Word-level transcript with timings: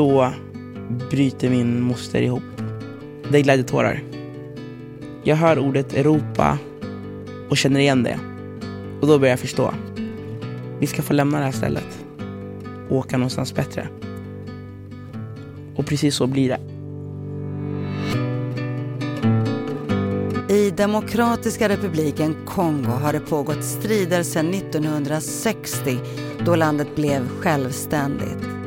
Då 0.00 0.32
bryter 1.10 1.50
min 1.50 1.80
moster 1.80 2.22
ihop. 2.22 2.42
Det 3.30 3.38
är 3.38 3.42
glädjetårar. 3.42 4.02
Jag 5.22 5.36
hör 5.36 5.58
ordet 5.58 5.94
Europa 5.94 6.58
och 7.50 7.56
känner 7.56 7.80
igen 7.80 8.02
det. 8.02 8.18
Och 9.00 9.06
då 9.06 9.18
börjar 9.18 9.32
jag 9.32 9.40
förstå. 9.40 9.74
Vi 10.78 10.86
ska 10.86 11.02
få 11.02 11.12
lämna 11.12 11.38
det 11.38 11.44
här 11.44 11.52
stället 11.52 12.04
och 12.88 12.96
åka 12.96 13.16
någonstans 13.16 13.54
bättre. 13.54 13.88
Och 15.76 15.86
precis 15.86 16.14
så 16.14 16.26
blir 16.26 16.48
det. 16.48 16.60
I 20.54 20.70
Demokratiska 20.70 21.68
republiken 21.68 22.36
Kongo 22.46 22.90
har 22.90 23.12
det 23.12 23.20
pågått 23.20 23.64
strider 23.64 24.22
sedan 24.22 24.54
1960 24.54 25.98
då 26.44 26.56
landet 26.56 26.96
blev 26.96 27.28
självständigt. 27.28 28.59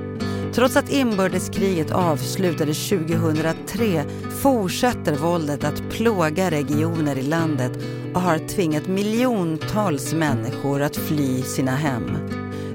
Trots 0.56 0.78
att 0.78 0.90
inbördeskriget 0.90 1.92
avslutades 1.92 2.90
2003 2.90 4.04
fortsätter 4.42 5.16
våldet 5.16 5.64
att 5.64 5.90
plåga 5.90 6.52
regioner 6.52 7.18
i 7.18 7.22
landet 7.22 7.72
och 8.14 8.22
har 8.22 8.38
tvingat 8.38 8.88
miljontals 8.88 10.14
människor 10.14 10.82
att 10.82 10.96
fly 10.96 11.42
sina 11.42 11.72
hem. 11.72 12.18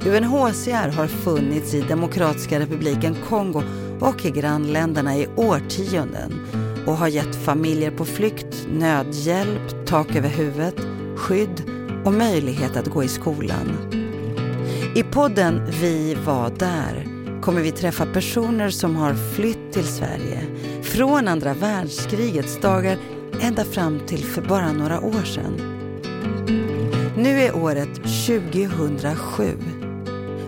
UNHCR 0.07 0.89
har 0.89 1.07
funnits 1.07 1.75
i 1.75 1.81
Demokratiska 1.81 2.61
republiken 2.61 3.17
Kongo 3.29 3.63
och 4.01 4.27
i 4.27 4.31
grannländerna 4.31 5.17
i 5.17 5.29
årtionden 5.37 6.47
och 6.87 6.97
har 6.97 7.09
gett 7.09 7.45
familjer 7.45 7.91
på 7.91 8.05
flykt 8.05 8.67
nödhjälp, 8.71 9.87
tak 9.87 10.17
över 10.17 10.29
huvudet, 10.29 10.77
skydd 11.17 11.63
och 12.05 12.13
möjlighet 12.13 12.77
att 12.77 12.89
gå 12.89 13.05
i 13.05 13.09
skolan. 13.09 13.95
I 14.95 15.03
podden 15.03 15.63
Vi 15.81 16.17
var 16.25 16.51
där 16.59 17.08
kommer 17.49 17.63
vi 17.63 17.73
träffa 17.73 18.07
personer 18.07 18.71
som 18.71 18.97
har 18.97 19.15
flytt 19.15 19.73
till 19.73 19.85
Sverige 19.85 20.41
från 20.83 21.29
andra 21.29 21.55
världskrigets 21.55 22.61
dagar 22.61 22.99
ända 23.41 23.65
fram 23.65 24.01
till 24.07 24.25
för 24.25 24.43
bara 24.43 24.73
några 24.73 25.01
år 25.01 25.23
sedan. 25.25 25.55
Nu 27.17 27.41
är 27.41 27.57
året 27.57 27.95
2007. 27.95 29.57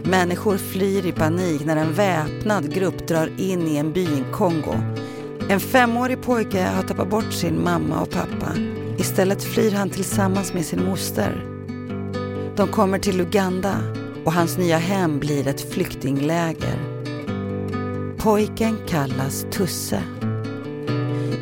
Människor 0.03 0.57
flyr 0.57 1.07
i 1.07 1.13
panik 1.13 1.65
när 1.65 1.77
en 1.77 1.93
väpnad 1.93 2.75
grupp 2.75 3.09
drar 3.09 3.33
in 3.41 3.69
i 3.69 3.77
en 3.77 3.93
by 3.93 4.05
i 4.05 4.25
Kongo. 4.33 4.75
En 5.49 5.61
femårig 5.61 6.23
pojke 6.23 6.63
har 6.63 6.83
tappat 6.83 7.11
bort 7.11 7.33
sin 7.33 7.65
mamma 7.65 8.01
och 8.01 8.11
pappa. 8.11 8.53
Istället 8.99 9.45
flyr 9.45 9.73
han 9.73 9.91
tillsammans 9.91 10.55
med 10.55 10.67
sin 10.67 10.85
moster. 10.85 11.45
De 12.57 12.69
kommer 12.69 12.99
till 12.99 13.21
Uganda 13.21 13.77
och 14.25 14.33
hans 14.33 14.59
nya 14.59 14.79
hem 14.79 15.19
blir 15.19 15.49
ett 15.49 15.73
flyktingläger. 15.73 16.90
Pojken 18.23 18.79
kallas 18.87 19.47
Tusse. 19.53 20.03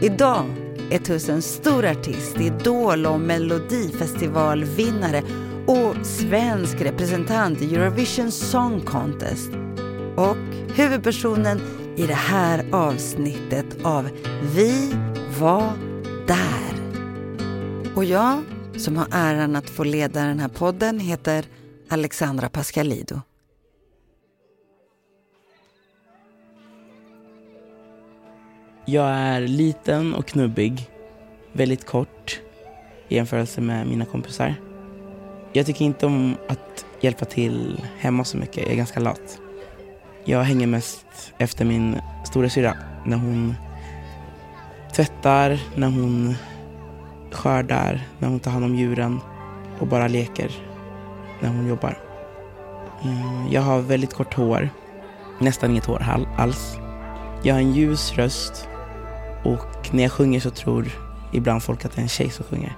Idag 0.02 0.44
är 0.90 0.98
Tusse 0.98 1.32
en 1.32 1.42
stor 1.42 1.86
artist, 1.86 2.40
idol 2.40 3.06
och 3.06 3.20
melodifestivalvinnare 3.20 5.22
och 5.66 6.06
svensk 6.06 6.80
representant 6.80 7.62
i 7.62 7.74
Eurovision 7.74 8.32
Song 8.32 8.80
Contest. 8.80 9.50
Och 10.16 10.36
huvudpersonen 10.74 11.60
i 11.96 12.06
det 12.06 12.14
här 12.14 12.64
avsnittet 12.72 13.84
av 13.84 14.08
Vi 14.54 14.94
var 15.40 15.72
där. 16.26 16.74
Och 17.94 18.04
jag 18.04 18.42
som 18.76 18.96
har 18.96 19.06
äran 19.10 19.56
att 19.56 19.70
få 19.70 19.84
leda 19.84 20.24
den 20.24 20.38
här 20.38 20.48
podden 20.48 21.00
heter 21.00 21.44
Alexandra 21.88 22.48
Pascalido. 22.48 23.20
Jag 28.90 29.08
är 29.08 29.40
liten 29.40 30.14
och 30.14 30.26
knubbig, 30.26 30.90
väldigt 31.52 31.86
kort 31.86 32.40
i 33.08 33.16
jämförelse 33.16 33.60
med 33.60 33.86
mina 33.86 34.04
kompisar. 34.04 34.54
Jag 35.52 35.66
tycker 35.66 35.84
inte 35.84 36.06
om 36.06 36.36
att 36.48 36.86
hjälpa 37.00 37.24
till 37.24 37.84
hemma 37.98 38.24
så 38.24 38.36
mycket, 38.36 38.56
jag 38.56 38.72
är 38.72 38.76
ganska 38.76 39.00
lat. 39.00 39.40
Jag 40.24 40.42
hänger 40.42 40.66
mest 40.66 41.06
efter 41.38 41.64
min 41.64 42.00
stora 42.24 42.48
syra 42.48 42.76
när 43.06 43.16
hon 43.16 43.54
tvättar, 44.92 45.60
när 45.74 45.88
hon 45.88 46.34
skördar, 47.30 48.08
när 48.18 48.28
hon 48.28 48.40
tar 48.40 48.50
hand 48.50 48.64
om 48.64 48.74
djuren 48.74 49.20
och 49.78 49.86
bara 49.86 50.08
leker 50.08 50.50
när 51.40 51.48
hon 51.48 51.68
jobbar. 51.68 51.98
Eh, 53.02 53.52
jag 53.54 53.62
har 53.62 53.80
väldigt 53.80 54.14
kort 54.14 54.34
hår, 54.34 54.70
nästan 55.38 55.70
inget 55.70 55.86
hår 55.86 56.06
alls. 56.36 56.76
Jag 57.42 57.54
har 57.54 57.60
en 57.60 57.72
ljus 57.72 58.12
röst 58.12 58.68
och 59.52 59.94
när 59.94 60.02
jag 60.02 60.12
sjunger 60.12 60.40
så 60.40 60.50
tror 60.50 60.88
ibland 61.32 61.62
folk 61.62 61.84
att 61.84 61.92
det 61.92 62.00
är 62.00 62.02
en 62.02 62.08
tjej 62.08 62.30
som 62.30 62.44
sjunger. 62.44 62.76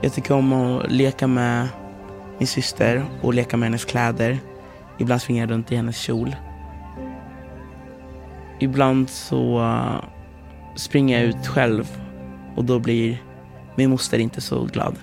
Jag 0.00 0.12
tycker 0.12 0.34
om 0.34 0.52
att 0.52 0.90
leka 0.90 1.26
med 1.26 1.68
min 2.38 2.46
syster 2.46 3.04
och 3.22 3.34
leka 3.34 3.56
med 3.56 3.66
hennes 3.66 3.84
kläder. 3.84 4.38
Ibland 4.98 5.22
springer 5.22 5.42
jag 5.42 5.50
runt 5.50 5.72
i 5.72 5.76
hennes 5.76 5.96
kjol. 5.96 6.36
Ibland 8.58 9.10
så 9.10 9.60
eh, 9.60 10.04
springer 10.76 11.18
jag 11.18 11.28
ut 11.28 11.46
själv 11.46 11.98
och 12.56 12.64
då 12.64 12.78
blir 12.78 13.22
min 13.76 13.90
moster 13.90 14.18
inte 14.18 14.40
så 14.40 14.64
glad. 14.64 14.96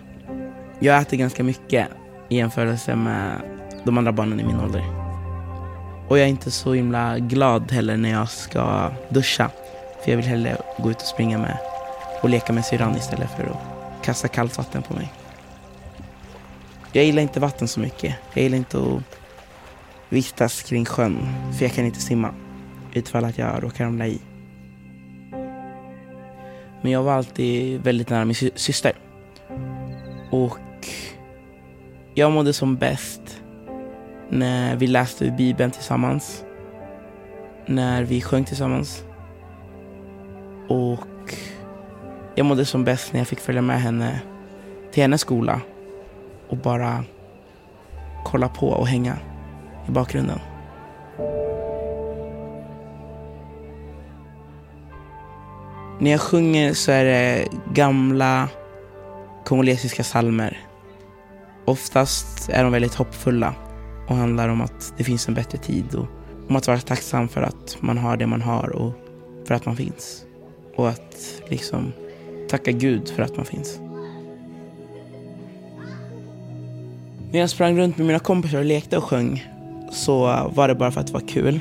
Jag 0.80 1.02
äter 1.02 1.18
ganska 1.18 1.44
mycket 1.44 1.88
i 2.30 2.38
jämförelse 2.38 2.96
med 2.96 3.42
de 3.84 3.98
andra 3.98 4.12
barnen 4.12 4.40
i 4.40 4.44
min 4.44 4.60
ålder. 4.60 4.99
Och 6.10 6.18
jag 6.18 6.26
är 6.26 6.30
inte 6.30 6.52
så 6.52 6.74
himla 6.74 7.20
glad 7.20 7.72
heller 7.72 7.98
när 7.98 8.10
jag 8.10 8.30
ska 8.30 8.92
duscha. 9.10 9.52
För 10.04 10.12
jag 10.12 10.18
vill 10.18 10.26
hellre 10.26 10.58
gå 10.78 10.92
ut 10.92 11.02
och 11.02 11.08
springa 11.08 11.38
med 11.38 11.58
och 12.22 12.30
leka 12.30 12.54
med 12.54 12.66
syrran 12.66 12.96
istället 12.96 13.30
för 13.32 13.44
att 13.44 14.06
kasta 14.06 14.28
kallt 14.28 14.58
vatten 14.58 14.82
på 14.82 14.94
mig. 14.94 15.14
Jag 16.92 17.06
gillar 17.06 17.22
inte 17.22 17.40
vatten 17.40 17.68
så 17.68 17.80
mycket. 17.80 18.16
Jag 18.34 18.44
gillar 18.44 18.58
inte 18.58 18.78
att 18.78 19.20
vistas 20.10 20.64
kring 20.64 20.86
sjön, 20.86 21.18
för 21.58 21.66
jag 21.66 21.74
kan 21.74 21.86
inte 21.86 22.02
simma 22.02 22.34
utifall 22.94 23.26
att 23.26 23.38
jag 23.38 23.64
råkar 23.64 23.86
ramla 23.86 24.08
i. 24.08 24.22
Men 26.82 26.92
jag 26.92 27.04
var 27.04 27.14
alltid 27.14 27.82
väldigt 27.82 28.10
nära 28.10 28.26
min 28.26 28.36
sy 28.36 28.52
syster. 28.56 28.94
Och 30.32 30.88
jag 32.14 32.32
mådde 32.32 32.54
som 32.54 32.76
bäst 32.76 33.29
när 34.30 34.76
vi 34.76 34.88
läste 34.88 35.32
Bibeln 35.32 35.72
tillsammans. 35.72 36.44
När 37.66 38.04
vi 38.04 38.22
sjöng 38.22 38.46
tillsammans. 38.46 39.04
Och 40.68 41.36
jag 42.36 42.46
mådde 42.46 42.66
som 42.66 42.84
bäst 42.84 43.14
när 43.14 43.20
jag 43.20 43.28
fick 43.28 43.40
följa 43.40 43.62
med 43.62 43.82
henne 43.82 44.22
till 44.92 45.04
hennes 45.04 45.22
skola 45.22 45.62
och 46.50 46.58
bara 46.58 47.04
kolla 48.26 48.50
på 48.50 48.68
och 48.68 48.88
hänga 48.88 49.18
i 49.88 49.92
bakgrunden. 49.92 50.40
När 56.00 56.12
jag 56.12 56.22
sjunger 56.22 56.74
så 56.74 56.92
är 56.92 57.06
det 57.06 57.48
gamla 57.74 58.50
kongolesiska 59.46 60.04
salmer. 60.04 60.58
Oftast 61.66 62.50
är 62.50 62.64
de 62.64 62.72
väldigt 62.72 62.96
hoppfulla 62.96 63.56
och 64.10 64.16
handlar 64.16 64.50
om 64.50 64.62
att 64.62 64.94
det 64.98 65.04
finns 65.04 65.28
en 65.28 65.34
bättre 65.34 65.58
tid 65.58 65.96
och 65.96 66.06
om 66.50 66.56
att 66.56 66.68
vara 66.68 66.80
tacksam 66.80 67.28
för 67.28 67.42
att 67.42 67.78
man 67.80 67.98
har 67.98 68.18
det 68.18 68.28
man 68.28 68.42
har 68.42 68.70
och 68.70 68.94
för 69.46 69.56
att 69.56 69.66
man 69.66 69.76
finns. 69.76 70.26
Och 70.76 70.90
att 70.90 71.42
liksom 71.48 71.94
tacka 72.50 72.72
Gud 72.72 73.10
för 73.10 73.24
att 73.24 73.36
man 73.36 73.46
finns. 73.46 73.80
När 77.32 77.40
jag 77.40 77.50
sprang 77.50 77.78
runt 77.78 77.98
med 77.98 78.08
mina 78.08 78.20
kompisar 78.20 78.58
och 78.58 78.66
lekte 78.66 78.98
och 78.98 79.04
sjöng 79.04 79.48
så 79.92 80.20
var 80.54 80.68
det 80.68 80.76
bara 80.76 80.92
för 80.92 81.02
att 81.02 81.08
det 81.08 81.14
var 81.14 81.28
kul. 81.28 81.60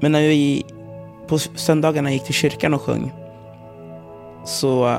Men 0.00 0.12
när 0.12 0.20
vi 0.20 0.64
på 1.26 1.38
söndagarna 1.38 2.12
gick 2.12 2.24
till 2.24 2.34
kyrkan 2.34 2.74
och 2.74 2.82
sjöng 2.82 3.12
så 4.44 4.96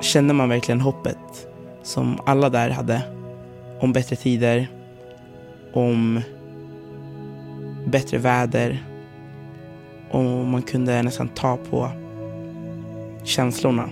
kände 0.00 0.34
man 0.34 0.48
verkligen 0.48 0.80
hoppet 0.80 1.48
som 1.82 2.20
alla 2.26 2.50
där 2.50 2.70
hade 2.70 3.02
om 3.80 3.92
bättre 3.92 4.16
tider, 4.16 4.68
om 5.76 6.20
bättre 7.86 8.18
väder 8.18 8.86
och 10.10 10.24
man 10.24 10.62
kunde 10.62 11.02
nästan 11.02 11.28
ta 11.28 11.56
på 11.56 11.90
känslorna. 13.24 13.88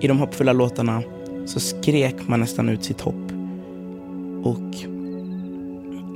I 0.00 0.08
de 0.08 0.18
hoppfulla 0.18 0.52
låtarna 0.52 1.02
så 1.46 1.60
skrek 1.60 2.28
man 2.28 2.40
nästan 2.40 2.68
ut 2.68 2.84
sitt 2.84 3.00
hopp. 3.00 3.32
Och 4.42 4.74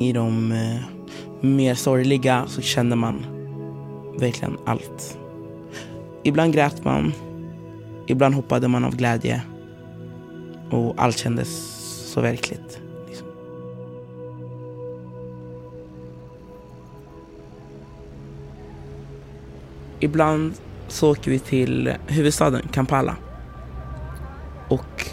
i 0.00 0.12
de 0.12 0.52
eh, 0.52 0.80
mer 1.40 1.74
sorgliga 1.74 2.44
så 2.46 2.60
kände 2.60 2.96
man 2.96 3.26
verkligen 4.18 4.56
allt. 4.66 5.18
Ibland 6.22 6.54
grät 6.54 6.84
man, 6.84 7.12
ibland 8.06 8.34
hoppade 8.34 8.68
man 8.68 8.84
av 8.84 8.96
glädje 8.96 9.42
och 10.70 10.94
allt 10.96 11.18
kändes 11.18 11.48
så 12.12 12.20
verkligt. 12.20 12.79
Ibland 20.00 20.54
så 20.88 21.10
åker 21.10 21.30
vi 21.30 21.38
till 21.38 21.94
huvudstaden 22.06 22.68
Kampala 22.72 23.16
och 24.68 25.06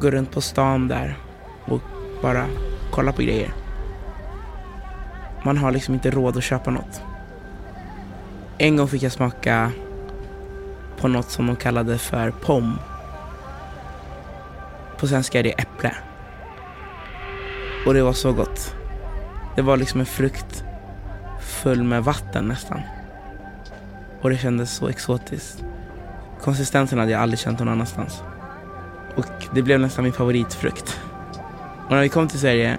går 0.00 0.10
runt 0.10 0.30
på 0.30 0.40
stan 0.40 0.88
där 0.88 1.18
och 1.64 1.80
bara 2.22 2.46
kollar 2.90 3.12
på 3.12 3.22
grejer. 3.22 3.54
Man 5.44 5.58
har 5.58 5.70
liksom 5.70 5.94
inte 5.94 6.10
råd 6.10 6.36
att 6.36 6.44
köpa 6.44 6.70
något. 6.70 7.02
En 8.58 8.76
gång 8.76 8.88
fick 8.88 9.02
jag 9.02 9.12
smaka 9.12 9.72
på 11.00 11.08
något 11.08 11.30
som 11.30 11.46
de 11.46 11.56
kallade 11.56 11.98
för 11.98 12.30
pom. 12.30 12.78
På 14.98 15.06
svenska 15.06 15.38
är 15.38 15.42
det 15.42 15.52
äpple. 15.52 15.94
Och 17.86 17.94
det 17.94 18.02
var 18.02 18.12
så 18.12 18.32
gott. 18.32 18.74
Det 19.56 19.62
var 19.62 19.76
liksom 19.76 20.00
en 20.00 20.06
frukt 20.06 20.64
full 21.40 21.82
med 21.82 22.04
vatten 22.04 22.44
nästan. 22.44 22.80
Och 24.22 24.30
det 24.30 24.36
kändes 24.36 24.70
så 24.70 24.88
exotiskt. 24.88 25.64
Konsistensen 26.40 26.98
hade 26.98 27.12
jag 27.12 27.22
aldrig 27.22 27.38
känt 27.38 27.58
någon 27.58 27.68
annanstans. 27.68 28.22
Och 29.16 29.26
det 29.54 29.62
blev 29.62 29.80
nästan 29.80 30.04
min 30.04 30.12
favoritfrukt. 30.12 31.00
Och 31.84 31.90
när 31.90 32.00
vi 32.00 32.08
kom 32.08 32.28
till 32.28 32.38
Sverige 32.38 32.78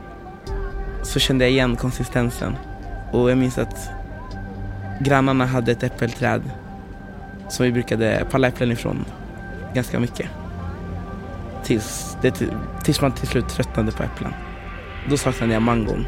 så 1.04 1.19
kände 1.19 1.45
jag 1.45 1.51
igen 1.51 1.75
konsistensen. 1.75 2.56
Och 3.12 3.31
jag 3.31 3.38
minns 3.38 3.57
att 3.57 3.90
grannarna 5.00 5.45
hade 5.45 5.72
ett 5.72 5.84
äppelträd 5.84 6.42
som 7.50 7.66
vi 7.66 7.72
brukade 7.72 8.25
palla 8.31 8.48
äpplen 8.48 8.72
ifrån 8.72 9.06
ganska 9.74 10.00
mycket. 10.00 10.30
Tills, 11.63 12.18
det, 12.22 12.44
tills 12.84 13.01
man 13.01 13.12
till 13.12 13.28
slut 13.28 13.50
tröttnade 13.50 13.92
på 13.92 14.04
äpplen. 14.04 14.34
Då 15.10 15.18
saknade 15.18 15.54
jag 15.54 15.62
mangon. 15.62 16.06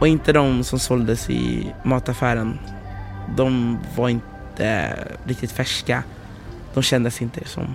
Och 0.00 0.08
inte 0.08 0.32
de 0.32 0.64
som 0.64 0.78
såldes 0.78 1.30
i 1.30 1.74
mataffären. 1.82 2.58
De 3.36 3.78
var 3.96 4.08
inte 4.08 4.94
riktigt 5.24 5.52
färska. 5.52 6.02
De 6.74 6.82
kändes 6.82 7.22
inte 7.22 7.44
som... 7.44 7.74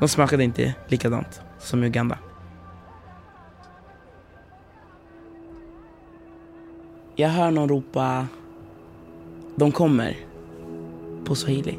De 0.00 0.08
smakade 0.08 0.44
inte 0.44 0.74
likadant 0.88 1.40
som 1.58 1.84
i 1.84 1.86
Uganda. 1.86 2.18
Jag 7.16 7.28
hör 7.28 7.50
någon 7.50 7.68
ropa 7.68 8.26
De 9.56 9.72
kommer 9.72 10.16
på 11.24 11.34
swahili. 11.34 11.78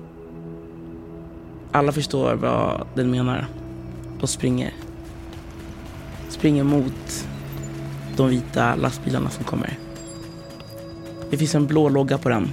Alla 1.72 1.92
förstår 1.92 2.34
vad 2.36 2.88
den 2.96 3.12
menar 3.12 3.48
och 4.22 4.30
springer. 4.30 4.74
Springer 6.30 6.64
mot 6.64 7.28
de 8.18 8.30
vita 8.30 8.76
lastbilarna 8.76 9.30
som 9.30 9.44
kommer. 9.44 9.80
Det 11.30 11.38
finns 11.38 11.56
en 11.56 11.68
blå 11.68 11.90
logga 11.90 12.18
på 12.18 12.30
den. 12.30 12.52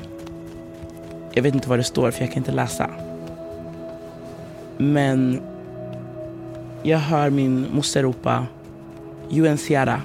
Jag 1.35 1.43
vet 1.43 1.55
inte 1.55 1.69
vad 1.69 1.79
det 1.79 1.85
står 1.85 2.11
för 2.11 2.21
jag 2.21 2.31
kan 2.33 2.39
inte 2.39 2.53
läsa. 2.53 2.91
Men 4.79 5.41
jag 6.83 6.99
hör 6.99 7.31
min 7.31 7.67
moster 7.73 8.03
ropa 8.03 8.47
UNCR. 9.31 10.01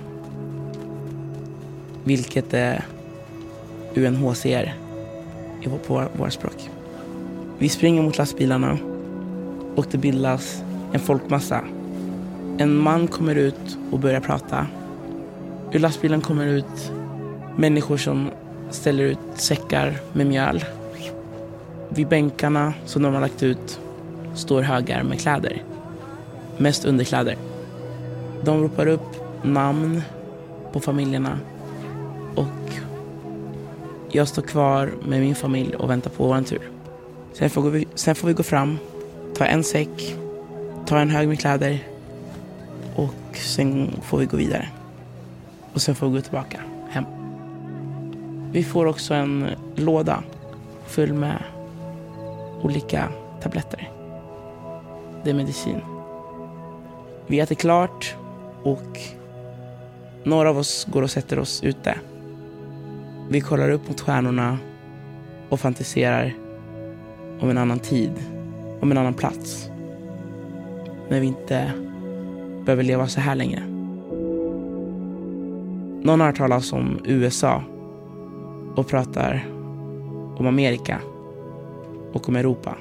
Vilket 2.03 2.53
eh, 2.53 2.59
är 2.59 2.85
UNHCR 3.95 4.73
på 5.87 6.03
vårt 6.17 6.33
språk. 6.33 6.69
Vi 7.57 7.69
springer 7.69 8.01
mot 8.01 8.17
lastbilarna 8.17 8.77
och 9.75 9.85
det 9.91 9.97
bildas 9.97 10.63
en 10.93 10.99
folkmassa. 10.99 11.61
En 12.57 12.75
man 12.75 13.07
kommer 13.07 13.35
ut 13.35 13.77
och 13.91 13.99
börjar 13.99 14.19
prata. 14.19 14.67
Ur 15.71 15.79
lastbilen 15.79 16.21
kommer 16.21 16.47
ut 16.47 16.91
människor 17.57 17.97
som 17.97 18.29
ställer 18.69 19.03
ut 19.03 19.19
säckar 19.35 19.97
med 20.13 20.27
mjöl. 20.27 20.63
Vid 21.97 22.07
bänkarna 22.07 22.73
som 22.85 23.01
de 23.01 23.13
har 23.13 23.21
lagt 23.21 23.43
ut 23.43 23.79
står 24.35 24.61
högar 24.61 25.03
med 25.03 25.19
kläder. 25.19 25.63
Mest 26.57 26.85
underkläder. 26.85 27.35
De 28.43 28.61
ropar 28.61 28.87
upp 28.87 29.43
namn 29.43 30.01
på 30.73 30.79
familjerna 30.79 31.39
och 32.35 32.71
jag 34.11 34.27
står 34.27 34.41
kvar 34.41 34.91
med 35.07 35.21
min 35.21 35.35
familj 35.35 35.75
och 35.75 35.89
väntar 35.89 36.09
på 36.09 36.27
vår 36.27 36.41
tur. 36.41 36.71
Sen 37.33 37.49
får, 37.49 37.69
vi, 37.69 37.87
sen 37.95 38.15
får 38.15 38.27
vi 38.27 38.33
gå 38.33 38.43
fram, 38.43 38.77
ta 39.35 39.45
en 39.45 39.63
säck, 39.63 40.15
ta 40.85 40.99
en 40.99 41.09
hög 41.09 41.27
med 41.27 41.39
kläder 41.39 41.87
och 42.95 43.37
sen 43.37 43.91
får 44.03 44.17
vi 44.17 44.25
gå 44.25 44.37
vidare. 44.37 44.69
Och 45.73 45.81
sen 45.81 45.95
får 45.95 46.07
vi 46.07 46.15
gå 46.15 46.21
tillbaka 46.21 46.59
hem. 46.89 47.05
Vi 48.51 48.63
får 48.63 48.85
också 48.85 49.13
en 49.13 49.47
låda 49.75 50.23
full 50.87 51.13
med 51.13 51.43
olika 52.67 53.09
tabletter. 53.41 53.91
Det 55.23 55.29
är 55.29 55.33
medicin. 55.33 55.81
Vi 57.27 57.39
äter 57.39 57.55
klart 57.55 58.15
och 58.63 58.99
några 60.23 60.49
av 60.49 60.57
oss 60.57 60.87
går 60.91 61.01
och 61.01 61.11
sätter 61.11 61.39
oss 61.39 61.63
ute. 61.63 61.95
Vi 63.29 63.41
kollar 63.41 63.69
upp 63.69 63.87
mot 63.87 64.01
stjärnorna 64.01 64.57
och 65.49 65.59
fantiserar 65.59 66.33
om 67.39 67.49
en 67.49 67.57
annan 67.57 67.79
tid, 67.79 68.11
om 68.81 68.91
en 68.91 68.97
annan 68.97 69.13
plats. 69.13 69.69
När 71.09 71.19
vi 71.19 71.27
inte 71.27 71.71
behöver 72.65 72.83
leva 72.83 73.07
så 73.07 73.19
här 73.19 73.35
längre. 73.35 73.61
Någon 76.03 76.19
har 76.19 76.27
hört 76.27 76.37
talas 76.37 76.73
om 76.73 76.99
USA 77.05 77.63
och 78.75 78.87
pratar 78.87 79.45
om 80.37 80.47
Amerika 80.47 81.01
och 82.17 82.29
om 82.29 82.35
Europa. 82.35 82.77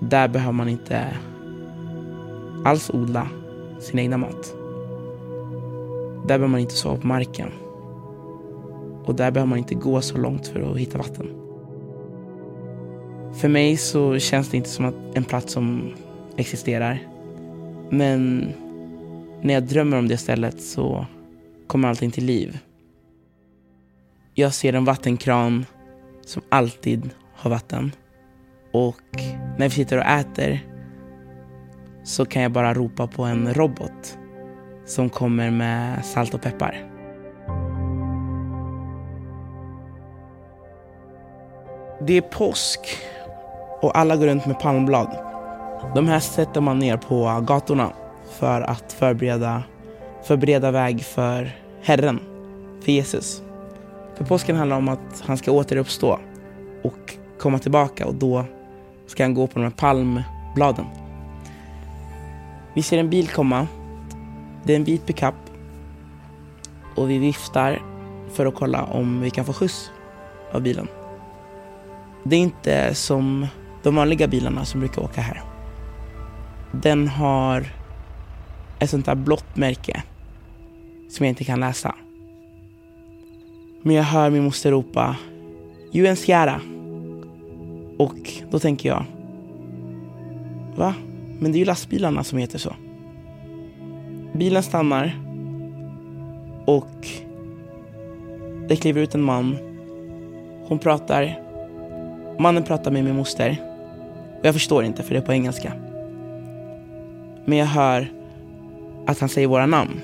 Där 0.00 0.28
behöver 0.28 0.52
man 0.52 0.68
inte 0.68 1.16
alls 2.64 2.90
odla 2.90 3.28
sin 3.80 3.98
egna 3.98 4.16
mat. 4.16 4.54
Där 6.20 6.26
behöver 6.26 6.48
man 6.48 6.60
inte 6.60 6.74
sova 6.74 6.96
på 6.96 7.06
marken. 7.06 7.50
Och 9.04 9.14
där 9.14 9.30
behöver 9.30 9.48
man 9.48 9.58
inte 9.58 9.74
gå 9.74 10.00
så 10.00 10.18
långt 10.18 10.46
för 10.46 10.60
att 10.60 10.78
hitta 10.78 10.98
vatten. 10.98 11.26
För 13.34 13.48
mig 13.48 13.76
så 13.76 14.18
känns 14.18 14.50
det 14.50 14.56
inte 14.56 14.68
som 14.68 14.84
att 14.84 14.94
en 15.14 15.24
plats 15.24 15.52
som 15.52 15.94
existerar. 16.36 16.98
Men 17.90 18.48
när 19.42 19.54
jag 19.54 19.62
drömmer 19.62 19.96
om 19.96 20.08
det 20.08 20.16
stället 20.16 20.62
så 20.62 21.06
kommer 21.66 21.88
allting 21.88 22.10
till 22.10 22.24
liv. 22.24 22.58
Jag 24.34 24.54
ser 24.54 24.72
en 24.72 24.84
vattenkran 24.84 25.66
som 26.28 26.42
alltid 26.48 27.10
har 27.34 27.50
vatten. 27.50 27.92
Och 28.72 29.00
när 29.58 29.68
vi 29.68 29.70
sitter 29.70 29.98
och 29.98 30.04
äter 30.04 30.60
så 32.04 32.26
kan 32.26 32.42
jag 32.42 32.52
bara 32.52 32.74
ropa 32.74 33.06
på 33.06 33.22
en 33.22 33.54
robot 33.54 34.18
som 34.86 35.10
kommer 35.10 35.50
med 35.50 36.04
salt 36.04 36.34
och 36.34 36.42
peppar. 36.42 36.90
Det 42.00 42.16
är 42.16 42.20
påsk 42.20 42.80
och 43.80 43.98
alla 43.98 44.16
går 44.16 44.26
runt 44.26 44.46
med 44.46 44.60
palmblad. 44.60 45.16
De 45.94 46.08
här 46.08 46.20
sätter 46.20 46.60
man 46.60 46.78
ner 46.78 46.96
på 46.96 47.44
gatorna 47.46 47.92
för 48.30 48.60
att 48.60 48.92
förbereda, 48.92 49.62
förbereda 50.22 50.70
väg 50.70 51.02
för 51.02 51.52
Herren, 51.82 52.20
för 52.84 52.92
Jesus. 52.92 53.43
För 54.16 54.24
påsken 54.24 54.56
handlar 54.56 54.76
om 54.76 54.88
att 54.88 55.22
han 55.26 55.36
ska 55.36 55.52
återuppstå 55.52 56.18
och 56.82 57.14
komma 57.38 57.58
tillbaka 57.58 58.06
och 58.06 58.14
då 58.14 58.44
ska 59.06 59.24
han 59.24 59.34
gå 59.34 59.46
på 59.46 59.58
de 59.58 59.64
här 59.64 59.70
palmbladen. 59.70 60.86
Vi 62.74 62.82
ser 62.82 62.98
en 62.98 63.10
bil 63.10 63.28
komma. 63.28 63.66
Det 64.64 64.72
är 64.72 64.76
en 64.76 64.84
vit 64.84 65.06
pickup. 65.06 65.34
Och 66.96 67.10
vi 67.10 67.18
viftar 67.18 67.82
för 68.32 68.46
att 68.46 68.54
kolla 68.54 68.82
om 68.82 69.20
vi 69.20 69.30
kan 69.30 69.44
få 69.44 69.52
skjuts 69.52 69.90
av 70.52 70.62
bilen. 70.62 70.88
Det 72.22 72.36
är 72.36 72.40
inte 72.40 72.94
som 72.94 73.46
de 73.82 73.96
vanliga 73.96 74.28
bilarna 74.28 74.64
som 74.64 74.80
brukar 74.80 75.02
åka 75.02 75.20
här. 75.20 75.42
Den 76.72 77.08
har 77.08 77.66
ett 78.78 78.90
sånt 78.90 79.06
där 79.06 79.14
blått 79.14 79.56
märke 79.56 80.02
som 81.10 81.26
jag 81.26 81.30
inte 81.30 81.44
kan 81.44 81.60
läsa. 81.60 81.94
Men 83.86 83.96
jag 83.96 84.02
hör 84.02 84.30
min 84.30 84.44
moster 84.44 84.70
ropa 84.70 85.16
UNCR. 85.92 86.60
Och 87.98 88.32
då 88.50 88.58
tänker 88.58 88.88
jag, 88.88 89.04
va? 90.76 90.94
Men 91.38 91.52
det 91.52 91.56
är 91.56 91.60
ju 91.60 91.64
lastbilarna 91.64 92.24
som 92.24 92.38
heter 92.38 92.58
så. 92.58 92.74
Bilen 94.32 94.62
stannar 94.62 95.20
och 96.66 97.08
det 98.68 98.76
kliver 98.76 99.00
ut 99.00 99.14
en 99.14 99.22
man. 99.22 99.56
Hon 100.66 100.78
pratar. 100.78 101.40
Mannen 102.38 102.62
pratar 102.62 102.90
med 102.90 103.04
min 103.04 103.16
moster. 103.16 103.56
Och 104.40 104.46
jag 104.46 104.54
förstår 104.54 104.84
inte 104.84 105.02
för 105.02 105.14
det 105.14 105.20
är 105.20 105.26
på 105.26 105.32
engelska. 105.32 105.72
Men 107.44 107.58
jag 107.58 107.66
hör 107.66 108.12
att 109.06 109.20
han 109.20 109.28
säger 109.28 109.48
våra 109.48 109.66
namn. 109.66 110.00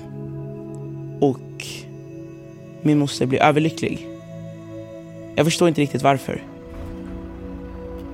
Och 1.19 1.67
min 2.81 2.99
moster 2.99 3.25
blir 3.25 3.39
överlycklig. 3.39 4.07
Jag 5.35 5.45
förstår 5.45 5.67
inte 5.67 5.81
riktigt 5.81 6.01
varför. 6.01 6.43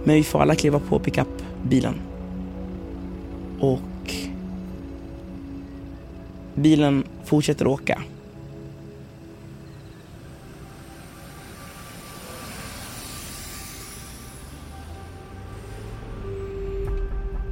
Men 0.03 0.15
vi 0.15 0.23
får 0.23 0.41
alla 0.41 0.55
kliva 0.55 0.79
på 0.79 0.99
pickupbilen. 0.99 1.95
Och 3.59 4.13
bilen 6.55 7.03
fortsätter 7.25 7.67
åka. 7.67 8.01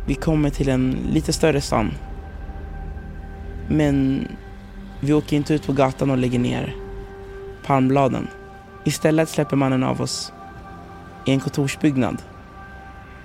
Vi 0.08 0.16
kommer 0.16 0.50
till 0.50 0.70
en 0.70 0.98
lite 1.12 1.34
större 1.34 1.62
stan. 1.62 1.92
Men 3.70 4.28
vi 5.00 5.14
åker 5.14 5.38
inte 5.38 5.54
ut 5.54 5.68
på 5.68 5.74
gatan 5.74 6.12
och 6.12 6.18
lägger 6.18 6.40
ner 6.40 6.85
palmbladen. 7.66 8.28
Istället 8.84 9.30
släpper 9.30 9.56
mannen 9.56 9.84
av 9.84 10.02
oss 10.02 10.34
i 11.26 11.32
en 11.32 11.40
kontorsbyggnad. 11.40 12.22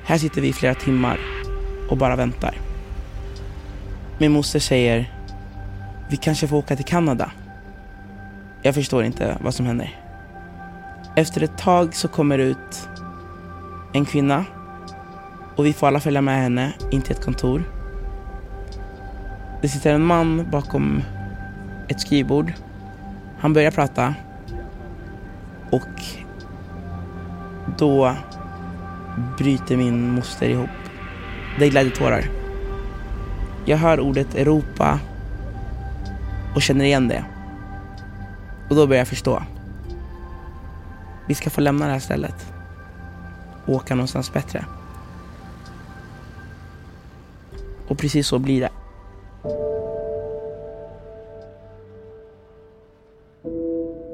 Här 0.05 0.19
sitter 0.19 0.41
vi 0.41 0.49
i 0.49 0.53
flera 0.53 0.75
timmar 0.75 1.19
och 1.91 1.97
bara 1.97 2.17
väntar. 2.17 2.55
Min 4.19 4.33
moster 4.33 4.59
säger 4.59 5.13
vi 6.09 6.17
kanske 6.17 6.49
får 6.49 6.57
åka 6.57 6.77
till 6.77 6.85
Kanada. 6.85 7.31
Jag 8.63 8.75
förstår 8.75 9.05
inte 9.05 9.39
vad 9.41 9.55
som 9.55 9.67
händer. 9.67 10.01
Efter 11.17 11.43
ett 11.43 11.59
tag 11.59 11.95
så 11.95 12.09
kommer 12.09 12.39
det 12.39 12.45
ut 12.45 12.89
en 13.93 14.05
kvinna 14.05 14.45
och 15.57 15.67
vi 15.67 15.73
får 15.73 15.87
alla 15.87 16.01
följa 16.01 16.21
med 16.21 16.43
henne 16.43 16.73
in 16.91 17.03
till 17.03 17.13
ett 17.13 17.25
kontor. 17.25 17.65
Det 19.63 19.69
sitter 19.69 19.95
en 19.95 20.05
man 20.05 20.51
bakom 20.51 21.03
ett 21.89 22.01
skrivbord. 22.01 22.53
Han 23.39 23.53
börjar 23.53 23.71
prata 23.71 24.15
och 25.71 26.03
då 27.79 28.17
bryter 29.39 29.77
min 29.77 30.11
moster 30.11 30.49
ihop. 30.49 30.71
Det 31.59 31.65
är 31.65 31.71
glädjetårar. 31.71 32.25
Jag 33.65 33.77
hör 33.77 34.01
ordet 34.01 34.35
Europa 34.35 35.01
och 36.55 36.63
känner 36.63 36.85
igen 36.85 37.09
det. 37.09 37.25
Och 38.69 38.77
då 38.77 38.87
börjar 38.87 39.01
jag 39.01 39.09
förstå. 39.09 39.43
Vi 41.27 41.35
ska 41.35 41.51
få 41.51 41.61
lämna 41.61 41.87
det 41.87 41.93
här 41.93 41.99
stället 41.99 42.53
och 43.67 43.75
åka 43.75 43.95
någonstans 43.95 44.33
bättre. 44.33 44.65
Och 47.89 47.99
precis 47.99 48.27
så 48.27 48.39
blir 48.39 48.61
det. 48.61 48.80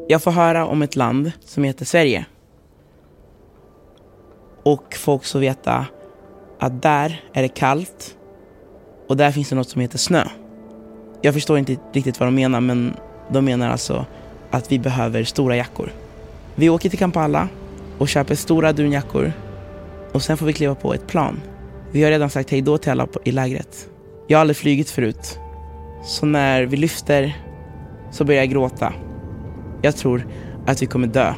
Jag 0.09 0.23
får 0.23 0.31
höra 0.31 0.67
om 0.67 0.83
ett 0.83 0.97
land 0.97 1.33
som 1.45 1.65
heter 1.65 1.85
Sverige. 1.85 2.27
Och 4.63 4.95
får 4.95 5.13
också 5.13 5.39
veta 5.39 5.87
att 6.59 6.83
där 6.83 7.25
är 7.33 7.43
det 7.43 7.49
kallt 7.49 8.17
och 9.09 9.17
där 9.17 9.31
finns 9.31 9.49
det 9.49 9.57
något 9.57 9.69
som 9.69 9.81
heter 9.81 9.99
snö. 9.99 10.25
Jag 11.23 11.35
förstår 11.35 11.59
inte 11.59 11.77
riktigt 11.93 12.21
vad 12.21 12.27
de 12.27 12.35
menar 12.35 12.61
men 12.61 12.97
de 13.33 13.45
menar 13.45 13.71
alltså 13.71 14.07
att 14.51 14.73
vi 14.73 14.79
behöver 14.79 15.25
stora 15.25 15.57
jackor. 15.57 15.93
Vi 16.55 16.69
åker 16.69 16.89
till 16.89 16.99
Kampala 16.99 17.49
och 17.99 18.09
köper 18.09 18.35
stora 18.35 18.73
dunjackor 18.73 19.33
och 20.13 20.23
sen 20.23 20.37
får 20.37 20.47
vi 20.47 20.53
kliva 20.53 20.75
på 20.75 20.95
ett 20.95 21.07
plan. 21.07 21.41
Vi 21.93 22.03
har 22.03 22.11
redan 22.11 22.31
sagt 22.31 22.51
hej 22.51 22.63
då 22.63 22.79
till 22.79 22.91
alla 22.91 23.09
i 23.25 23.33
lägret. 23.33 23.89
Jag 24.27 24.39
har 24.39 24.41
aldrig 24.41 24.57
flugit 24.57 24.91
förut. 24.91 25.39
Så 26.05 26.27
när 26.27 26.63
vi 26.63 26.77
lyfter 26.77 27.37
så 28.11 28.25
börjar 28.25 28.41
jag 28.41 28.51
gråta. 28.51 28.93
Jag 29.83 29.97
tror 29.97 30.27
att 30.67 30.83
vi 30.83 30.87
kommer 30.87 31.07
dö. 31.07 31.35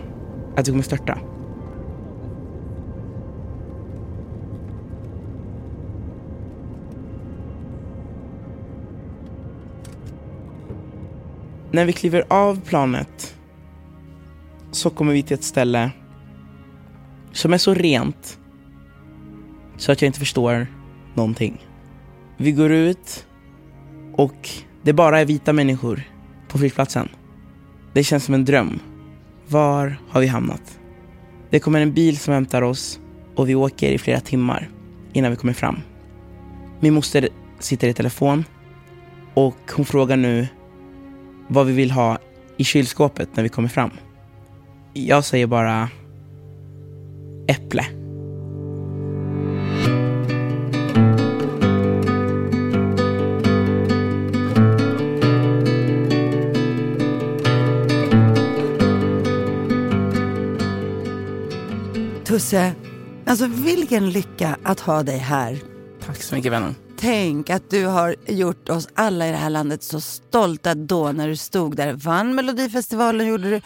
Att 0.56 0.68
vi 0.68 0.72
kommer 0.72 0.82
störta. 0.82 1.18
När 11.70 11.84
vi 11.84 11.92
kliver 11.92 12.24
av 12.28 12.60
planet 12.60 13.34
så 14.70 14.90
kommer 14.90 15.12
vi 15.12 15.22
till 15.22 15.34
ett 15.34 15.44
ställe 15.44 15.90
som 17.32 17.52
är 17.52 17.58
så 17.58 17.74
rent 17.74 18.38
så 19.76 19.92
att 19.92 20.02
jag 20.02 20.08
inte 20.08 20.18
förstår 20.18 20.66
någonting. 21.14 21.66
Vi 22.36 22.52
går 22.52 22.70
ut 22.70 23.26
och 24.16 24.48
det 24.82 24.92
bara 24.92 25.20
är 25.20 25.24
vita 25.24 25.52
människor 25.52 26.02
på 26.48 26.58
flygplatsen. 26.58 27.08
Det 27.98 28.04
känns 28.04 28.24
som 28.24 28.34
en 28.34 28.44
dröm. 28.44 28.80
Var 29.48 29.96
har 30.08 30.20
vi 30.20 30.26
hamnat? 30.26 30.78
Det 31.50 31.60
kommer 31.60 31.80
en 31.80 31.92
bil 31.92 32.18
som 32.18 32.34
hämtar 32.34 32.62
oss 32.62 33.00
och 33.34 33.48
vi 33.48 33.54
åker 33.54 33.92
i 33.92 33.98
flera 33.98 34.20
timmar 34.20 34.68
innan 35.12 35.30
vi 35.30 35.36
kommer 35.36 35.52
fram. 35.52 35.80
Min 36.80 36.94
moster 36.94 37.28
sitter 37.58 37.88
i 37.88 37.94
telefon 37.94 38.44
och 39.34 39.56
hon 39.76 39.84
frågar 39.84 40.16
nu 40.16 40.48
vad 41.48 41.66
vi 41.66 41.72
vill 41.72 41.90
ha 41.90 42.18
i 42.56 42.64
kylskåpet 42.64 43.28
när 43.34 43.42
vi 43.42 43.48
kommer 43.48 43.68
fram. 43.68 43.90
Jag 44.92 45.24
säger 45.24 45.46
bara 45.46 45.88
äpple. 47.48 47.84
Tusse, 62.38 62.74
alltså 63.26 63.46
vilken 63.46 64.10
lycka 64.10 64.58
att 64.62 64.80
ha 64.80 65.02
dig 65.02 65.18
här. 65.18 65.58
Tack 66.06 66.22
så 66.22 66.34
mycket 66.34 66.52
vännen. 66.52 66.74
Tänk 66.98 67.50
att 67.50 67.70
du 67.70 67.86
har 67.86 68.16
gjort 68.26 68.68
oss 68.68 68.88
alla 68.94 69.28
i 69.28 69.30
det 69.30 69.36
här 69.36 69.50
landet 69.50 69.82
så 69.82 70.00
stolta 70.00 70.74
då 70.74 71.12
när 71.12 71.28
du 71.28 71.36
stod 71.36 71.76
där, 71.76 71.92
vann 71.92 72.34
Melodifestivalen 72.34 73.26
gjorde 73.26 73.50
du 73.50 73.60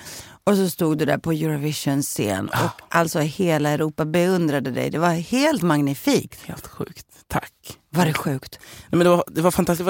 och 0.45 0.57
så 0.57 0.71
stod 0.71 0.99
du 0.99 1.05
där 1.05 1.19
på 1.19 1.33
Eurovision-scen 1.33 2.49
och 2.49 2.55
oh. 2.55 2.71
alltså 2.89 3.19
hela 3.19 3.71
Europa 3.71 4.05
beundrade 4.05 4.71
dig. 4.71 4.91
Det 4.91 4.99
var 4.99 5.13
helt 5.13 5.63
magnifikt. 5.63 6.43
Helt 6.43 6.67
sjukt. 6.67 7.07
Tack. 7.29 7.79
Var 7.91 8.07
det 8.07 8.15
sjukt? 8.15 8.59
Nej, 8.61 8.99
men 8.99 8.99
det, 8.99 9.09
var, 9.09 9.25
det 9.27 9.41
var 9.41 9.51
fantastiskt. 9.51 9.87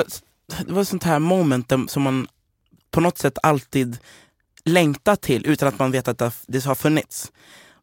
Det 0.49 0.57
var, 0.57 0.65
det 0.67 0.73
var 0.73 0.85
sånt 0.85 1.05
här 1.05 1.19
moment 1.19 1.73
som 1.89 2.03
man 2.03 2.27
på 2.91 3.01
något 3.01 3.19
sätt 3.19 3.39
alltid 3.43 3.99
längtar 4.65 5.17
till 5.17 5.47
utan 5.47 5.69
att 5.69 5.79
man 5.79 5.91
vet 5.91 6.09
att 6.09 6.19
det 6.47 6.65
har 6.65 6.75
funnits. 6.75 7.33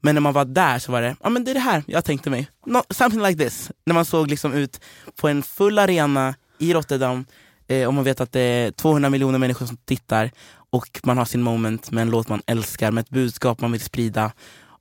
Men 0.01 0.15
när 0.15 0.21
man 0.21 0.33
var 0.33 0.45
där 0.45 0.79
så 0.79 0.91
var 0.91 1.01
det, 1.01 1.15
ja 1.23 1.29
men 1.29 1.43
det 1.43 1.51
är 1.51 1.53
det 1.55 1.59
här 1.59 1.83
jag 1.87 2.05
tänkte 2.05 2.29
mig. 2.29 2.49
No, 2.65 2.81
something 2.89 3.21
like 3.21 3.43
this. 3.43 3.71
När 3.85 3.93
man 3.93 4.05
såg 4.05 4.27
liksom 4.27 4.53
ut 4.53 4.81
på 5.15 5.27
en 5.27 5.43
full 5.43 5.79
arena 5.79 6.35
i 6.57 6.73
Rotterdam 6.73 7.25
eh, 7.67 7.87
och 7.87 7.93
man 7.93 8.03
vet 8.03 8.21
att 8.21 8.31
det 8.31 8.41
är 8.41 8.71
200 8.71 9.09
miljoner 9.09 9.39
människor 9.39 9.65
som 9.65 9.77
tittar 9.77 10.31
och 10.71 10.99
man 11.03 11.17
har 11.17 11.25
sin 11.25 11.41
moment 11.41 11.91
med 11.91 12.01
en 12.01 12.09
låt 12.09 12.27
man 12.27 12.41
älskar, 12.45 12.91
med 12.91 13.01
ett 13.01 13.09
budskap 13.09 13.61
man 13.61 13.71
vill 13.71 13.81
sprida 13.81 14.31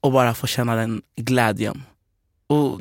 och 0.00 0.12
bara 0.12 0.34
få 0.34 0.46
känna 0.46 0.74
den 0.74 1.02
glädjen. 1.16 1.82
Och 2.48 2.80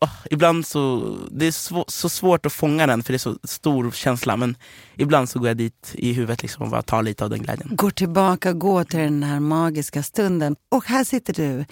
oh, 0.00 0.10
ibland 0.30 0.66
så, 0.66 1.16
det 1.30 1.46
är 1.46 1.52
svår, 1.52 1.84
så 1.88 2.08
svårt 2.08 2.46
att 2.46 2.52
fånga 2.52 2.86
den 2.86 3.02
för 3.02 3.12
det 3.12 3.16
är 3.16 3.18
så 3.18 3.38
stor 3.44 3.90
känsla 3.90 4.36
men 4.36 4.56
ibland 4.96 5.28
så 5.28 5.38
går 5.38 5.48
jag 5.48 5.56
dit 5.56 5.92
i 5.94 6.12
huvudet 6.12 6.42
liksom 6.42 6.64
och 6.64 6.70
bara 6.70 6.82
tar 6.82 7.02
lite 7.02 7.24
av 7.24 7.30
den 7.30 7.42
glädjen. 7.42 7.76
Går 7.76 7.90
tillbaka, 7.90 8.52
går 8.52 8.84
till 8.84 8.98
den 8.98 9.22
här 9.22 9.40
magiska 9.40 10.02
stunden 10.02 10.56
och 10.68 10.84
här 10.84 11.04
sitter 11.04 11.32
du, 11.32 11.64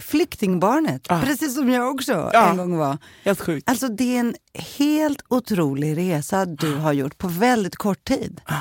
flyktingbarnet, 0.00 1.06
ja. 1.08 1.20
precis 1.24 1.54
som 1.54 1.68
jag 1.68 1.94
också 1.94 2.30
ja. 2.32 2.50
en 2.50 2.56
gång 2.56 2.76
var. 2.76 2.98
Helt 3.24 3.40
sjukt. 3.40 3.70
Alltså 3.70 3.88
det 3.88 4.16
är 4.16 4.20
en 4.20 4.34
helt 4.54 5.22
otrolig 5.28 5.96
resa 5.96 6.46
du 6.46 6.74
har 6.74 6.92
gjort 6.92 7.18
på 7.18 7.28
väldigt 7.28 7.76
kort 7.76 8.04
tid. 8.04 8.40
Ja, 8.46 8.60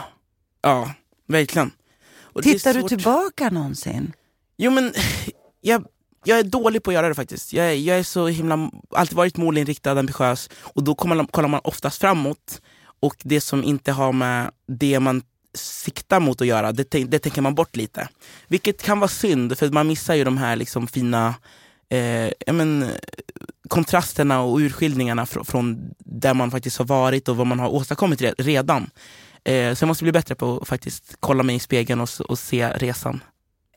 ja 0.62 0.92
verkligen. 1.28 1.72
Och 2.22 2.44
Tittar 2.44 2.74
du 2.74 2.84
tillbaka 2.84 3.50
någonsin? 3.50 4.14
Jo 4.58 4.72
men 4.72 4.94
jag 5.62 5.86
jag 6.24 6.40
är 6.40 6.44
dålig 6.44 6.84
på 6.84 6.92
att 6.92 6.96
göra 6.96 7.10
det 7.10 7.16
faktiskt. 7.16 7.54
Jag, 7.54 7.78
jag 7.78 8.00
är 8.00 8.04
så 8.04 8.28
himla, 8.28 8.72
alltid 8.90 9.18
varit 9.18 9.38
målinriktad, 9.38 9.92
ambitiös 9.92 10.50
och 10.62 10.84
då 10.84 10.96
kollar 10.96 11.16
man, 11.16 11.28
kollar 11.28 11.50
man 11.50 11.62
oftast 11.64 12.02
framåt 12.02 12.62
och 13.00 13.16
det 13.24 13.42
som 13.42 13.64
inte 13.64 13.92
har 13.92 14.12
med 14.12 14.52
det 14.68 15.00
man 15.00 15.22
siktar 15.54 16.20
mot 16.20 16.42
att 16.42 16.48
göra, 16.48 16.72
det, 16.72 16.84
det 16.84 17.20
tänker 17.20 17.42
man 17.42 17.56
bort 17.56 17.76
lite. 17.76 18.10
Vilket 18.48 18.82
kan 18.82 19.00
vara 19.00 19.08
synd, 19.08 19.58
för 19.58 19.70
man 19.70 19.88
missar 19.88 20.16
ju 20.16 20.24
de 20.24 20.38
här 20.38 20.56
liksom 20.56 20.88
fina 20.88 21.36
eh, 21.90 22.54
men, 22.54 22.92
kontrasterna 23.68 24.42
och 24.42 24.58
urskiljningarna 24.58 25.26
fr 25.26 25.44
från 25.44 25.94
där 26.00 26.34
man 26.34 26.52
faktiskt 26.52 26.78
har 26.78 26.86
varit 26.86 27.30
och 27.30 27.38
vad 27.38 27.48
man 27.48 27.60
har 27.60 27.70
åstadkommit 27.70 28.22
redan. 28.38 28.90
Eh, 29.44 29.76
så 29.76 29.84
jag 29.84 29.88
måste 29.88 30.04
bli 30.04 30.12
bättre 30.12 30.36
på 30.36 30.60
att 30.62 30.68
faktiskt 30.68 31.16
kolla 31.20 31.44
mig 31.44 31.56
i 31.56 31.60
spegeln 31.60 32.02
och, 32.02 32.10
och 32.28 32.40
se 32.40 32.70
resan. 32.70 33.24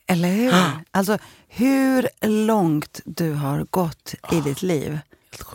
Eller 0.06 0.28
hur? 0.28 0.54
Alltså 0.90 1.18
hur 1.48 2.08
långt 2.46 3.00
du 3.04 3.32
har 3.32 3.66
gått 3.70 4.14
i 4.32 4.40
ditt 4.40 4.62
liv. 4.62 4.98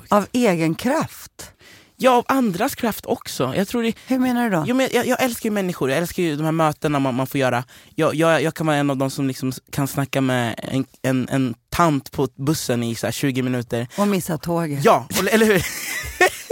Av 0.09 0.27
egen 0.31 0.75
kraft. 0.75 1.51
Ja, 1.99 2.11
av 2.17 2.25
andras 2.27 2.75
kraft 2.75 3.05
också. 3.05 3.53
Jag 3.55 3.67
tror 3.67 3.83
det, 3.83 3.93
Hur 4.07 4.19
menar 4.19 4.49
du 4.49 4.55
då? 4.55 4.63
Jo, 4.67 4.75
men 4.75 4.89
jag, 4.91 5.07
jag 5.07 5.23
älskar 5.23 5.49
ju 5.49 5.53
människor, 5.53 5.89
jag 5.89 5.97
älskar 5.97 6.23
ju 6.23 6.35
de 6.35 6.43
här 6.43 6.51
mötena 6.51 6.99
man, 6.99 7.15
man 7.15 7.27
får 7.27 7.39
göra. 7.39 7.63
Jag, 7.95 8.15
jag, 8.15 8.41
jag 8.41 8.53
kan 8.53 8.67
vara 8.67 8.77
en 8.77 8.89
av 8.89 8.97
de 8.97 9.09
som 9.09 9.27
liksom 9.27 9.51
kan 9.71 9.87
snacka 9.87 10.21
med 10.21 10.59
en, 10.63 10.85
en, 11.01 11.29
en 11.29 11.55
tant 11.69 12.11
på 12.11 12.27
bussen 12.35 12.83
i 12.83 12.95
så 12.95 13.07
här 13.07 13.11
20 13.11 13.41
minuter. 13.41 13.87
Och 13.97 14.07
missa 14.07 14.37
tåget. 14.37 14.85
Ja, 14.85 15.07
eller 15.31 15.45
hur? 15.45 15.65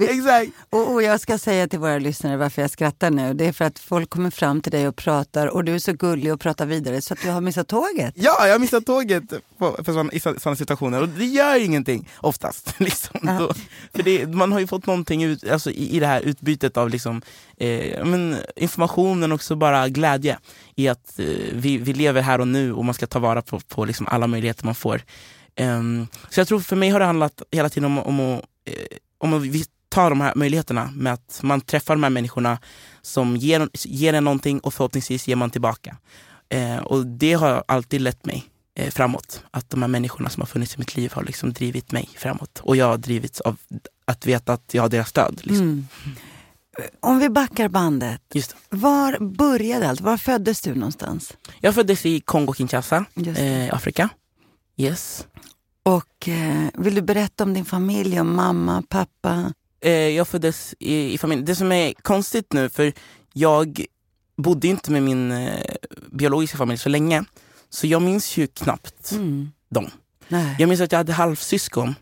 Exakt. 0.00 0.52
Och, 0.70 0.92
och 0.92 1.02
jag 1.02 1.20
ska 1.20 1.38
säga 1.38 1.68
till 1.68 1.78
våra 1.78 1.98
lyssnare 1.98 2.36
varför 2.36 2.62
jag 2.62 2.70
skrattar 2.70 3.10
nu. 3.10 3.34
Det 3.34 3.46
är 3.46 3.52
för 3.52 3.64
att 3.64 3.78
folk 3.78 4.10
kommer 4.10 4.30
fram 4.30 4.60
till 4.60 4.72
dig 4.72 4.88
och 4.88 4.96
pratar 4.96 5.46
och 5.46 5.64
du 5.64 5.74
är 5.74 5.78
så 5.78 5.92
gullig 5.92 6.32
och 6.32 6.40
pratar 6.40 6.66
vidare 6.66 7.02
så 7.02 7.14
att 7.14 7.22
du 7.22 7.30
har 7.30 7.40
missat 7.40 7.68
tåget. 7.68 8.14
Ja, 8.16 8.46
jag 8.46 8.54
har 8.54 8.58
missat 8.58 8.86
tåget 8.86 9.22
på, 9.58 9.76
för 9.84 9.92
såna, 9.92 10.12
i 10.12 10.20
sådana 10.20 10.56
situationer 10.56 11.02
och 11.02 11.08
det 11.08 11.24
gör 11.24 11.64
ingenting 11.64 12.08
oftast. 12.16 12.74
Liksom. 12.78 13.20
Ja. 13.22 13.38
Då, 13.38 13.54
för 13.94 14.02
det, 14.02 14.26
man 14.26 14.52
har 14.52 14.60
ju 14.60 14.66
fått 14.66 14.86
någonting 14.86 15.22
ut, 15.22 15.48
alltså, 15.48 15.70
i, 15.70 15.96
i 15.96 16.00
det 16.00 16.06
här 16.06 16.20
utbytet 16.20 16.76
av 16.76 16.90
liksom, 16.90 17.22
eh, 17.56 18.04
men, 18.04 18.36
informationen 18.56 19.32
och 19.32 19.36
också 19.36 19.56
bara 19.56 19.88
glädje 19.88 20.38
i 20.74 20.88
att 20.88 21.18
eh, 21.18 21.26
vi, 21.52 21.78
vi 21.78 21.92
lever 21.92 22.22
här 22.22 22.40
och 22.40 22.48
nu 22.48 22.72
och 22.72 22.84
man 22.84 22.94
ska 22.94 23.06
ta 23.06 23.18
vara 23.18 23.42
på, 23.42 23.60
på 23.60 23.84
liksom 23.84 24.06
alla 24.06 24.26
möjligheter 24.26 24.64
man 24.64 24.74
får. 24.74 25.02
Ehm, 25.56 26.06
så 26.30 26.40
jag 26.40 26.48
tror 26.48 26.60
för 26.60 26.76
mig 26.76 26.88
har 26.88 27.00
det 27.00 27.06
handlat 27.06 27.42
hela 27.50 27.68
tiden 27.68 27.84
om, 27.84 27.98
om, 27.98 28.20
att, 28.20 28.44
eh, 28.64 28.96
om 29.18 29.34
att 29.34 29.42
tar 29.88 30.10
de 30.10 30.20
här 30.20 30.32
möjligheterna 30.34 30.92
med 30.94 31.12
att 31.12 31.40
man 31.42 31.60
träffar 31.60 31.94
de 31.94 32.02
här 32.02 32.10
människorna 32.10 32.58
som 33.02 33.36
ger, 33.36 33.68
ger 33.72 34.12
en 34.12 34.24
någonting 34.24 34.60
och 34.60 34.74
förhoppningsvis 34.74 35.28
ger 35.28 35.36
man 35.36 35.50
tillbaka. 35.50 35.96
Eh, 36.48 36.76
och 36.76 37.06
det 37.06 37.32
har 37.32 37.64
alltid 37.68 38.00
lett 38.00 38.26
mig 38.26 38.44
eh, 38.74 38.90
framåt. 38.90 39.42
Att 39.50 39.70
de 39.70 39.82
här 39.82 39.88
människorna 39.88 40.30
som 40.30 40.40
har 40.40 40.46
funnits 40.46 40.74
i 40.74 40.78
mitt 40.78 40.96
liv 40.96 41.12
har 41.14 41.22
liksom 41.22 41.52
drivit 41.52 41.92
mig 41.92 42.08
framåt. 42.16 42.60
Och 42.62 42.76
jag 42.76 42.86
har 42.86 42.96
drivits 42.96 43.40
av 43.40 43.56
att 44.04 44.26
veta 44.26 44.52
att 44.52 44.74
jag 44.74 44.82
har 44.82 44.88
deras 44.88 45.08
stöd. 45.08 45.40
Liksom. 45.42 45.66
Mm. 45.66 45.86
Om 47.00 47.18
vi 47.18 47.28
backar 47.28 47.68
bandet. 47.68 48.22
Var 48.68 49.18
började 49.20 49.88
allt? 49.88 50.00
Var 50.00 50.16
föddes 50.16 50.60
du 50.60 50.74
någonstans? 50.74 51.36
Jag 51.60 51.74
föddes 51.74 52.06
i 52.06 52.20
Kongo-Kinshasa, 52.20 53.04
eh, 53.36 53.74
Afrika. 53.74 54.08
Yes. 54.76 55.26
Och 55.82 56.28
eh, 56.28 56.68
vill 56.74 56.94
du 56.94 57.02
berätta 57.02 57.44
om 57.44 57.54
din 57.54 57.64
familj, 57.64 58.20
om 58.20 58.36
mamma, 58.36 58.82
pappa? 58.88 59.52
Eh, 59.86 59.92
jag 59.92 60.28
föddes 60.28 60.74
i, 60.78 61.12
i 61.12 61.18
familj. 61.18 61.42
Det 61.42 61.54
som 61.54 61.72
är 61.72 61.92
konstigt 62.02 62.52
nu, 62.52 62.68
för 62.68 62.92
jag 63.32 63.84
bodde 64.36 64.68
inte 64.68 64.90
med 64.92 65.02
min 65.02 65.32
eh, 65.32 65.60
biologiska 66.12 66.58
familj 66.58 66.78
så 66.78 66.88
länge. 66.88 67.24
Så 67.70 67.86
jag 67.86 68.02
minns 68.02 68.36
ju 68.36 68.46
knappt 68.46 69.12
Mm. 69.12 69.50
dem. 69.68 69.90
Nej. 70.28 70.56
Jag 70.58 70.68
minns 70.68 70.80
att 70.80 70.92
jag 70.92 70.98
hade 70.98 71.12
halvsyskon, 71.12 71.94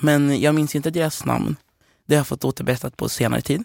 men 0.00 0.40
jag 0.40 0.54
minns 0.54 0.74
inte 0.74 0.90
deras 0.90 1.24
namn. 1.24 1.56
Det 2.06 2.14
har 2.14 2.18
jag 2.18 2.26
fått 2.26 2.44
återberättat 2.44 2.96
på 2.96 3.08
senare 3.08 3.40
tid. 3.40 3.64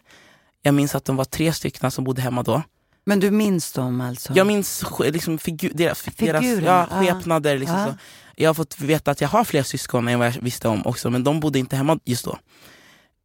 Jag 0.61 0.73
minns 0.73 0.95
att 0.95 1.05
de 1.05 1.15
var 1.15 1.25
tre 1.25 1.53
stycken 1.53 1.91
som 1.91 2.03
bodde 2.03 2.21
hemma 2.21 2.43
då. 2.43 2.61
Men 3.05 3.19
du 3.19 3.31
minns 3.31 3.71
dem 3.71 4.01
alltså? 4.01 4.33
Jag 4.35 4.47
minns 4.47 4.83
liksom 4.99 5.37
figu- 5.37 5.71
deras, 5.73 6.03
deras 6.17 6.45
ja, 6.45 6.87
skepnader. 6.91 7.57
Liksom 7.57 7.85
så. 7.85 7.93
Jag 8.35 8.49
har 8.49 8.53
fått 8.53 8.79
veta 8.79 9.11
att 9.11 9.21
jag 9.21 9.27
har 9.29 9.43
fler 9.43 9.63
syskon 9.63 10.07
än 10.07 10.19
vad 10.19 10.27
jag 10.27 10.41
visste 10.41 10.67
om 10.67 10.85
också, 10.85 11.09
men 11.09 11.23
de 11.23 11.39
bodde 11.39 11.59
inte 11.59 11.75
hemma 11.75 11.99
just 12.05 12.25
då. 12.25 12.37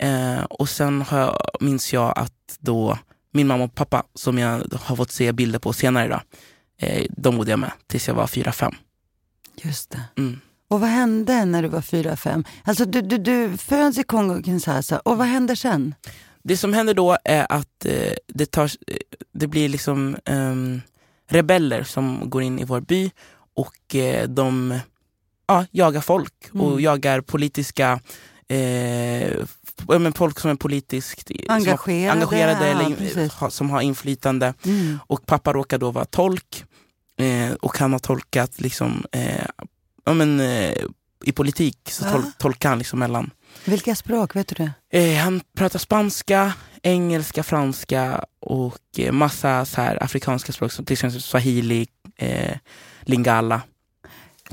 Eh, 0.05 0.43
och 0.45 0.69
sen 0.69 1.03
har 1.03 1.19
jag, 1.19 1.37
minns 1.61 1.93
jag 1.93 2.13
att 2.19 2.59
då 2.59 2.99
min 3.33 3.47
mamma 3.47 3.65
och 3.65 3.75
pappa, 3.75 4.03
som 4.15 4.39
jag 4.39 4.63
har 4.81 4.97
fått 4.97 5.11
se 5.11 5.33
bilder 5.33 5.59
på 5.59 5.73
senare 5.73 6.07
idag, 6.07 6.21
eh, 6.79 7.07
de 7.17 7.37
bodde 7.37 7.51
jag 7.51 7.59
med 7.59 7.73
tills 7.87 8.09
jag 8.09 8.15
var 8.15 8.27
fyra 8.27 8.53
fem. 8.53 8.75
Just 9.63 9.91
det. 9.91 10.01
Mm. 10.19 10.41
Och 10.69 10.81
vad 10.81 10.91
hände 10.91 11.45
när 11.45 11.63
du 11.63 11.69
var 11.69 11.81
fyra, 11.81 12.17
fem? 12.17 12.45
Alltså 12.65 12.85
du, 12.85 13.01
du, 13.01 13.19
du 13.19 13.57
föds 13.57 13.99
i 13.99 14.03
Kongo-Kinshasa 14.03 14.99
och 14.99 15.19
vad 15.19 15.27
händer 15.27 15.55
sen? 15.55 15.95
Det 16.43 16.57
som 16.57 16.73
händer 16.73 16.95
då 16.95 17.17
är 17.25 17.47
att 17.53 17.85
eh, 17.85 18.13
det, 18.27 18.47
tar, 18.51 18.65
eh, 18.65 18.97
det 19.33 19.47
blir 19.47 19.69
liksom 19.69 20.17
ehm, 20.25 20.81
rebeller 21.31 21.83
som 21.85 22.31
går 22.31 22.43
in 22.43 22.59
i 22.59 22.65
vår 22.65 22.81
by 22.81 23.11
och 23.57 23.95
eh, 23.95 24.29
de 24.29 24.79
ja, 25.47 25.67
jagar 25.71 26.01
folk 26.01 26.35
och 26.53 26.71
Mm. 26.73 26.81
jagar 26.81 27.21
politiska 27.21 28.01
eh, 28.49 29.33
men 29.89 30.13
folk 30.13 30.41
som 30.41 30.51
är 30.51 30.55
politiskt 30.55 31.29
som 31.29 31.37
har- 31.49 31.57
Engagerade, 31.57 32.13
engagerade 32.13 32.69
ja, 32.69 32.81
eller 32.81 33.41
ha, 33.41 33.51
som 33.51 33.71
har 33.71 33.81
inflytande. 33.81 34.55
Mm. 34.65 34.99
Och 35.07 35.27
pappa 35.27 35.53
råkar 35.53 35.79
då 35.79 35.91
vara 35.91 36.05
tolk 36.05 36.65
eh, 37.19 37.53
och 37.53 37.79
han 37.79 37.93
har 37.93 37.99
tolkat 37.99 38.61
liksom, 38.61 39.05
eh, 39.13 39.47
ja, 40.05 40.13
men, 40.15 40.41
eh, 40.41 40.75
i 41.25 41.33
politik 41.33 41.79
så 41.91 42.05
tol, 42.05 42.21
Ah. 42.21 42.33
tolkar 42.39 42.69
han 42.69 42.79
liksom 42.79 42.99
mellan 42.99 43.31
Vilka 43.65 43.95
språk, 43.95 44.37
vet 44.37 44.49
du 44.49 44.55
det? 44.91 44.99
Eh, 44.99 45.19
han 45.25 45.41
pratar 45.57 45.79
spanska, 45.79 46.53
engelska, 46.83 47.43
franska 47.43 48.25
och 48.41 48.79
eh, 48.99 49.13
massa 49.13 49.65
så 49.65 49.81
här 49.81 50.03
afrikanska 50.03 50.53
språk 50.53 50.73
som 50.73 50.85
till 50.85 50.93
exempel 50.93 51.23
swahili, 51.23 51.87
eh, 52.17 52.57
lingala. 53.03 53.63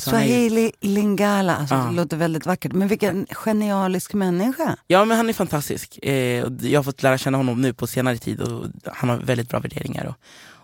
Swahili 0.09 0.71
Lingala, 0.81 1.55
alltså, 1.55 1.75
Ja. 1.75 1.81
det 1.81 1.91
låter 1.91 2.17
väldigt 2.17 2.45
vackert. 2.45 2.71
Men 2.73 2.87
vilken 2.87 3.27
genialisk 3.31 4.13
människa. 4.13 4.77
Ja 4.87 5.05
men 5.05 5.17
han 5.17 5.29
är 5.29 5.33
fantastisk. 5.33 5.99
Eh, 6.03 6.45
jag 6.61 6.79
har 6.79 6.83
fått 6.83 7.03
lära 7.03 7.17
känna 7.17 7.37
honom 7.37 7.61
nu 7.61 7.73
på 7.73 7.87
senare 7.87 8.17
tid 8.17 8.41
och 8.41 8.65
han 8.93 9.09
har 9.09 9.17
väldigt 9.17 9.49
bra 9.49 9.59
värderingar 9.59 10.05
och, 10.05 10.15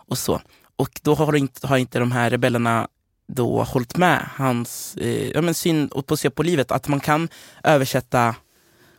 och 0.09 0.17
så. 0.17 0.41
Och 0.75 0.99
då 1.03 1.15
har 1.15 1.25
inte, 1.37 1.67
har 1.67 1.77
inte 1.77 1.99
de 1.99 2.11
här 2.11 2.29
rebellerna 2.29 2.87
då 3.27 3.63
hållit 3.63 3.97
med 3.97 4.29
hans 4.35 4.97
eh, 4.97 5.29
ja, 5.29 5.41
men 5.41 5.53
syn 5.53 5.89
på 5.89 6.35
på 6.35 6.43
livet, 6.43 6.71
att 6.71 6.87
man 6.87 6.99
kan 6.99 7.29
översätta 7.63 8.35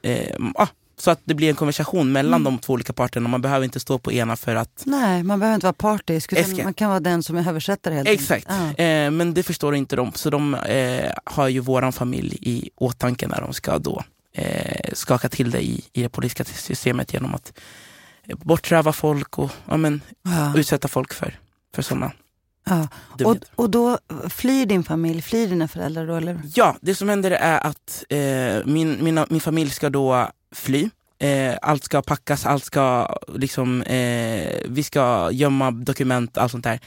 eh, 0.02 0.36
ah, 0.54 0.66
så 0.98 1.10
att 1.10 1.20
det 1.24 1.34
blir 1.34 1.48
en 1.48 1.54
konversation 1.56 2.12
mellan 2.12 2.40
Mm. 2.40 2.44
de 2.54 2.58
två 2.58 2.72
olika 2.72 2.92
parterna. 2.92 3.28
Man 3.28 3.40
behöver 3.42 3.64
inte 3.64 3.80
stå 3.80 3.98
på 3.98 4.12
ena 4.12 4.36
för 4.36 4.54
att 4.56 4.82
Nej, 4.86 5.22
man 5.22 5.40
behöver 5.40 5.54
inte 5.54 5.66
vara 5.66 5.72
partisk, 5.72 6.32
utan 6.32 6.64
man 6.64 6.74
kan 6.74 6.88
vara 6.88 7.00
den 7.00 7.22
som 7.22 7.36
är 7.36 7.48
översättare 7.48 7.94
helt 7.94 8.08
Exakt. 8.08 8.46
Ja. 8.48 8.84
eh, 8.84 9.10
men 9.10 9.34
det 9.34 9.42
förstår 9.42 9.74
inte 9.74 9.96
de. 9.96 10.12
Så 10.14 10.30
de 10.30 10.54
eh, 10.54 11.10
har 11.24 11.48
ju 11.48 11.60
våran 11.60 11.92
familj 11.92 12.38
i 12.40 12.70
åtanke 12.76 13.26
när 13.28 13.40
de 13.40 13.52
ska 13.52 13.78
då 13.78 14.02
eh, 14.32 14.90
skaka 14.92 15.28
till 15.28 15.50
det 15.50 15.60
i, 15.62 15.84
i 15.92 16.02
det 16.02 16.08
politiska 16.08 16.44
systemet 16.44 17.12
genom 17.12 17.34
att 17.34 17.52
eh, 18.24 18.36
bortröva 18.36 18.92
folk 18.92 19.38
och 19.38 19.50
ja, 19.68 19.76
men, 19.76 20.00
Ja. 20.22 20.52
utsätta 20.58 20.88
folk 20.88 21.14
för, 21.14 21.38
för 21.74 21.82
sådana 21.82 22.12
Ja. 22.70 22.88
Och, 23.24 23.36
och 23.54 23.70
då 23.70 23.98
flyr 24.30 24.66
din 24.66 24.84
familj, 24.84 25.22
flyr 25.22 25.48
dina 25.48 25.68
föräldrar 25.68 26.06
då 26.06 26.14
eller? 26.16 26.40
Ja, 26.54 26.76
det 26.80 26.94
som 26.94 27.08
händer 27.08 27.30
är 27.30 27.66
att 27.66 28.04
eh, 28.08 28.66
min, 28.66 29.04
mina, 29.04 29.26
min 29.30 29.40
familj 29.40 29.70
ska 29.70 29.90
då 29.90 30.28
fly. 30.54 30.90
Eh, 31.18 31.56
allt 31.62 31.84
ska 31.84 32.02
packas, 32.02 32.46
allt 32.46 32.64
ska 32.64 33.16
liksom, 33.34 33.82
eh, 33.82 34.60
vi 34.66 34.82
ska 34.82 35.28
gömma 35.32 35.70
dokument, 35.70 36.38
allt 36.38 36.52
sånt 36.52 36.64
där. 36.64 36.80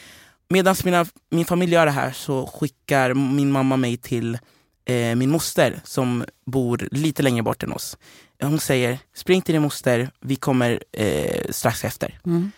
Medan 0.49 0.75
mina, 0.83 1.05
min 1.29 1.45
familj 1.45 1.73
gör 1.73 1.85
det 1.85 1.91
här 1.91 2.11
så 2.11 2.47
skickar 2.47 3.13
min 3.13 3.51
mamma 3.51 3.77
mig 3.77 3.97
till 3.97 4.37
eh, 4.85 5.15
min 5.15 5.31
moster 5.31 5.81
som 5.83 6.25
bor 6.45 6.87
lite 6.91 7.23
längre 7.23 7.43
bort 7.43 7.63
än 7.63 7.71
oss. 7.71 7.97
Hon 8.41 8.59
säger, 8.59 8.99
spring 9.15 9.41
till 9.41 9.53
din 9.53 9.61
moster, 9.61 10.09
vi 10.19 10.35
kommer 10.35 10.83
eh, 10.91 11.45
strax 11.49 11.85
efter. 11.85 12.19
Mm. 12.25 12.51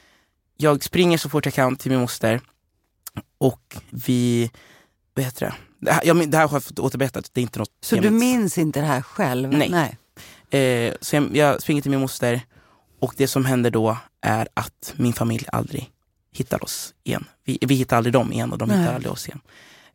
Jag 0.57 0.83
springer 0.83 1.17
så 1.17 1.29
fort 1.29 1.45
jag 1.45 1.53
kan 1.53 1.75
till 1.75 1.91
min 1.91 1.99
moster 1.99 2.41
och 3.37 3.75
vi, 3.89 4.51
vad 5.13 5.25
heter 5.25 5.45
det? 5.45 5.53
Det 5.79 5.91
här, 5.91 6.01
jag, 6.05 6.29
det 6.29 6.37
här 6.37 6.47
har 6.47 6.55
jag 6.55 6.63
fått 6.63 6.79
återberättat, 6.79 7.29
det 7.33 7.41
är 7.41 7.43
inte 7.43 7.59
något 7.59 7.71
Så 7.81 7.95
du 7.95 8.09
minns. 8.09 8.57
inte 8.57 8.79
det 8.79 8.85
här 8.85 9.01
själv? 9.01 9.49
Nej. 9.49 9.97
Eh, 10.59 10.93
så 11.01 11.15
jag, 11.15 11.35
jag 11.37 11.61
springer 11.61 11.81
till 11.81 11.91
min 11.91 11.99
moster 11.99 12.41
och 12.99 13.13
det 13.17 13.27
som 13.27 13.45
händer 13.45 13.71
då 13.71 13.97
är 14.21 14.47
att 14.53 14.93
min 14.97 15.13
familj 15.13 15.45
aldrig 15.51 15.89
hittar 16.31 16.63
oss 16.63 16.93
igen. 17.03 17.25
Vi, 17.43 17.57
vi 17.61 17.75
hittar 17.75 17.97
aldrig 17.97 18.13
dem 18.13 18.33
igen 18.33 18.51
och 18.51 18.57
de 18.57 18.69
Nej. 18.69 18.79
hittar 18.79 18.93
aldrig 18.95 19.11
oss 19.11 19.27
igen. 19.27 19.39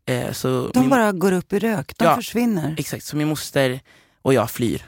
Eh, 0.07 0.33
så 0.33 0.68
De 0.75 0.81
min, 0.81 0.88
bara 0.90 1.12
går 1.12 1.33
upp 1.33 1.53
i 1.53 1.59
rök, 1.59 1.99
de 1.99 2.05
Ja. 2.05 2.16
försvinner. 2.16 2.75
Exakt, 2.79 3.05
så 3.05 3.16
min 3.16 3.29
moster 3.29 3.81
och 4.23 4.35
jag 4.35 4.51
flyr. 4.51 4.83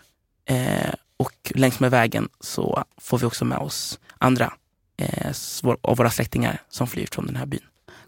Eh, 0.44 0.94
och 1.16 1.52
längs 1.54 1.80
med 1.80 1.90
vägen 1.90 2.28
så 2.40 2.85
får 3.00 3.18
vi 3.18 3.26
också 3.26 3.44
med 3.44 3.59
oss 3.59 3.98
andra 4.18 4.52
eh, 4.96 5.33
av 5.80 5.96
våra 5.96 6.11
släktingar 6.11 6.62
som 6.70 6.87
flyr 6.87 7.09
från 7.12 7.26
den 7.26 7.37
här 7.37 7.46
byn. 7.46 7.61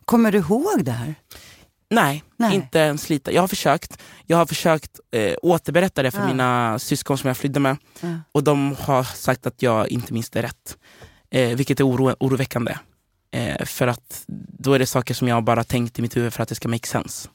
Kommer 0.05 0.33
du 0.33 0.39
ihåg 0.39 0.85
det 0.85 0.91
här? 0.93 1.15
Nej, 1.95 2.25
Nej. 2.37 2.55
inte 2.55 2.79
ens 2.79 3.11
lite. 3.11 3.31
Jag 3.35 3.43
har 3.43 3.49
försökt, 3.49 3.99
jag 4.27 4.37
har 4.37 4.47
försökt 4.47 5.01
eh, 5.11 5.35
återberätta 5.43 6.03
det 6.03 6.11
för 6.11 6.21
Ja. 6.21 6.27
mina 6.27 6.79
syskon 6.79 7.19
som 7.19 7.29
jag 7.29 7.37
flydde 7.37 7.61
med. 7.61 7.77
Ja. 8.01 8.09
Och 8.33 8.45
de 8.45 8.77
har 8.81 9.03
sagt 9.05 9.47
att 9.47 9.63
jag 9.63 9.89
inte 9.89 10.13
minns 10.13 10.31
det 10.31 10.43
rätt. 10.43 10.77
Eh, 11.31 11.49
vilket 11.57 11.81
är 11.81 11.87
oro, 11.89 12.15
oroväckande. 12.21 12.75
Eh, 13.35 13.65
för 13.65 13.87
att 13.87 14.25
då 14.59 14.73
är 14.75 14.79
det 14.79 14.87
saker 14.87 15.15
som 15.15 15.29
jag 15.29 15.45
bara 15.45 15.65
tänkt 15.65 15.99
i 15.99 16.03
mitt 16.03 16.17
huvud 16.17 16.33
för 16.35 16.43
att 16.43 16.49
det 16.49 16.55
ska 16.55 16.69
make 16.69 16.89
sense. 16.89 17.29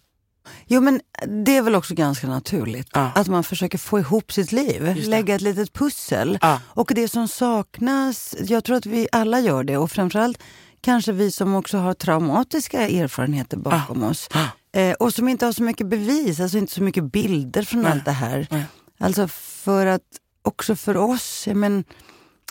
Jo 0.67 0.81
men 0.81 1.01
det 1.45 1.57
är 1.57 1.61
väl 1.61 1.75
också 1.75 1.93
ganska 1.93 2.27
naturligt. 2.27 2.89
Ja. 2.93 3.11
Att 3.15 3.27
man 3.27 3.43
försöker 3.43 3.77
få 3.77 3.99
ihop 3.99 4.31
sitt 4.31 4.51
liv, 4.51 4.95
lägga 4.95 5.35
ett 5.35 5.41
litet 5.41 5.73
pussel. 5.73 6.39
Och 6.59 6.91
det 6.95 7.07
som 7.07 7.27
saknas, 7.27 8.35
jag 8.41 8.63
tror 8.63 8.75
att 8.77 8.85
vi 8.85 9.07
alla 9.11 9.39
gör 9.39 9.63
det 9.63 9.77
och 9.77 9.91
framförallt 9.91 10.39
kanske 10.88 11.12
vi 11.12 11.32
som 11.32 11.56
också 11.56 11.78
har 11.78 11.93
traumatiska 11.93 12.88
erfarenheter 12.88 13.58
bakom 13.58 14.04
oss. 14.04 14.30
Ah. 14.32 14.80
Eh, 14.80 14.93
och 14.93 15.13
som 15.13 15.28
inte 15.28 15.45
har 15.45 15.54
så 15.54 15.63
mycket 15.63 15.88
bevis, 15.88 16.39
alltså 16.39 16.58
inte 16.58 16.73
så 16.73 16.84
mycket 16.84 17.04
bilder 17.12 17.63
från 17.63 17.82
Nej. 17.82 17.91
allt 17.91 18.06
det 18.06 18.12
här. 18.12 18.47
Nej. 18.52 18.63
Alltså 19.00 19.28
för 19.28 19.86
att 19.86 20.02
också 20.41 20.76
för 20.76 20.97
oss. 20.97 21.47
Men, 21.54 21.84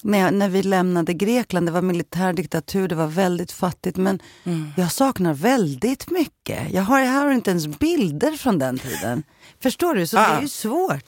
när, 0.03 0.31
när 0.31 0.49
vi 0.49 0.63
lämnade 0.63 1.15
Grekland, 1.15 1.67
det 1.69 1.73
var 1.73 1.83
militärdiktatur, 1.83 2.89
det 2.89 2.95
var 2.95 3.07
väldigt 3.07 3.53
fattigt. 3.53 3.97
Men 3.97 4.19
Mm. 4.45 4.73
jag 4.77 4.93
saknar 4.93 5.35
väldigt 5.35 6.11
mycket. 6.11 6.71
Jag 6.73 6.83
har, 6.83 7.01
jag 7.01 7.13
har 7.13 7.31
inte 7.33 7.51
ens 7.51 7.67
bilder 7.67 8.33
från 8.33 8.59
den 8.59 8.79
tiden. 8.79 9.23
Förstår 9.63 9.95
du? 9.95 10.07
Så 10.07 10.17
det 10.17 10.23
Ah. 10.27 10.37
är 10.37 10.43
ju 10.43 10.49
svårt. 10.49 11.05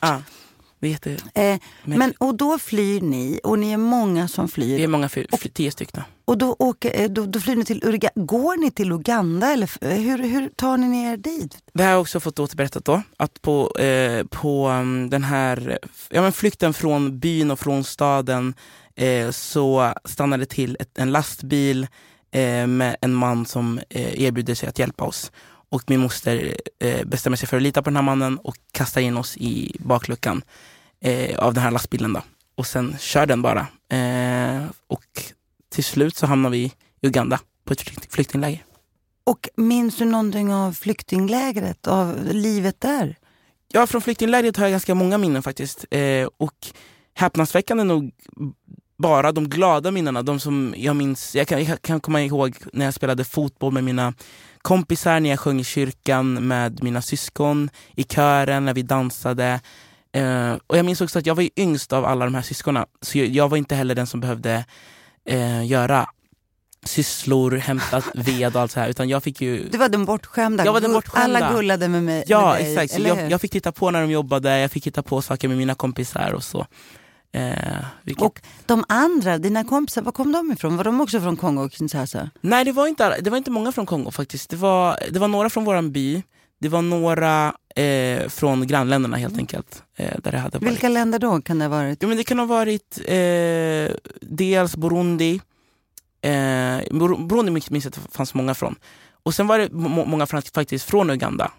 Jätte... 0.80 1.16
Eh, 1.34 1.58
Men- 1.84 2.12
och 2.18 2.34
då 2.36 2.58
flyr 2.58 3.00
ni, 3.00 3.40
och 3.44 3.58
ni 3.58 3.72
är 3.72 3.76
många 3.76 4.28
som 4.28 4.48
flyr. 4.48 4.76
Vi 4.76 4.84
är 4.84 4.88
många, 4.88 5.08
fyr, 5.08 5.26
fy- 5.42 5.48
tio 5.48 5.70
stycken. 5.70 6.02
Och 6.24 6.38
då, 6.38 6.56
åker, 6.58 7.00
eh, 7.02 7.08
då, 7.10 7.26
då 7.26 7.40
flyr 7.40 7.56
ni 7.56 7.64
till 7.64 7.84
Uganda. 7.84 8.10
Går 8.14 8.56
ni 8.56 8.70
till 8.70 8.92
Uganda 8.92 9.52
eller 9.52 9.64
f- 9.64 9.78
hur, 9.80 10.18
hur 10.18 10.48
tar 10.48 10.76
ni 10.76 10.86
ner 10.88 11.16
dit? 11.16 11.56
Det 11.72 11.82
har 11.82 11.90
jag 11.90 12.00
också 12.00 12.20
fått 12.20 12.38
återberättat 12.38 12.84
då, 12.84 13.02
att 13.16 13.42
på, 13.42 13.76
eh, 13.78 14.24
på 14.24 14.68
um, 14.68 15.10
den 15.10 15.24
här 15.24 15.78
ja, 16.10 16.22
men 16.22 16.32
flykten 16.32 16.74
från 16.74 17.18
byn 17.18 17.50
och 17.50 17.58
från 17.60 17.84
staden 17.84 18.54
eh, 18.96 19.30
så 19.30 19.92
stannade 20.04 20.46
till 20.46 20.76
ett, 20.80 20.98
en 20.98 21.12
lastbil 21.12 21.86
eh, 22.30 22.66
med 22.66 22.96
en 23.00 23.14
man 23.14 23.46
som 23.46 23.80
eh, 23.90 24.22
erbjuder 24.22 24.54
sig 24.54 24.68
att 24.68 24.78
hjälpa 24.78 25.04
oss. 25.04 25.32
Och 25.70 25.82
min 25.86 26.00
moster 26.00 26.56
eh, 26.78 27.04
bestämmer 27.04 27.36
sig 27.36 27.48
för 27.48 27.56
att 27.56 27.62
lita 27.62 27.82
på 27.82 27.90
den 27.90 27.96
här 27.96 28.02
mannen 28.02 28.38
och 28.38 28.56
kastar 28.72 29.00
in 29.00 29.16
oss 29.16 29.36
i 29.36 29.76
bakluckan 29.78 30.42
eh, 31.00 31.38
av 31.38 31.54
den 31.54 31.62
här 31.62 31.70
lastbilen. 31.70 32.12
Då. 32.12 32.22
Och 32.54 32.66
sen 32.66 32.96
kör 32.98 33.26
den 33.26 33.42
bara. 33.42 33.66
Eh, 33.92 34.64
och 34.86 35.04
till 35.70 35.84
slut 35.84 36.16
så 36.16 36.26
hamnar 36.26 36.50
vi 36.50 36.58
i 36.58 36.72
Uganda 37.02 37.40
på 37.64 37.72
ett 37.72 37.80
flykt- 37.82 38.14
flyktingläger. 38.14 38.64
Och 39.24 39.48
minns 39.56 39.96
du 39.96 40.04
någonting 40.04 40.54
av 40.54 40.72
flyktinglägret, 40.72 41.86
av 41.86 42.24
livet 42.32 42.80
där? 42.80 43.16
Ja, 43.72 43.86
från 43.86 44.02
flyktinglägret 44.02 44.56
har 44.56 44.64
jag 44.64 44.70
ganska 44.70 44.94
många 44.94 45.18
minnen 45.18 45.42
faktiskt. 45.42 45.84
Eh, 45.90 46.28
och 46.36 46.66
häpnadsväckande 47.14 47.84
nog 47.84 48.10
bara 48.98 49.32
de 49.32 49.48
glada 49.48 49.90
minnena. 49.90 50.22
De 50.22 50.40
som 50.40 50.74
jag 50.76 50.96
minns, 50.96 51.34
jag 51.34 51.48
kan, 51.48 51.64
jag 51.64 51.82
kan 51.82 52.00
komma 52.00 52.22
ihåg 52.22 52.56
när 52.72 52.84
jag 52.84 52.94
spelade 52.94 53.24
fotboll 53.24 53.72
med 53.72 53.84
mina 53.84 54.14
kompisar, 54.62 55.20
när 55.20 55.30
jag 55.30 55.40
sjöng 55.40 55.60
i 55.60 55.64
kyrkan 55.64 56.48
med 56.48 56.82
mina 56.82 57.02
syskon, 57.02 57.70
i 57.96 58.04
kören, 58.04 58.64
när 58.64 58.74
vi 58.74 58.82
dansade. 58.82 59.60
Eh, 60.12 60.52
och 60.66 60.78
jag 60.78 60.84
minns 60.84 61.00
också 61.00 61.18
att 61.18 61.26
jag 61.26 61.34
var 61.34 61.42
ju 61.42 61.50
yngst 61.56 61.92
av 61.92 62.04
alla 62.04 62.24
de 62.24 62.34
här 62.34 62.42
syskonen. 62.42 62.84
Så 63.02 63.18
jag, 63.18 63.26
jag 63.26 63.48
var 63.48 63.56
inte 63.56 63.74
heller 63.74 63.94
den 63.94 64.06
som 64.06 64.20
behövde 64.20 64.64
eh, 65.28 65.66
göra 65.66 66.06
sysslor, 66.84 67.56
hämta 67.56 68.02
ved 68.14 68.56
och 68.56 68.62
allt 68.62 68.72
så 68.72 68.80
här. 68.80 68.88
Utan 68.88 69.08
jag 69.08 69.22
fick 69.22 69.40
ju 69.40 69.68
Du 69.68 69.78
var 69.78 69.88
den 69.88 70.04
bortskämda. 70.04 70.64
Jag 70.64 70.72
var 70.72 70.80
den 70.80 70.92
bortskämda. 70.92 71.38
Alla 71.38 71.52
gullade 71.52 71.88
med 71.88 72.02
mig. 72.02 72.24
Ja, 72.26 72.52
med 72.52 72.64
dig, 72.64 72.76
exakt. 72.76 73.06
Jag, 73.06 73.30
jag 73.30 73.40
fick 73.40 73.52
titta 73.52 73.72
på 73.72 73.90
när 73.90 74.00
de 74.00 74.10
jobbade, 74.10 74.58
jag 74.58 74.70
fick 74.70 74.86
hitta 74.86 75.02
på 75.02 75.22
saker 75.22 75.48
med 75.48 75.56
mina 75.56 75.74
kompisar 75.74 76.32
och 76.32 76.44
så. 76.44 76.66
Eh, 77.32 77.84
vilket... 78.02 78.24
Och 78.24 78.40
de 78.66 78.84
andra, 78.88 79.38
dina 79.38 79.64
kompisar, 79.64 80.02
var 80.02 80.12
kom 80.12 80.32
de 80.32 80.52
ifrån? 80.52 80.76
Var 80.76 80.84
de 80.84 81.00
också 81.00 81.20
från 81.20 81.36
Kongo 81.36 81.62
och 81.64 81.72
Kinshasa? 81.72 82.30
Nej, 82.40 82.64
det 82.64 82.72
var, 82.72 82.86
inte, 82.86 83.20
det 83.20 83.30
var 83.30 83.36
inte 83.38 83.50
många 83.50 83.72
från 83.72 83.86
Kongo 83.86 84.10
faktiskt. 84.10 84.50
Det 84.50 84.56
var, 84.56 84.98
det 85.10 85.18
var 85.18 85.28
några 85.28 85.50
från 85.50 85.64
våran 85.64 85.92
by, 85.92 86.22
det 86.60 86.68
var 86.68 86.82
några 86.82 87.54
eh, 87.76 88.28
från 88.28 88.66
grannländerna 88.66 89.16
helt 89.16 89.38
enkelt. 89.38 89.82
Eh, 89.96 90.18
där 90.18 90.32
det 90.32 90.38
hade 90.38 90.58
varit. 90.58 90.70
Vilka 90.72 90.88
länder 90.88 91.18
då 91.18 91.40
kan 91.40 91.58
det 91.58 91.64
ha 91.64 91.70
varit? 91.70 91.98
Jo, 92.02 92.08
men 92.08 92.16
det 92.18 92.24
kan 92.24 92.38
ha 92.38 92.46
varit 92.46 92.98
eh, 93.06 93.96
dels 94.20 94.76
Burundi, 94.76 95.40
eh, 96.22 96.30
Bur- 96.90 97.26
Burundi 97.26 97.50
minns 97.50 97.70
jag 97.84 97.86
att 97.86 97.94
det 97.94 98.16
fanns 98.16 98.34
många 98.34 98.54
från. 98.54 98.74
Och 99.22 99.34
sen 99.34 99.46
var 99.46 99.58
det 99.58 99.72
må- 99.72 100.04
många 100.04 100.26
från, 100.26 100.42
faktiskt 100.42 100.84
från 100.90 101.10
Uganda 101.10 101.52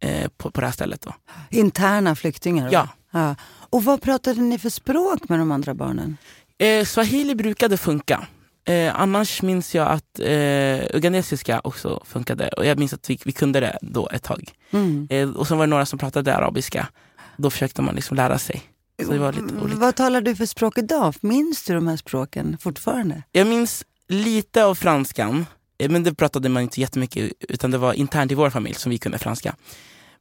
eh, 0.00 0.28
på, 0.36 0.50
på 0.50 0.60
det 0.60 0.66
här 0.66 0.72
stället. 0.72 1.00
Då. 1.02 1.14
Interna 1.50 2.14
flyktingar? 2.16 2.68
Ja. 2.72 2.88
ja. 3.10 3.34
Och 3.74 3.84
vad 3.84 4.02
pratade 4.02 4.40
ni 4.40 4.58
för 4.58 4.70
språk 4.70 5.28
med 5.28 5.38
de 5.38 5.50
andra 5.52 5.74
barnen? 5.74 6.16
Eh, 6.58 6.84
Swahili 6.84 7.34
brukade 7.34 7.76
funka. 7.76 8.26
Eh, 8.64 9.00
annars 9.00 9.42
minns 9.42 9.74
jag 9.74 9.88
att 9.88 10.20
eh, 10.20 10.96
ugandesiska 10.96 11.60
också 11.64 12.02
funkade. 12.06 12.48
Och 12.48 12.66
jag 12.66 12.78
minns 12.78 12.92
att 12.92 13.10
vi, 13.10 13.18
vi 13.24 13.32
kunde 13.32 13.60
det 13.60 13.78
då 13.82 14.08
ett 14.12 14.22
tag. 14.22 14.50
Mm. 14.70 15.06
Eh, 15.10 15.30
och 15.30 15.48
sen 15.48 15.58
var 15.58 15.66
det 15.66 15.70
några 15.70 15.86
som 15.86 15.98
pratade 15.98 16.36
arabiska. 16.36 16.88
Då 17.36 17.50
försökte 17.50 17.82
man 17.82 17.94
liksom 17.94 18.16
lära 18.16 18.38
sig. 18.38 18.62
Så 19.06 19.12
det 19.12 19.18
var 19.18 19.32
lite 19.32 19.54
olika. 19.62 19.78
Vad 19.78 19.94
talar 19.96 20.20
du 20.20 20.36
för 20.36 20.46
språk 20.46 20.78
idag? 20.78 21.14
Minns 21.20 21.64
du 21.64 21.74
de 21.74 21.88
här 21.88 21.96
språken 21.96 22.58
fortfarande? 22.60 23.22
Jag 23.32 23.46
minns 23.46 23.84
lite 24.08 24.64
av 24.64 24.74
franskan. 24.74 25.46
eh, 25.78 25.90
Men 25.90 26.02
det 26.02 26.14
pratade 26.14 26.48
man 26.48 26.62
inte 26.62 26.80
jättemycket 26.80 27.32
utan 27.48 27.70
det 27.70 27.78
var 27.78 27.92
internt 27.92 28.32
i 28.32 28.34
vår 28.34 28.50
familj 28.50 28.74
som 28.74 28.90
vi 28.90 28.98
kunde 28.98 29.18
franska. 29.18 29.56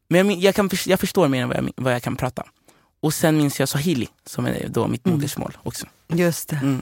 Men 0.08 0.30
jag, 0.30 0.38
jag, 0.40 0.56
kan, 0.56 0.70
jag 0.86 1.00
förstår 1.00 1.28
mer 1.28 1.42
än 1.42 1.48
vad 1.50 1.58
jag, 1.58 1.70
vad 1.76 1.94
jag 1.94 2.02
kan 2.04 2.16
prata. 2.16 2.44
Och 3.04 3.14
sen 3.14 3.38
minns 3.38 3.60
jag 3.60 3.70
swahili 3.70 4.08
som 4.26 4.46
är 4.46 4.68
då 4.70 4.88
mitt 4.88 5.06
Mm. 5.06 5.18
modersmål 5.18 5.58
också. 5.64 5.86
Just 6.08 6.50
det. 6.50 6.56
Mm. 6.56 6.82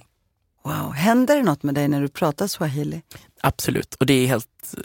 Wow. 0.64 0.92
Händer 0.94 1.36
det 1.36 1.44
något 1.44 1.64
med 1.64 1.76
dig 1.76 1.88
när 1.88 2.02
du 2.02 2.08
pratar 2.08 2.48
swahili? 2.48 3.02
Absolut, 3.42 3.96
och 3.96 4.06
det 4.06 4.14
är 4.14 4.28
helt 4.28 4.76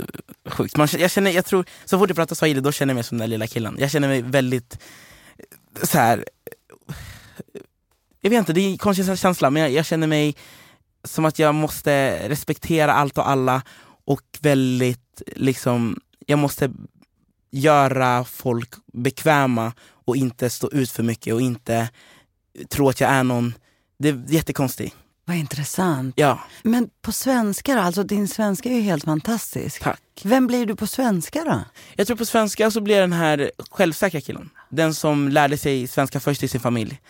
eh, 0.44 0.50
sjukt. 0.52 0.76
Man, 0.76 0.88
jag, 0.98 1.10
känner, 1.10 1.30
jag 1.30 1.44
tror, 1.44 1.64
så 1.84 1.98
fort 1.98 2.08
jag 2.10 2.16
pratar 2.16 2.36
swahili 2.36 2.60
då 2.60 2.72
känner 2.72 2.90
jag 2.92 2.94
mig 2.94 3.04
som 3.04 3.18
den 3.18 3.22
där 3.28 3.28
lilla 3.30 3.46
killen. 3.46 3.76
Jag 3.78 3.90
känner 3.90 4.08
mig 4.08 4.22
väldigt 4.22 4.78
eh, 5.38 5.82
så 5.86 5.98
här. 5.98 6.24
eh, 6.88 6.94
Jag 8.20 8.30
vet 8.30 8.38
inte, 8.38 8.52
det 8.52 8.60
är 8.60 8.70
en 8.70 8.78
konstig 8.78 9.18
känsla 9.18 9.50
men 9.50 9.62
jag, 9.62 9.70
jag 9.72 9.86
känner 9.86 10.06
mig 10.06 10.36
som 11.04 11.24
att 11.24 11.38
jag 11.38 11.54
måste 11.54 12.18
respektera 12.28 12.92
allt 12.92 13.18
och 13.18 13.28
alla 13.28 13.62
och 14.04 14.22
väldigt 14.40 15.22
liksom, 15.36 16.00
jag 16.26 16.38
måste 16.38 16.70
göra 17.50 18.24
folk 18.24 18.74
bekväma 18.92 19.72
och 20.06 20.16
inte 20.16 20.50
stå 20.50 20.70
ut 20.70 20.90
för 20.90 21.02
mycket 21.02 21.34
och 21.34 21.40
inte 21.40 21.88
tro 22.68 22.88
att 22.88 23.00
jag 23.00 23.10
är 23.10 23.24
någon, 23.24 23.54
det 23.98 24.08
är 24.08 24.24
jättekonstigt. 24.28 24.96
Vad 25.24 25.36
intressant. 25.36 26.14
Ja, 26.18 26.40
Men 26.62 26.90
på 27.02 27.12
svenska 27.12 27.74
då? 27.74 27.80
Alltså 27.80 28.02
din 28.02 28.28
svenska 28.28 28.68
är 28.68 28.74
ju 28.74 28.80
helt 28.80 29.04
fantastisk. 29.04 29.82
tack. 29.82 30.00
Vem 30.22 30.46
blir 30.46 30.66
du 30.66 30.76
på 30.76 30.86
svenska 30.86 31.44
då? 31.44 31.60
Jag 31.96 32.06
tror 32.06 32.16
på 32.16 32.24
svenska 32.24 32.70
så 32.70 32.80
blir 32.80 33.00
den 33.00 33.12
här 33.12 33.50
självsäkra 33.70 34.20
killen. 34.20 34.50
Den 34.68 34.94
som 34.94 35.28
lärde 35.28 35.58
sig 35.58 35.86
svenska 35.86 36.20
först 36.20 36.42
i 36.42 36.48
sin 36.48 36.60
familj. 36.60 37.00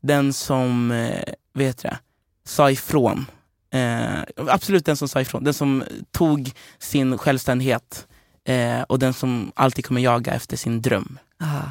Den 0.00 0.32
som, 0.32 0.90
eh, 0.90 1.22
vet 1.54 1.78
det, 1.78 1.98
sa 2.44 2.70
ifrån. 2.70 3.26
Eh, 3.74 4.22
absolut 4.36 4.86
den 4.86 4.96
som 4.96 5.08
sa 5.08 5.20
ifrån. 5.20 5.44
Den 5.44 5.54
som 5.54 5.84
tog 6.10 6.52
sin 6.78 7.18
självständighet. 7.18 8.06
Eh, 8.44 8.82
och 8.82 8.98
den 8.98 9.14
som 9.14 9.52
alltid 9.54 9.86
kommer 9.86 10.00
jaga 10.00 10.34
efter 10.34 10.56
sin 10.56 10.82
dröm. 10.82 11.18
Ah. 11.38 11.62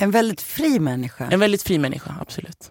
En 0.00 0.10
väldigt 0.10 0.40
fri 0.42 0.78
människa. 0.78 1.28
En 1.30 1.40
väldigt 1.40 1.62
fri 1.62 1.78
människa, 1.78 2.14
absolut. 2.20 2.70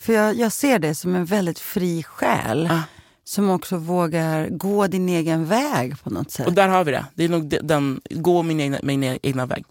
För 0.00 0.12
jag, 0.12 0.34
jag 0.34 0.52
ser 0.52 0.78
det 0.78 0.94
som 0.94 1.14
en 1.14 1.24
väldigt 1.24 1.58
fri 1.58 2.02
själ. 2.02 2.68
Ah. 2.70 2.82
Som 3.24 3.50
också 3.50 3.76
vågar 3.76 4.48
gå 4.48 4.86
din 4.86 5.08
egen 5.08 5.46
väg 5.46 6.02
på 6.02 6.10
något 6.10 6.30
sätt. 6.30 6.46
Och 6.46 6.52
där 6.52 6.68
har 6.68 6.84
vi 6.84 6.92
det. 6.92 7.06
Det 7.14 7.24
är 7.24 7.28
nog 7.28 7.48
de- 7.48 7.58
den, 7.62 8.00
gå 8.10 8.42
min 8.42 8.60
egna, 8.60 8.78
min 8.82 9.04
egna 9.22 9.46
väg. 9.46 9.64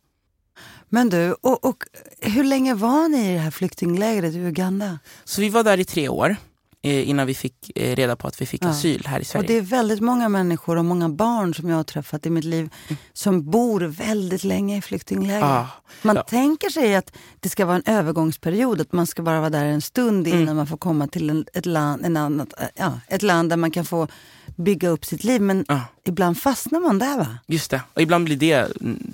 Men 0.89 1.09
du, 1.09 1.33
och, 1.33 1.65
och 1.65 1.83
hur 2.21 2.43
länge 2.43 2.73
var 2.73 3.09
ni 3.09 3.29
i 3.29 3.33
det 3.33 3.39
här 3.39 3.51
flyktinglägret 3.51 4.33
i 4.33 4.37
Uganda? 4.37 4.99
Så 5.23 5.41
vi 5.41 5.49
var 5.49 5.63
där 5.63 5.79
i 5.79 5.85
tre 5.85 6.09
år. 6.09 6.35
Eh, 6.83 7.09
innan 7.09 7.27
vi 7.27 7.33
fick 7.33 7.71
eh, 7.75 7.95
reda 7.95 8.15
på 8.15 8.27
att 8.27 8.41
vi 8.41 8.45
fick 8.45 8.63
Ja. 8.63 8.69
asyl 8.69 9.03
här 9.07 9.19
i 9.19 9.25
Sverige. 9.25 9.41
Och 9.43 9.47
det 9.47 9.57
är 9.57 9.61
väldigt 9.61 9.99
många 9.99 10.29
människor 10.29 10.75
och 10.77 10.85
många 10.85 11.09
barn 11.09 11.53
som 11.53 11.69
jag 11.69 11.75
har 11.77 11.83
träffat 11.83 12.25
i 12.25 12.29
mitt 12.29 12.43
liv 12.43 12.69
som 13.13 13.51
bor 13.51 13.81
väldigt 13.81 14.43
länge 14.43 14.77
i 14.77 14.81
flyktingläger. 14.81 15.43
ah. 15.43 15.67
Man 16.01 16.15
Ja. 16.15 16.23
tänker 16.23 16.69
sig 16.69 16.95
att 16.95 17.11
det 17.39 17.49
ska 17.49 17.65
vara 17.65 17.75
en 17.75 17.83
övergångsperiod, 17.85 18.81
att 18.81 18.93
man 18.93 19.07
ska 19.07 19.21
bara 19.21 19.39
vara 19.39 19.49
där 19.49 19.65
en 19.65 19.81
stund 19.81 20.27
innan 20.27 20.41
Mm. 20.41 20.55
man 20.55 20.67
får 20.67 20.77
komma 20.77 21.07
till 21.07 21.29
en, 21.29 21.45
ett, 21.53 21.65
land, 21.65 22.05
en 22.05 22.17
annat, 22.17 22.53
ja, 22.75 22.99
ett 23.07 23.21
land 23.23 23.49
där 23.49 23.57
man 23.57 23.71
kan 23.71 23.85
få 23.85 24.07
bygga 24.55 24.89
upp 24.89 25.05
sitt 25.05 25.23
liv. 25.23 25.41
Men 25.41 25.65
Ah. 25.67 25.79
ibland 26.05 26.37
fastnar 26.41 26.79
man 26.79 26.99
där 26.99 27.17
va? 27.17 27.37
Just 27.47 27.71
det, 27.71 27.81
och 27.93 28.01
ibland 28.01 28.25
blir 28.25 28.37
det 28.37 28.53
mm, 28.81 29.11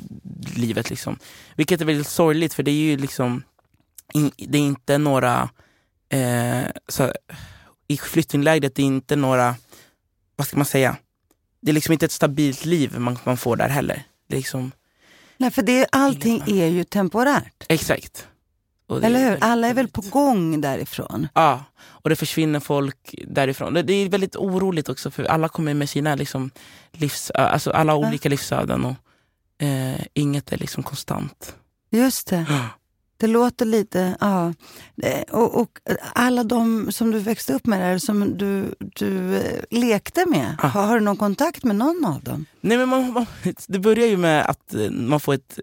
livet 0.55 0.89
liksom. 0.89 1.17
Vilket 1.55 1.81
är 1.81 1.85
väldigt 1.85 2.07
sorgligt 2.07 2.53
för 2.53 2.63
det 2.63 2.71
är 2.71 2.75
ju 2.91 2.97
liksom, 2.97 3.43
in, 4.13 4.31
det 4.37 4.57
är 4.57 4.61
inte 4.61 4.97
några, 4.97 5.49
eh, 6.09 6.63
så, 6.87 7.11
i 7.87 7.97
flyktinglägret 7.97 8.79
är 8.79 8.83
inte 8.83 9.15
några, 9.15 9.55
vad 10.35 10.47
ska 10.47 10.57
man 10.57 10.65
säga, 10.65 10.97
det 11.61 11.71
är 11.71 11.73
liksom 11.73 11.93
inte 11.93 12.05
ett 12.05 12.11
stabilt 12.11 12.65
liv 12.65 12.99
man, 12.99 13.17
man 13.23 13.37
får 13.37 13.55
där 13.55 13.69
heller. 13.69 14.03
Det 14.27 14.35
är 14.35 14.39
liksom, 14.39 14.71
Nej, 15.37 15.51
för 15.51 15.61
det, 15.61 15.87
allting 15.91 16.43
är 16.47 16.67
ju 16.67 16.83
temporärt. 16.83 17.63
exakt. 17.69 18.27
Eller 19.03 19.29
hur? 19.29 19.37
Alla 19.41 19.67
är 19.67 19.73
väl 19.73 19.87
på 19.87 20.01
gång 20.01 20.61
därifrån? 20.61 21.27
Ja, 21.33 21.63
och 21.83 22.09
det 22.09 22.15
försvinner 22.15 22.59
folk 22.59 23.15
därifrån. 23.27 23.73
Det, 23.73 23.93
är 23.93 24.09
väldigt 24.09 24.35
oroligt 24.35 24.89
också 24.89 25.11
för 25.11 25.23
alla 25.23 25.49
kommer 25.49 25.73
med 25.73 25.89
sina 25.89 26.15
liksom, 26.15 26.51
livs, 26.91 27.31
alltså 27.31 27.71
alla 27.71 27.91
Ja. 27.93 27.95
olika 28.07 28.29
livsöden 28.29 28.85
och 28.85 28.95
eh, 29.65 30.01
inget 30.13 30.51
är 30.51 30.57
liksom 30.57 30.83
konstant. 30.83 31.55
Just 31.89 32.27
det. 32.27 32.45
Det 33.23 33.27
låter 33.27 33.65
lite... 33.65 34.15
Ja. 34.19 34.53
Eh, 35.03 35.21
Och, 35.29 35.61
och 35.61 35.69
alla 36.13 36.43
de 36.43 36.91
som 36.91 37.11
du 37.11 37.19
växte 37.19 37.53
upp 37.53 37.65
med, 37.65 37.81
där, 37.81 37.97
som 37.97 38.37
du, 38.37 38.75
du 38.79 39.35
eh, 39.37 39.63
lekte 39.69 40.25
med, 40.25 40.55
Ja. 40.61 40.67
har, 40.67 40.85
har 40.87 40.99
du 40.99 41.05
någon 41.05 41.17
kontakt 41.17 41.63
med 41.63 41.75
någon 41.75 42.05
av 42.05 42.23
dem? 42.23 42.45
Nej, 42.61 42.77
men 42.77 42.89
man, 42.89 43.13
man, 43.13 43.25
det 43.67 43.79
börjar 43.79 44.07
ju 44.07 44.17
med 44.17 44.45
att 44.45 44.73
eh, 44.73 44.91
man 44.91 45.19
får 45.19 45.33
ett 45.33 45.59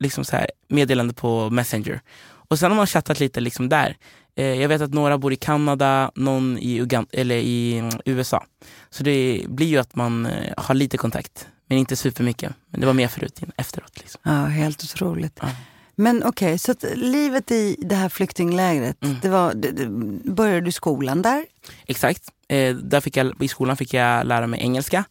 liksom 0.00 0.24
så 0.24 0.36
här 0.36 0.46
meddelande 0.68 1.14
på 1.14 1.50
Messenger. 1.50 2.00
Och 2.48 2.58
sen 2.58 2.70
har 2.70 2.76
man 2.76 2.86
chattat 2.86 3.20
lite 3.20 3.40
liksom 3.40 3.68
där. 3.68 3.96
Jag 4.34 4.68
vet 4.68 4.82
att 4.82 4.94
några 4.94 5.18
bor 5.18 5.32
i 5.32 5.36
Kanada, 5.36 6.10
någon 6.14 6.58
i, 6.58 6.80
Ugan 6.80 7.06
eller 7.12 7.36
i 7.36 7.78
mm, 7.78 8.00
USA. 8.04 8.44
Så 8.90 9.02
det 9.04 9.44
blir 9.48 9.66
ju 9.66 9.78
att 9.78 9.94
man 9.94 10.28
har 10.56 10.74
lite 10.74 10.98
kontakt, 10.98 11.48
men 11.68 11.78
inte 11.78 11.96
supermycket. 11.96 12.52
Men 12.70 12.80
det 12.80 12.86
var 12.86 12.94
mer 12.94 13.08
förut 13.08 13.40
efteråt. 13.56 13.98
Liksom. 14.00 14.20
Ja, 14.24 14.44
helt 14.44 14.82
otroligt. 14.84 15.38
Ja. 15.42 15.48
Men 15.94 16.22
okej, 16.24 16.46
okay, 16.54 16.58
så 16.58 16.74
livet 16.94 17.50
i 17.50 17.76
det 17.78 17.94
här 17.94 18.08
flyktinglägret, 18.08 18.96
Mm. 19.04 19.16
det 19.22 19.28
var, 19.28 19.54
det, 19.54 19.70
det, 19.70 19.86
började 20.32 20.60
du 20.60 20.72
skolan 20.72 21.22
där? 21.22 21.46
Exakt. 21.86 22.22
Eh, 22.48 22.74
där 22.76 23.00
fick 23.00 23.16
jag, 23.16 23.42
I 23.42 23.48
skolan 23.48 23.76
fick 23.76 23.94
jag 23.94 24.26
lära 24.26 24.46
mig 24.46 24.60
engelska 24.60 25.04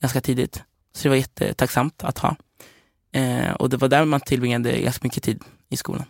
ganska 0.00 0.20
tidigt. 0.20 0.62
Så 0.96 1.02
det 1.02 1.08
var 1.08 1.16
jättetacksamt 1.16 2.02
att 2.04 2.18
ha. 2.18 2.36
Eh, 3.12 3.50
och 3.52 3.70
det 3.70 3.76
var 3.76 3.88
där 3.88 4.04
man 4.04 4.20
tillbringade 4.20 4.80
ganska 4.80 5.00
mycket 5.02 5.22
tid 5.22 5.42
i 5.70 5.76
skolan. 5.76 6.04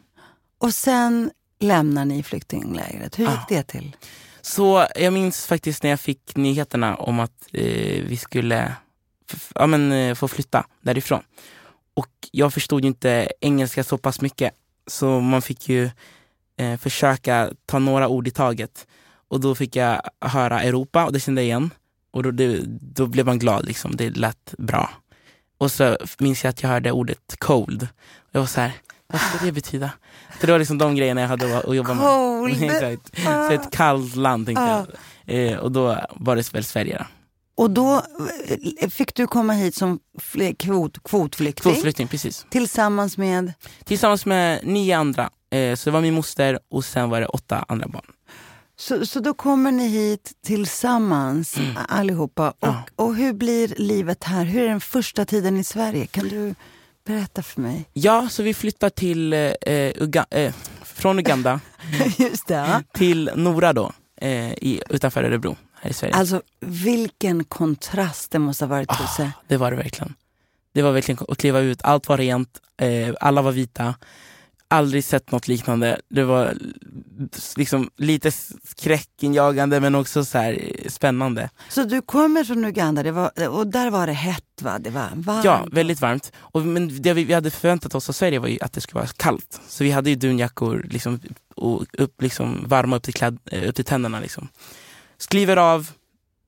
Och 0.58 0.74
sen 0.74 1.30
lämnar 1.60 2.04
ni 2.04 2.22
flyktinglägret. 2.22 3.18
Hur 3.18 3.24
gick 3.24 3.32
Ja. 3.34 3.46
det 3.48 3.62
till? 3.62 3.96
Så 4.40 4.86
jag 4.96 5.12
minns 5.12 5.46
faktiskt 5.46 5.82
när 5.82 5.90
jag 5.90 6.00
fick 6.00 6.36
nyheterna 6.36 6.94
om 6.96 7.20
att 7.20 7.46
eh, 7.52 8.02
vi 8.04 8.16
skulle 8.16 8.72
ja, 9.54 9.66
men, 9.66 9.92
eh, 9.92 10.14
få 10.14 10.28
flytta 10.28 10.66
därifrån. 10.80 11.22
Och 11.94 12.08
jag 12.30 12.54
förstod 12.54 12.80
ju 12.82 12.86
inte 12.88 13.28
engelska 13.40 13.84
så 13.84 13.98
pass 13.98 14.20
mycket. 14.20 14.54
Så 14.86 15.20
man 15.20 15.42
fick 15.42 15.68
ju 15.68 15.90
eh, 16.56 16.76
försöka 16.76 17.50
ta 17.66 17.78
några 17.78 18.08
ord 18.08 18.28
i 18.28 18.30
taget. 18.30 18.86
Och 19.28 19.40
då 19.40 19.54
fick 19.54 19.76
jag 19.76 20.00
höra 20.20 20.62
Europa 20.62 21.04
och 21.04 21.12
det 21.12 21.20
kände 21.20 21.40
jag 21.42 21.46
igen. 21.46 21.70
Och 22.10 22.22
då, 22.22 22.30
det, 22.30 22.60
då 22.80 23.06
blev 23.06 23.26
man 23.26 23.38
glad, 23.38 23.66
liksom. 23.66 23.96
det 23.96 24.10
lät 24.10 24.54
bra. 24.58 24.90
Och 25.58 25.70
så 25.70 25.96
minns 26.18 26.44
jag 26.44 26.50
att 26.50 26.62
jag 26.62 26.70
hörde 26.70 26.92
ordet 26.92 27.36
cold. 27.38 27.88
Jag 28.32 28.40
var 28.40 28.46
så 28.46 28.60
här, 28.60 28.72
vad 29.06 29.20
ska 29.20 29.44
det 29.44 29.52
betyda? 29.52 29.90
För 30.38 30.46
det 30.46 30.52
var 30.52 30.58
liksom 30.58 30.78
de 30.78 30.94
grejerna 30.96 31.20
jag 31.20 31.28
hade 31.28 31.58
att 31.58 31.76
jobba 31.76 31.94
med. 31.94 32.04
Cold! 32.04 33.00
Så 33.24 33.52
ett 33.52 33.70
kallt 33.72 34.16
land 34.16 34.46
tänkte 34.46 34.62
Ah. 34.62 34.86
jag. 35.24 35.50
Eh, 35.52 35.58
och 35.58 35.72
då 35.72 35.98
var 36.10 36.36
det 36.36 36.54
väl 36.54 36.64
Sverige 36.64 36.98
då. 36.98 37.04
Och 37.56 37.70
då 37.70 38.02
eh, 38.80 38.88
fick 38.88 39.14
du 39.14 39.26
komma 39.26 39.52
hit 39.52 39.74
som 39.74 39.98
kvot, 40.58 41.02
kvotflykting 41.04 41.72
Kvotflykting, 41.72 42.08
precis. 42.08 42.46
tillsammans 42.50 43.18
med... 43.18 43.52
Tillsammans 43.84 44.26
med 44.26 44.60
nio 44.66 44.96
andra. 44.96 45.30
Eh, 45.50 45.74
så 45.76 45.90
det 45.90 45.94
var 45.94 46.00
min 46.00 46.14
moster 46.14 46.58
och 46.70 46.84
sen 46.84 47.10
var 47.10 47.20
det 47.20 47.26
åtta 47.26 47.64
andra 47.68 47.88
barn. 47.88 48.04
Så, 48.76 49.06
så 49.06 49.20
då 49.20 49.34
kommer 49.34 49.72
ni 49.72 49.88
hit 49.88 50.32
tillsammans 50.46 51.56
allihopa. 51.88 52.50
Och, 52.50 52.68
Mm. 52.68 52.76
Ja. 52.96 53.04
och 53.04 53.14
hur 53.16 53.32
blir 53.32 53.74
livet 53.78 54.24
här? 54.24 54.44
Hur 54.44 54.62
är 54.62 54.68
den 54.68 54.80
första 54.80 55.24
tiden 55.24 55.56
i 55.56 55.64
Sverige? 55.64 56.06
Kan 56.06 56.28
du 56.28 56.54
berätta 57.06 57.42
för 57.42 57.60
mig? 57.60 57.84
Ja, 57.92 58.28
så 58.30 58.42
vi 58.42 58.54
flyttar 58.54 58.90
till, 58.90 59.32
eh, 59.32 59.38
Uga- 60.00 60.26
eh, 60.30 60.54
från 60.84 61.18
Uganda 61.18 61.60
till 62.94 63.30
Nora 63.34 63.72
då, 63.72 63.92
eh, 64.20 64.52
i, 64.52 64.82
utanför 64.90 65.24
Örebro 65.24 65.56
här 65.84 65.90
i 65.90 65.94
Sverige. 65.94 66.14
Alltså 66.14 66.42
vilken 66.60 67.44
kontrast 67.44 68.30
det 68.30 68.38
måste 68.38 68.64
ha 68.64 68.68
varit 68.70 68.90
Ah. 68.90 68.94
Tusse. 68.94 69.32
Det 69.48 69.56
var 69.56 69.70
det 69.70 69.76
verkligen. 69.76 70.14
Det 70.74 70.82
var 70.82 70.92
verkligen 70.92 71.18
att 71.28 71.38
kliva 71.38 71.60
ut, 71.60 71.82
allt 71.82 72.08
var 72.08 72.18
rent, 72.18 72.60
eh, 72.80 73.14
alla 73.20 73.42
var 73.42 73.52
vita. 73.52 73.94
Aldrig 74.68 75.04
sett 75.04 75.32
något 75.32 75.48
liknande. 75.48 76.00
Det 76.08 76.24
var 76.24 76.54
liksom 77.56 77.90
lite 77.96 78.32
skräckinjagande 78.64 79.80
men 79.80 79.94
också 79.94 80.24
så 80.24 80.38
här 80.38 80.52
eh, 80.52 80.88
spännande. 80.90 81.50
Så 81.68 81.84
du 81.84 82.00
kommer 82.02 82.44
från 82.44 82.64
Uganda 82.64 83.02
det 83.02 83.12
var, 83.12 83.48
och 83.48 83.66
där 83.66 83.90
var 83.90 84.06
det 84.06 84.12
hett 84.12 84.62
va? 84.62 84.78
Det 84.78 84.90
var 84.90 85.08
varmt. 85.14 85.44
Ja, 85.44 85.66
väldigt 85.72 86.00
varmt. 86.00 86.32
Och, 86.36 86.62
men 86.62 87.02
det 87.02 87.12
vi, 87.12 87.24
vi 87.24 87.34
hade 87.34 87.50
förväntat 87.50 87.94
oss 87.94 88.08
av 88.08 88.12
Sverige 88.12 88.38
var 88.38 88.58
att 88.60 88.72
det 88.72 88.80
skulle 88.80 89.00
vara 89.00 89.10
kallt. 89.16 89.60
Så 89.68 89.84
vi 89.84 89.90
hade 89.90 90.10
ju 90.10 90.16
dunjackor 90.16 90.86
liksom, 90.90 91.20
och 91.54 91.84
upp, 91.92 92.22
liksom, 92.22 92.64
varma 92.66 92.96
upp 92.96 93.02
till, 93.02 93.14
kläd, 93.14 93.38
eh, 93.50 93.68
upp 93.68 93.74
till 93.74 93.84
tänderna. 93.84 94.20
Liksom. 94.20 94.48
Skriver 95.24 95.56
av, 95.56 95.90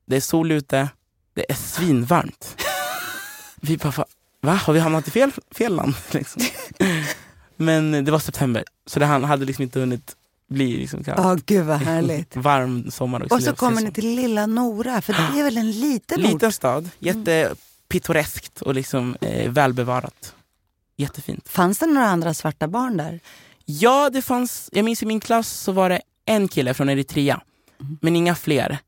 det 0.06 0.16
är 0.16 0.20
sol 0.20 0.52
ute, 0.52 0.88
det 1.34 1.50
är 1.50 1.54
svinvarmt. 1.54 2.56
vi 3.60 3.76
bara, 3.76 4.04
va? 4.40 4.52
Har 4.54 4.72
vi 4.72 4.80
hamnat 4.80 5.08
i 5.08 5.10
fel, 5.10 5.32
fel 5.50 5.76
land? 5.76 5.94
Liksom. 6.10 6.42
Men 7.56 8.04
det 8.04 8.10
var 8.10 8.18
september, 8.18 8.64
så 8.86 9.00
det 9.00 9.06
hade 9.06 9.44
liksom 9.44 9.62
inte 9.62 9.80
hunnit 9.80 10.16
bli 10.48 10.76
liksom, 10.76 11.04
kallt. 11.04 11.18
Ja, 11.18 11.36
gud 11.46 11.64
vad 11.66 11.76
härligt. 11.78 12.36
varm 12.36 12.90
sommar 12.90 13.22
också. 13.22 13.34
Och 13.34 13.42
så 13.42 13.54
kommer 13.54 13.82
ni 13.82 13.92
till 13.92 14.14
lilla 14.16 14.46
Nora, 14.46 15.00
för 15.00 15.12
det 15.12 15.40
är 15.40 15.44
väl 15.44 15.56
en 15.58 15.70
liten, 15.70 16.20
Liten 16.20 16.48
ort? 16.48 16.54
stad, 16.54 16.90
jättepittoreskt 16.98 18.62
och 18.62 18.74
liksom, 18.74 19.16
eh, 19.20 19.50
välbevarat. 19.50 20.34
Jättefint. 20.96 21.48
Fanns 21.48 21.78
det 21.78 21.86
några 21.86 22.08
andra 22.08 22.34
svarta 22.34 22.68
barn 22.68 22.96
där? 22.96 23.20
Ja, 23.64 24.10
det 24.10 24.22
fanns, 24.22 24.68
jag 24.72 24.84
minns 24.84 25.02
i 25.02 25.06
min 25.06 25.20
klass 25.20 25.48
så 25.48 25.72
var 25.72 25.88
det 25.88 26.00
en 26.24 26.48
kille 26.48 26.74
från 26.74 26.88
Eritrea, 26.88 27.34
Mm. 27.34 27.46
Men 28.00 28.16
inga 28.16 28.34
fler. 28.34 28.78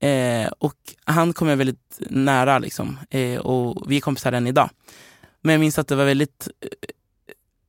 Eh, 0.00 0.48
och 0.58 0.74
han 1.04 1.32
kom 1.32 1.48
jag 1.48 1.56
väldigt 1.56 2.00
nära 2.10 2.58
liksom, 2.58 2.98
eh, 3.10 3.38
och 3.38 3.90
vi 3.90 3.96
är 3.96 4.00
kompisar 4.00 4.32
än 4.32 4.46
idag. 4.46 4.70
Men 5.42 5.52
jag 5.52 5.60
minns 5.60 5.78
att 5.78 5.88
det 5.88 5.96
var 5.96 6.04
väldigt 6.04 6.48
eh, 6.60 6.68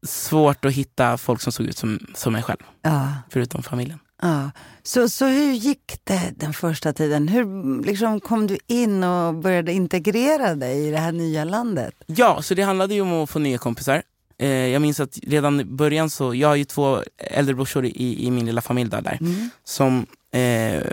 svårt 0.07 0.65
att 0.65 0.73
hitta 0.73 1.17
folk 1.17 1.41
som 1.41 1.51
såg 1.51 1.65
ut 1.65 1.77
som, 1.77 1.99
som 2.15 2.33
mig 2.33 2.43
själv, 2.43 2.59
Ja. 2.81 3.13
förutom 3.29 3.63
familjen. 3.63 3.99
ja. 4.21 4.51
Så, 4.83 5.09
så 5.09 5.25
hur 5.25 5.51
gick 5.53 5.99
det 6.03 6.33
den 6.35 6.53
första 6.53 6.93
tiden? 6.93 7.27
Hur 7.27 7.83
liksom, 7.83 8.19
kom 8.19 8.47
du 8.47 8.57
in 8.67 9.03
och 9.03 9.35
började 9.35 9.73
integrera 9.73 10.55
dig 10.55 10.87
i 10.87 10.91
det 10.91 10.97
här 10.97 11.11
nya 11.11 11.43
landet? 11.43 11.93
Ja, 12.05 12.41
så 12.41 12.53
det 12.53 12.61
handlade 12.61 12.93
ju 12.93 13.01
om 13.01 13.13
att 13.13 13.29
få 13.29 13.39
nya 13.39 13.57
kompisar. 13.57 14.03
Eh, 14.39 14.49
jag 14.49 14.81
minns 14.81 14.99
att 14.99 15.19
redan 15.23 15.59
i 15.59 15.63
början 15.65 16.09
så, 16.09 16.35
jag 16.35 16.47
har 16.47 16.55
ju 16.55 16.65
två 16.65 17.03
äldre 17.17 17.55
brorsor 17.55 17.85
i, 17.85 18.25
i 18.27 18.31
min 18.31 18.45
lilla 18.45 18.61
familj 18.61 18.89
där, 18.89 19.01
där 19.01 19.17
Mm. 19.21 19.49
som 19.63 20.05
eh, 20.33 20.83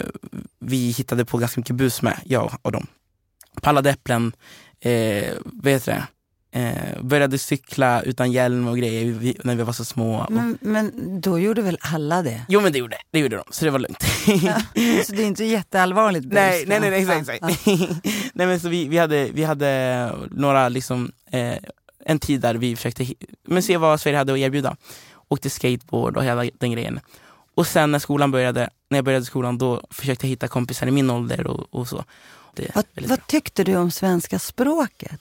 vi 0.60 0.90
hittade 0.90 1.24
på 1.24 1.38
ganska 1.38 1.60
mycket 1.60 1.76
bus 1.76 2.02
med, 2.02 2.18
jag 2.24 2.52
och 2.62 2.72
dem. 2.72 2.86
Pallade 3.62 3.90
äpplen, 3.90 4.32
eh, 4.80 5.32
vad 5.44 5.72
heter 5.72 5.92
det? 5.92 6.06
Eh, 6.60 7.02
började 7.02 7.38
cykla 7.38 8.02
utan 8.02 8.32
hjälm 8.32 8.68
och 8.68 8.78
grejer 8.78 9.04
vi, 9.12 9.36
när 9.44 9.54
vi 9.54 9.62
var 9.62 9.72
så 9.72 9.84
små. 9.84 10.26
Men, 10.30 10.58
men 10.60 10.92
då 11.20 11.38
gjorde 11.38 11.62
väl 11.62 11.78
alla 11.80 12.22
det? 12.22 12.42
jo 12.48 12.60
men 12.60 12.72
det 12.72 12.78
gjorde, 12.78 12.96
det 13.10 13.18
gjorde 13.18 13.36
de, 13.36 13.44
så 13.50 13.64
det 13.64 13.70
var 13.70 13.78
lugnt. 13.78 14.02
Så 15.06 15.12
det 15.12 15.22
är 15.22 15.26
inte 15.26 15.44
jätteallvarligt? 15.44 16.26
nej, 16.30 16.64
nej, 16.66 16.80
nej, 16.80 16.90
nej, 16.90 17.00
exakt. 17.18 17.42
Ja, 17.42 17.50
exakt. 17.50 18.04
nej 18.34 18.46
men 18.46 18.60
så 18.60 18.68
vi, 18.68 18.88
vi, 18.88 18.98
hade, 18.98 19.28
vi 19.32 19.44
hade 19.44 20.12
några 20.30 20.68
liksom, 20.68 21.12
eh, 21.30 21.54
en 22.06 22.18
tid 22.18 22.40
där 22.40 22.54
vi 22.54 22.76
försökte 22.76 23.06
men 23.46 23.62
se 23.62 23.76
vad 23.76 24.00
Sverige 24.00 24.18
hade 24.18 24.32
att 24.32 24.38
erbjuda. 24.38 24.76
Åkte 25.28 25.50
skateboard 25.50 26.16
och 26.16 26.24
hela 26.24 26.44
den 26.58 26.72
grejen. 26.72 27.00
Och 27.54 27.66
sen 27.66 27.90
när 27.90 27.98
skolan 27.98 28.30
började, 28.30 28.70
när 28.88 28.98
jag 28.98 29.04
började 29.04 29.24
skolan, 29.24 29.58
då 29.58 29.82
försökte 29.90 30.26
jag 30.26 30.30
hitta 30.30 30.48
kompisar 30.48 30.86
i 30.86 30.90
min 30.90 31.10
ålder 31.10 31.46
och, 31.46 31.66
och 31.70 31.88
så. 31.88 32.04
Vad, 32.74 32.84
vad 32.94 33.26
tyckte 33.26 33.64
du 33.64 33.76
om 33.76 33.90
svenska 33.90 34.38
språket? 34.38 35.20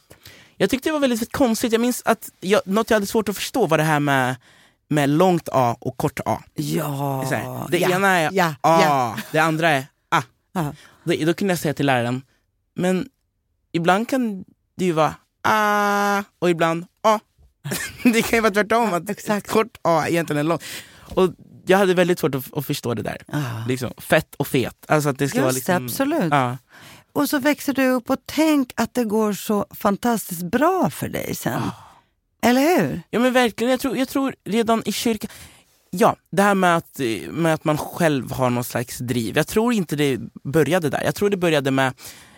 Jag 0.57 0.69
tyckte 0.69 0.89
det 0.89 0.93
var 0.93 0.99
väldigt 0.99 1.31
konstigt. 1.31 1.71
Jag 1.71 1.81
minns 1.81 2.01
att 2.05 2.29
jag, 2.39 2.61
något 2.65 2.89
jag 2.89 2.95
hade 2.95 3.07
svårt 3.07 3.29
att 3.29 3.35
förstå 3.35 3.67
var 3.67 3.77
det 3.77 3.83
här 3.83 3.99
med, 3.99 4.35
med 4.87 5.09
långt 5.09 5.49
A 5.51 5.77
och 5.79 5.97
kort 5.97 6.19
A. 6.25 6.43
Ja, 6.53 7.21
här, 7.31 7.67
det 7.69 7.77
ja, 7.77 7.89
ena 7.89 8.09
är 8.09 8.29
ja, 8.33 8.55
A, 8.61 8.79
ja. 8.83 9.17
det 9.31 9.39
andra 9.39 9.69
är 9.69 9.85
A. 10.09 10.23
Då, 11.03 11.13
då 11.25 11.33
kunde 11.33 11.51
jag 11.51 11.59
säga 11.59 11.73
till 11.73 11.85
läraren, 11.85 12.21
men 12.75 13.09
ibland 13.71 14.09
kan 14.09 14.45
det 14.75 14.85
ju 14.85 14.91
vara 14.91 15.15
A 15.43 16.23
och 16.39 16.49
ibland 16.49 16.85
A. 17.03 17.19
det 18.03 18.21
kan 18.21 18.37
ju 18.37 18.41
vara 18.41 18.53
tvärtom, 18.53 18.93
att 18.93 19.09
exakt. 19.09 19.47
kort 19.47 19.77
A 19.81 20.07
egentligen 20.07 20.39
är 20.39 20.43
långt. 20.43 20.63
Och 21.15 21.29
jag 21.65 21.77
hade 21.77 21.93
väldigt 21.93 22.19
svårt 22.19 22.35
att, 22.35 22.57
att 22.57 22.65
förstå 22.65 22.93
det 22.93 23.01
där. 23.01 23.17
Ja. 23.27 23.41
Liksom, 23.67 23.93
fett 23.97 24.35
och 24.35 24.47
fet. 24.47 24.85
Alltså 24.87 25.09
att 25.09 25.17
det 25.17 25.29
ska 25.29 25.41
vara 25.41 25.51
Just 25.51 25.65
det, 25.65 25.79
liksom, 25.79 25.85
absolut. 25.85 26.31
Ja. 26.33 26.57
Och 27.13 27.29
så 27.29 27.39
växer 27.39 27.73
du 27.73 27.89
upp 27.89 28.09
och 28.09 28.17
tänk 28.25 28.73
att 28.75 28.93
det 28.93 29.03
går 29.03 29.33
så 29.33 29.65
fantastiskt 29.71 30.43
bra 30.43 30.89
för 30.89 31.09
dig 31.09 31.35
sen. 31.35 31.61
Eller 32.41 32.61
hur? 32.61 33.01
Ja 33.09 33.19
men 33.19 33.33
verkligen, 33.33 33.71
jag 33.71 33.79
tror, 33.79 33.97
jag 33.97 34.09
tror 34.09 34.35
redan 34.43 34.83
i 34.85 34.91
kyrkan 34.91 35.29
Ja, 35.95 36.15
det 36.31 36.41
här 36.41 36.55
med 36.55 36.77
att, 36.77 36.99
med 37.29 37.53
att 37.53 37.65
man 37.65 37.77
själv 37.77 38.31
har 38.31 38.49
någon 38.49 38.63
slags 38.63 38.97
driv. 38.97 39.37
Jag 39.37 39.47
tror 39.47 39.73
inte 39.73 39.95
det 39.95 40.19
började 40.43 40.89
där. 40.89 41.01
Jag 41.03 41.15
tror 41.15 41.29
det 41.29 41.37
började 41.37 41.71
med 41.71 41.93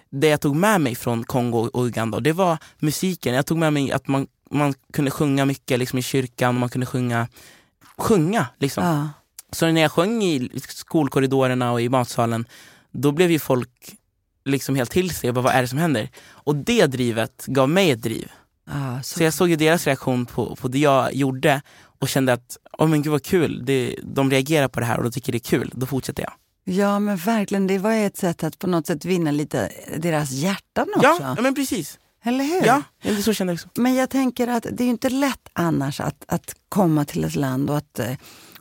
det 0.10 0.28
jag 0.28 0.41
tog 0.41 0.56
med 0.56 0.82
mig 0.82 0.96
från 0.96 1.24
Kongo 1.24 1.70
och 1.74 1.86
Uganda. 1.86 2.20
Det 2.20 2.34
var 2.34 2.58
musiken. 2.80 3.34
Jag 3.34 3.46
tog 3.46 3.58
med 3.58 3.74
mig 3.74 3.91
att 3.91 4.08
man, 4.08 4.28
man 4.52 4.74
kunde 4.94 5.12
sjunga 5.12 5.46
mycket 5.46 5.80
liksom, 5.80 6.00
i 6.00 6.02
kyrkan. 6.02 6.60
Man 6.60 6.70
kunde 6.70 6.86
sjunga, 6.86 7.28
sjunga 7.98 8.48
liksom. 8.60 8.84
Ja. 8.84 9.10
Så 9.52 9.72
när 9.72 9.82
jag 9.82 9.91
sjöng 9.91 10.24
i 10.24 10.50
skolkorridorerna 10.60 11.72
och 11.72 11.82
i 11.82 11.89
matsalen, 11.89 12.46
då 12.91 13.12
blev 13.12 13.32
ju 13.32 13.39
folk 13.39 13.96
liksom 14.46 14.76
helt 14.76 14.91
till 14.91 15.10
sig. 15.10 15.30
och 15.30 15.34
bara, 15.34 15.41
Vad 15.41 15.54
är 15.54 15.62
det 15.62 15.68
som 15.68 15.80
händer? 15.80 16.10
Och 16.28 16.56
det 16.56 16.86
drivet 16.86 17.46
gav 17.48 17.70
mig 17.70 17.91
ett 17.91 18.02
driv. 18.02 18.32
Ja, 18.70 19.04
så, 19.04 19.18
Så 19.18 19.24
jag 19.24 19.34
såg 19.34 19.50
ju 19.50 19.56
deras 19.56 19.86
reaktion 19.88 20.26
på, 20.26 20.56
på 20.56 20.68
det 20.68 20.80
jag 20.80 21.13
gjorde 21.13 21.62
och 22.00 22.10
kände 22.10 22.34
att, 22.34 22.58
åh 22.78 22.88
men 22.88 23.02
gud 23.02 23.12
vad 23.12 23.24
kul, 23.24 23.65
det, 23.65 23.96
de 24.04 24.32
reagerar 24.32 24.68
på 24.68 24.80
det 24.80 24.86
här 24.86 24.98
och 24.98 25.04
de 25.04 25.12
tycker 25.12 25.32
det 25.32 25.38
är 25.38 25.50
kul, 25.50 25.72
då 25.74 25.86
fortsätter 25.86 26.24
jag. 26.24 26.34
Ja, 26.65 26.99
men 26.99 27.17
verkligen. 27.17 27.67
Det 27.67 27.78
var 27.78 27.91
ett 27.93 28.17
sätt 28.17 28.43
att 28.43 28.60
på 28.60 28.67
något 28.67 28.88
sätt 28.88 29.06
vinna 29.06 29.32
lite 29.32 29.71
deras 29.97 30.32
hjärtan 30.32 30.88
också. 30.95 31.17
Ja, 31.21 31.38
men 31.41 31.56
precis. 31.56 31.99
Eller 32.23 32.43
hur? 32.43 32.65
Ja, 32.65 32.82
eller 33.01 33.21
så 33.21 33.34
kände 33.34 33.54
jag 33.54 33.56
också. 33.56 33.82
Men 33.82 33.95
jag 33.95 34.10
tänker 34.10 34.47
att 34.47 34.65
det 34.71 34.84
är 34.84 34.88
inte 34.88 35.10
lätt 35.10 35.49
annars 35.54 35.99
att, 35.99 36.23
att 36.28 36.56
komma 36.69 37.06
till 37.06 37.23
ett 37.23 37.36
land 37.36 37.69
och 37.69 37.78
att, 37.78 37.99
eh, 37.99 38.12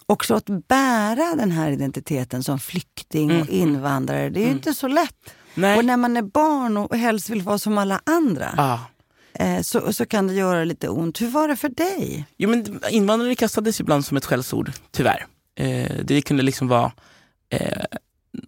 också 0.06 0.34
att 0.34 0.46
bära 0.68 1.34
den 1.36 1.50
här 1.50 1.70
identiteten 1.70 2.42
som 2.42 2.58
flykting 2.58 3.30
och 3.30 3.36
Mm, 3.36 3.48
mm. 3.48 3.60
invandrare, 3.68 4.30
det 4.30 4.38
är 4.38 4.40
ju 4.40 4.46
Mm. 4.46 4.56
inte 4.56 4.74
så 4.74 4.88
lätt. 4.88 5.34
Nej. 5.54 5.78
Och 5.78 5.84
när 5.84 5.96
man 5.96 6.16
är 6.16 6.22
barn 6.22 6.76
och 6.76 6.96
helst 6.96 7.30
vill 7.30 7.42
vara 7.42 7.58
som 7.58 7.78
alla 7.78 8.00
andra 8.06 8.54
Ja. 8.56 8.80
eh, 9.44 9.60
så, 9.62 9.92
så 9.92 10.06
kan 10.06 10.26
det 10.26 10.34
göra 10.34 10.64
lite 10.64 10.88
ont. 10.88 11.20
Hur 11.20 11.28
var 11.28 11.48
det 11.48 11.56
för 11.56 11.68
dig? 11.68 12.24
Jo, 12.36 12.50
men 12.50 12.80
invandrare 12.90 13.34
kastades 13.34 13.80
ibland 13.80 14.04
som 14.04 14.16
ett 14.16 14.24
skällsord, 14.24 14.72
tyvärr. 14.90 15.26
Eh, 15.56 15.92
det 16.04 16.22
kunde 16.22 16.42
liksom 16.42 16.68
vara, 16.68 16.92
eh, 17.50 17.84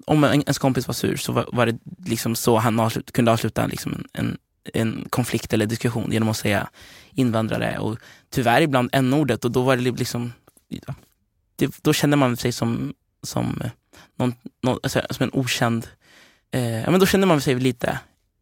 om 0.07 0.25
en, 0.25 0.33
ens 0.33 0.59
kompis 0.59 0.87
var 0.87 0.95
sur 0.95 1.17
så 1.17 1.33
var, 1.33 1.49
var 1.53 1.67
det 1.67 1.79
liksom 2.07 2.37
så 2.37 2.57
han 2.59 2.81
avslut, 2.81 3.13
kunde 3.13 3.33
avsluta 3.33 3.67
liksom 3.67 3.93
en, 3.93 4.05
en, 4.13 4.39
en 4.75 5.07
konflikt 5.11 5.53
eller 5.53 5.67
diskussion 5.67 6.13
genom 6.13 6.29
att 6.29 6.37
säga 6.37 6.69
invandrare 7.15 7.79
och 7.79 7.99
tyvärr 8.31 8.61
ibland 8.61 8.91
n-ordet 8.93 9.45
och 9.45 9.51
då 9.51 9.63
var 9.63 9.77
det 9.77 9.83
liksom, 9.83 10.33
ja, 10.69 10.95
det, 11.57 11.83
då 11.83 11.93
kände 11.93 12.17
man 12.17 12.37
sig 12.37 12.53
som, 12.53 12.95
som, 13.23 13.61
eh, 13.65 13.71
någon, 14.17 14.35
någon, 14.63 14.79
alltså, 14.83 15.03
som 15.11 15.25
en 15.25 15.31
okänd, 15.33 15.89
eh, 16.51 16.81
ja, 16.81 16.91
men 16.91 17.01
då 17.01 17.07
kände 17.07 17.27
man 17.27 17.41
sig 17.41 17.55
lite 17.55 17.99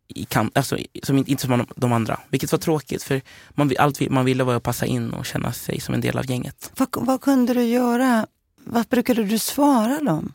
i 0.08 0.24
kant, 0.24 0.58
alltså, 0.58 0.78
som 1.02 1.18
inte, 1.18 1.30
inte 1.30 1.42
som 1.42 1.66
de- 1.76 1.92
andra, 1.92 2.20
vilket 2.30 2.52
var 2.52 2.58
tråkigt 2.58 3.02
för 3.02 3.20
man, 3.50 3.72
allt 3.78 4.10
man 4.10 4.24
ville 4.24 4.44
var 4.44 4.54
att 4.54 4.62
passa 4.62 4.86
in 4.86 5.10
och 5.12 5.26
känna 5.26 5.52
sig 5.52 5.80
som 5.80 5.94
en 5.94 6.00
del 6.00 6.18
av 6.18 6.30
gänget. 6.30 6.72
Vad, 6.76 6.88
vad 6.92 7.20
kunde 7.20 7.54
du 7.54 7.62
göra? 7.62 8.26
Vad 8.64 8.86
brukade 8.86 9.24
du 9.24 9.38
svara 9.38 10.00
dem? 10.00 10.32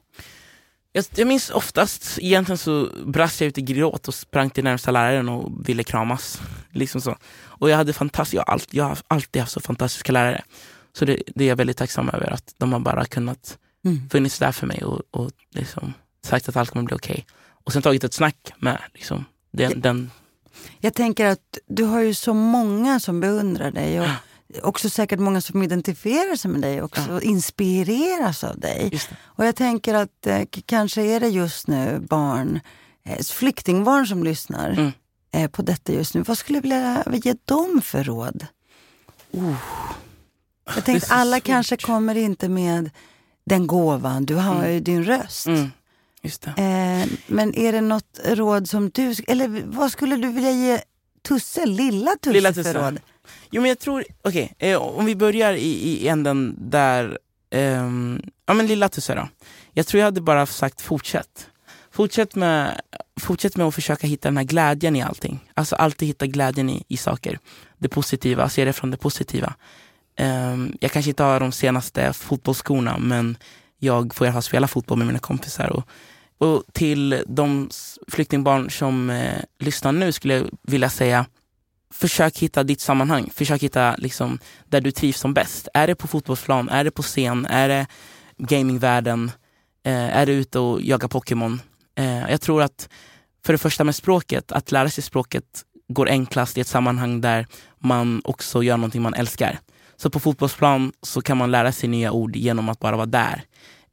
Jag, 0.92 1.06
jag 1.16 1.28
minns 1.28 1.50
oftast, 1.50 2.20
egentligen 2.22 2.58
så 2.58 2.90
brast 3.06 3.42
jag 3.42 3.48
ut 3.48 3.58
i 3.58 3.62
gråt 3.62 4.08
och 4.08 4.14
sprang 4.14 4.50
till 4.50 4.64
närmsta 4.64 4.92
läraren 4.92 5.30
och 5.30 5.70
ville 5.70 5.84
kramas. 5.84 6.42
Liksom 6.72 7.02
så. 7.02 7.18
Och 7.42 7.70
jag 7.70 7.78
hade 7.78 7.94
fantastiskt, 7.94 8.34
jag, 8.34 8.50
allt, 8.50 8.74
jag 8.74 8.84
har 8.84 8.98
alltid 9.08 9.42
haft 9.42 9.52
så 9.52 9.60
fantastiska 9.60 10.12
lärare. 10.12 10.44
Så 10.94 11.06
det, 11.06 11.24
det 11.36 11.44
är 11.44 11.48
jag 11.48 11.56
väldigt 11.56 11.78
tacksam 11.78 12.10
över, 12.10 12.34
att 12.34 12.54
de 12.58 12.74
har 12.74 12.80
bara 12.80 13.06
kunnat 13.06 13.58
Mm. 13.86 14.10
funnits 14.10 14.40
där 14.40 14.52
för 14.52 14.68
mig 14.68 14.84
och, 14.84 15.02
och 15.12 15.32
liksom 15.52 15.94
sagt 16.26 16.50
att 16.50 16.56
allt 16.56 16.70
kommer 16.70 16.86
bli 16.86 16.96
okej. 16.96 17.26
Och 17.64 17.74
sen 17.74 17.82
tagit 17.82 18.04
ett 18.04 18.14
snack 18.14 18.54
med 18.58 18.82
liksom, 18.94 19.26
den, 19.52 19.82
den 19.82 20.12
Jag 20.80 20.94
tänker 20.94 21.26
att 21.26 21.58
du 21.68 21.84
har 21.84 22.00
ju 22.00 22.14
så 22.14 22.34
många 22.34 23.00
som 23.00 23.20
beundrar 23.20 23.72
dig 23.72 24.00
och 24.00 24.08
också 24.64 24.90
säkert 24.90 25.20
många 25.20 25.42
som 25.42 25.64
identifierar 25.64 26.36
sig 26.36 26.52
med 26.52 26.62
dig 26.62 26.82
och 26.82 26.86
också 26.86 27.22
inspireras 27.22 28.44
av 28.44 28.60
dig. 28.60 29.00
Och 29.24 29.46
jag 29.46 29.56
tänker 29.56 29.94
att 29.94 30.28
eh, 30.28 30.42
kanske 30.66 31.02
är 31.02 31.20
det 31.20 31.28
just 31.28 31.68
nu 31.68 32.00
barn, 32.10 32.60
eh, 33.06 33.18
flyktingbarn 33.24 34.08
som 34.08 34.24
lyssnar 34.24 34.70
Mm. 34.70 34.92
eh, 35.34 35.50
på 35.50 35.62
detta 35.62 35.94
just 35.94 36.14
nu. 36.14 36.22
Vad 36.22 36.38
skulle 36.38 36.58
du 36.58 36.62
vilja 36.62 37.04
ge 37.24 37.36
dem 37.46 37.82
för 37.84 38.04
råd? 38.04 38.46
Oh. 39.32 39.54
Jag 40.76 40.86
tänkte 40.86 41.14
alla 41.14 41.38
svårt. 41.38 41.44
kanske 41.44 41.78
kommer 41.78 42.16
inte 42.16 42.50
med 42.50 42.90
den 43.46 43.68
gåvan, 43.68 44.26
du 44.26 44.36
har 44.36 44.68
ju 44.68 44.80
din 44.80 45.04
röst. 45.04 45.48
Mm. 45.48 45.70
Eh, 46.58 47.08
men 47.28 47.56
är 47.56 47.72
det 47.72 47.82
något 47.82 48.20
råd 48.26 48.70
som 48.70 48.90
du, 48.90 49.16
eller 49.28 49.64
vad 49.66 49.92
skulle 49.92 50.16
du 50.16 50.28
vilja 50.32 50.52
ge 50.52 50.82
Tusse, 51.28 51.66
lilla 51.66 52.12
Tusse, 52.22 52.34
Lilla 52.34 52.54
för 52.54 52.64
Tusse. 52.64 52.74
råd? 52.86 53.00
Jo 53.52 53.62
men 53.62 53.70
jag 53.70 53.80
tror, 53.80 54.06
okej, 54.22 54.54
eh, 54.60 54.78
om 54.78 55.06
vi 55.06 55.16
börjar 55.16 55.54
i, 55.54 55.72
i 55.72 56.08
änden 56.08 56.56
där, 56.58 57.18
eh, 57.50 57.90
ja 58.46 58.54
men 58.54 58.68
lilla 58.68 58.90
Tusse 58.90 59.16
då. 59.16 59.28
Jag 59.74 59.88
tror 59.88 60.00
jag 60.00 60.06
hade 60.06 60.22
bara 60.22 60.46
sagt 60.46 60.82
fortsätt. 60.82 61.48
Fortsätt 61.92 62.36
med, 62.36 62.82
fortsätt 63.20 63.58
med 63.58 63.68
att 63.68 63.76
försöka 63.76 64.08
hitta 64.08 64.28
den 64.28 64.38
här 64.38 64.44
glädjen 64.44 64.96
i 64.96 65.02
allting. 65.02 65.40
Alltså 65.54 65.76
alltid 65.76 66.08
hitta 66.08 66.28
glädjen 66.28 66.70
i, 66.70 66.84
i 66.88 66.98
saker. 66.98 67.40
Det 67.78 67.90
positiva, 67.90 68.50
se 68.50 68.66
det 68.66 68.74
från 68.74 68.92
det 68.92 68.98
positiva. 68.98 69.54
Eh, 70.16 70.58
jag 70.80 70.92
kanske 70.92 71.10
inte 71.10 71.24
har 71.24 71.40
de 71.40 71.52
senaste 71.52 72.14
fotbollsskorna 72.14 72.98
men 72.98 73.38
jag 73.80 74.16
får 74.16 74.26
i 74.26 74.28
alla 74.28 74.34
fall 74.34 74.44
spela 74.44 74.68
fotboll 74.68 74.98
med 74.98 75.08
mina 75.08 75.20
kompisar. 75.20 75.70
Och, 75.70 75.88
och 76.38 76.64
till 76.74 77.24
de 77.28 77.70
flyktingbarn 78.08 78.70
som 78.70 79.10
eh, 79.10 79.40
lyssnar 79.60 79.92
nu 79.92 80.12
skulle 80.12 80.38
jag 80.38 80.50
vilja 80.62 80.90
säga 80.90 81.26
försök 81.94 82.38
hitta 82.38 82.64
ditt 82.64 82.82
sammanhang. 82.82 83.30
Försök 83.34 83.64
hitta 83.64 83.96
liksom, 83.98 84.40
där 84.66 84.82
du 84.82 84.92
trivs 84.92 85.20
som 85.20 85.34
bäst. 85.34 85.68
Är 85.74 85.88
det 85.88 85.96
på 85.96 86.08
fotbollsplan? 86.08 86.70
Är 86.70 86.84
det 86.84 86.92
på 86.92 87.02
scen? 87.02 87.46
Är 87.46 87.70
det 87.70 87.88
gamingvärlden? 88.38 89.32
Eh, 89.84 90.18
är 90.18 90.26
det 90.26 90.32
ute 90.32 90.60
och 90.60 90.82
jaga 90.82 91.08
Pokémon? 91.08 91.62
Eh, 91.96 92.32
jag 92.32 92.42
tror 92.42 92.62
att 92.62 92.90
för 93.46 93.54
det 93.54 93.58
första 93.58 93.84
med 93.84 93.96
språket, 93.96 94.52
att 94.52 94.72
lära 94.72 94.90
sig 94.90 95.04
språket 95.04 95.64
går 95.88 96.10
enklast 96.10 96.58
i 96.58 96.62
ett 96.62 96.68
sammanhang 96.68 97.22
där 97.22 97.48
man 97.80 98.22
också 98.24 98.64
gör 98.64 98.78
någonting 98.78 99.02
man 99.02 99.14
älskar. 99.14 99.60
Så 99.98 100.10
på 100.10 100.20
fotbollsplan 100.20 100.94
så 101.02 101.22
kan 101.22 101.38
man 101.38 101.52
lära 101.52 101.72
sig 101.72 101.90
nya 101.90 102.12
ord 102.12 102.36
genom 102.36 102.70
att 102.70 102.80
bara 102.80 102.96
vara 102.96 103.06
där. 103.06 103.44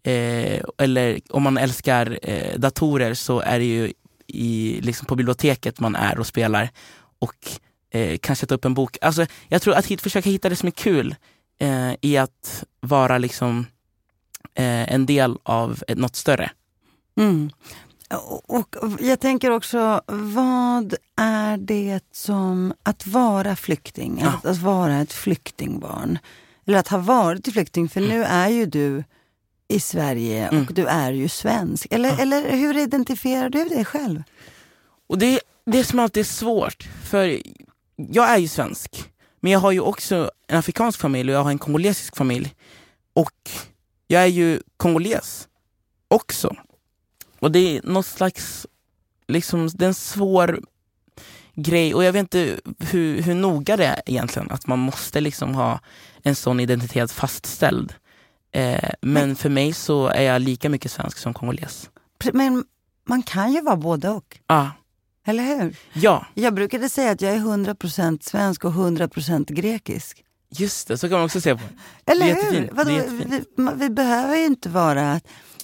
Eh, 0.02 0.62
eller 0.78 1.20
om 1.30 1.42
man 1.42 1.58
älskar 1.58 2.18
eh, 2.22 2.58
datorer 2.58 3.14
så 3.14 3.40
är 3.40 3.58
det 3.58 3.64
ju 3.64 3.92
i, 4.26 4.80
liksom 4.82 5.06
på 5.06 5.14
biblioteket 5.14 5.80
man 5.80 5.96
är 5.96 6.18
och 6.18 6.26
spelar. 6.26 6.70
Och 7.18 7.34
eh, 7.90 8.18
kanske 8.22 8.46
ta 8.46 8.54
upp 8.54 8.64
en 8.64 8.74
bok. 8.74 8.98
Alltså, 9.00 9.26
jag 9.48 9.62
tror 9.62 9.74
att 9.74 9.86
hit, 9.86 10.00
försöka 10.00 10.30
hitta 10.30 10.48
det 10.48 10.56
som 10.56 10.66
är 10.66 10.70
kul 10.70 11.14
eh, 11.60 11.92
i 12.00 12.16
att 12.16 12.64
vara 12.80 13.18
liksom 13.18 13.66
eh, 14.54 14.92
en 14.92 15.06
del 15.06 15.38
av 15.42 15.82
ett, 15.88 15.98
något 15.98 16.16
större. 16.16 16.50
Mm. 17.18 17.50
Och, 18.48 18.76
och 18.76 19.00
jag 19.00 19.20
tänker 19.20 19.50
också, 19.50 20.00
vad 20.06 20.94
är 21.16 21.56
det 21.56 22.00
som 22.12 22.74
att 22.82 23.06
vara 23.06 23.56
flykting? 23.56 24.18
Ja. 24.22 24.28
Att, 24.28 24.46
att 24.46 24.58
vara 24.58 24.96
ett 25.00 25.12
flyktingbarn? 25.12 26.18
Eller 26.66 26.78
att 26.78 26.88
ha 26.88 26.98
varit 26.98 27.52
flykting, 27.52 27.88
för 27.88 28.00
nu 28.00 28.24
är 28.24 28.48
ju 28.48 28.66
du 28.66 29.04
i 29.68 29.80
Sverige 29.80 30.48
och 30.48 30.52
Mm. 30.54 30.66
du 30.70 30.86
är 30.86 31.12
ju 31.12 31.28
svensk. 31.28 31.86
Eller, 31.90 32.08
Ja. 32.08 32.18
eller 32.18 32.50
hur 32.50 32.76
identifierar 32.78 33.50
du 33.50 33.64
dig 33.64 33.84
själv? 33.84 34.22
Och 35.08 35.18
det, 35.18 35.40
det 35.66 35.84
som 35.84 35.98
alltid 35.98 36.20
är 36.20 36.24
svårt, 36.24 36.88
för 37.04 37.40
jag 37.96 38.30
är 38.30 38.38
ju 38.38 38.48
svensk, 38.48 39.10
men 39.40 39.52
jag 39.52 39.60
har 39.60 39.72
ju 39.72 39.80
också 39.80 40.30
en 40.46 40.58
afrikansk 40.58 41.00
familj 41.00 41.30
och 41.30 41.36
jag 41.36 41.44
har 41.44 41.50
en 41.50 41.58
kongolesisk 41.58 42.16
familj. 42.16 42.54
Och 43.12 43.50
jag 44.06 44.22
är 44.22 44.26
ju 44.26 44.60
kongoles 44.76 45.48
också. 46.08 46.56
Och 47.38 47.52
det 47.52 47.58
är 47.58 47.82
något 47.82 48.06
slags, 48.06 48.66
liksom, 49.28 49.68
det 49.68 49.84
är 49.84 49.88
en 49.88 49.94
svår 49.94 50.60
grej 51.54 51.94
och 51.94 52.04
jag 52.04 52.12
vet 52.12 52.20
inte 52.20 52.60
hur, 52.78 53.22
hur 53.22 53.34
noga 53.34 53.76
det 53.76 53.86
är 53.86 54.02
egentligen, 54.06 54.50
att 54.50 54.66
man 54.66 54.78
måste 54.78 55.20
liksom 55.20 55.54
ha 55.54 55.80
en 56.22 56.34
sån 56.34 56.60
identitet 56.60 57.12
fastställd. 57.12 57.94
Eh, 58.52 58.90
men 59.02 59.36
för 59.36 59.48
mig 59.48 59.72
så 59.72 60.06
är 60.06 60.22
jag 60.22 60.42
lika 60.42 60.68
mycket 60.68 60.92
svensk 60.92 61.18
som 61.18 61.34
kongoles. 61.34 61.90
Men 62.32 62.64
man 63.08 63.22
kan 63.22 63.52
ju 63.52 63.60
vara 63.60 63.76
både 63.76 64.08
och, 64.08 64.38
Ah, 64.46 64.68
eller 65.28 65.44
hur? 65.44 65.76
ja, 65.92 66.26
Jag 66.34 66.54
brukade 66.54 66.88
säga 66.88 67.10
att 67.10 67.20
jag 67.20 67.34
är 67.34 67.38
100% 67.38 68.18
svensk 68.22 68.64
och 68.64 68.72
100% 68.72 69.52
grekisk. 69.52 70.24
just 70.50 70.88
det, 70.88 70.98
så 70.98 71.08
kan 71.08 71.18
man 71.18 71.24
också 71.24 71.40
se 71.40 71.56
på. 71.56 71.62
Eller 72.06 72.26
Det 72.26 72.32
är 72.32 72.34
hur? 72.34 72.42
jättefint. 72.42 72.70
Vadå, 72.72 72.90
Det 72.90 72.96
är 72.96 73.02
jättefint. 73.02 73.48
vi, 73.56 73.68
vi 73.74 73.90
behöver 73.90 74.36
ju 74.36 74.44
inte 74.44 74.68
vara 74.68 75.20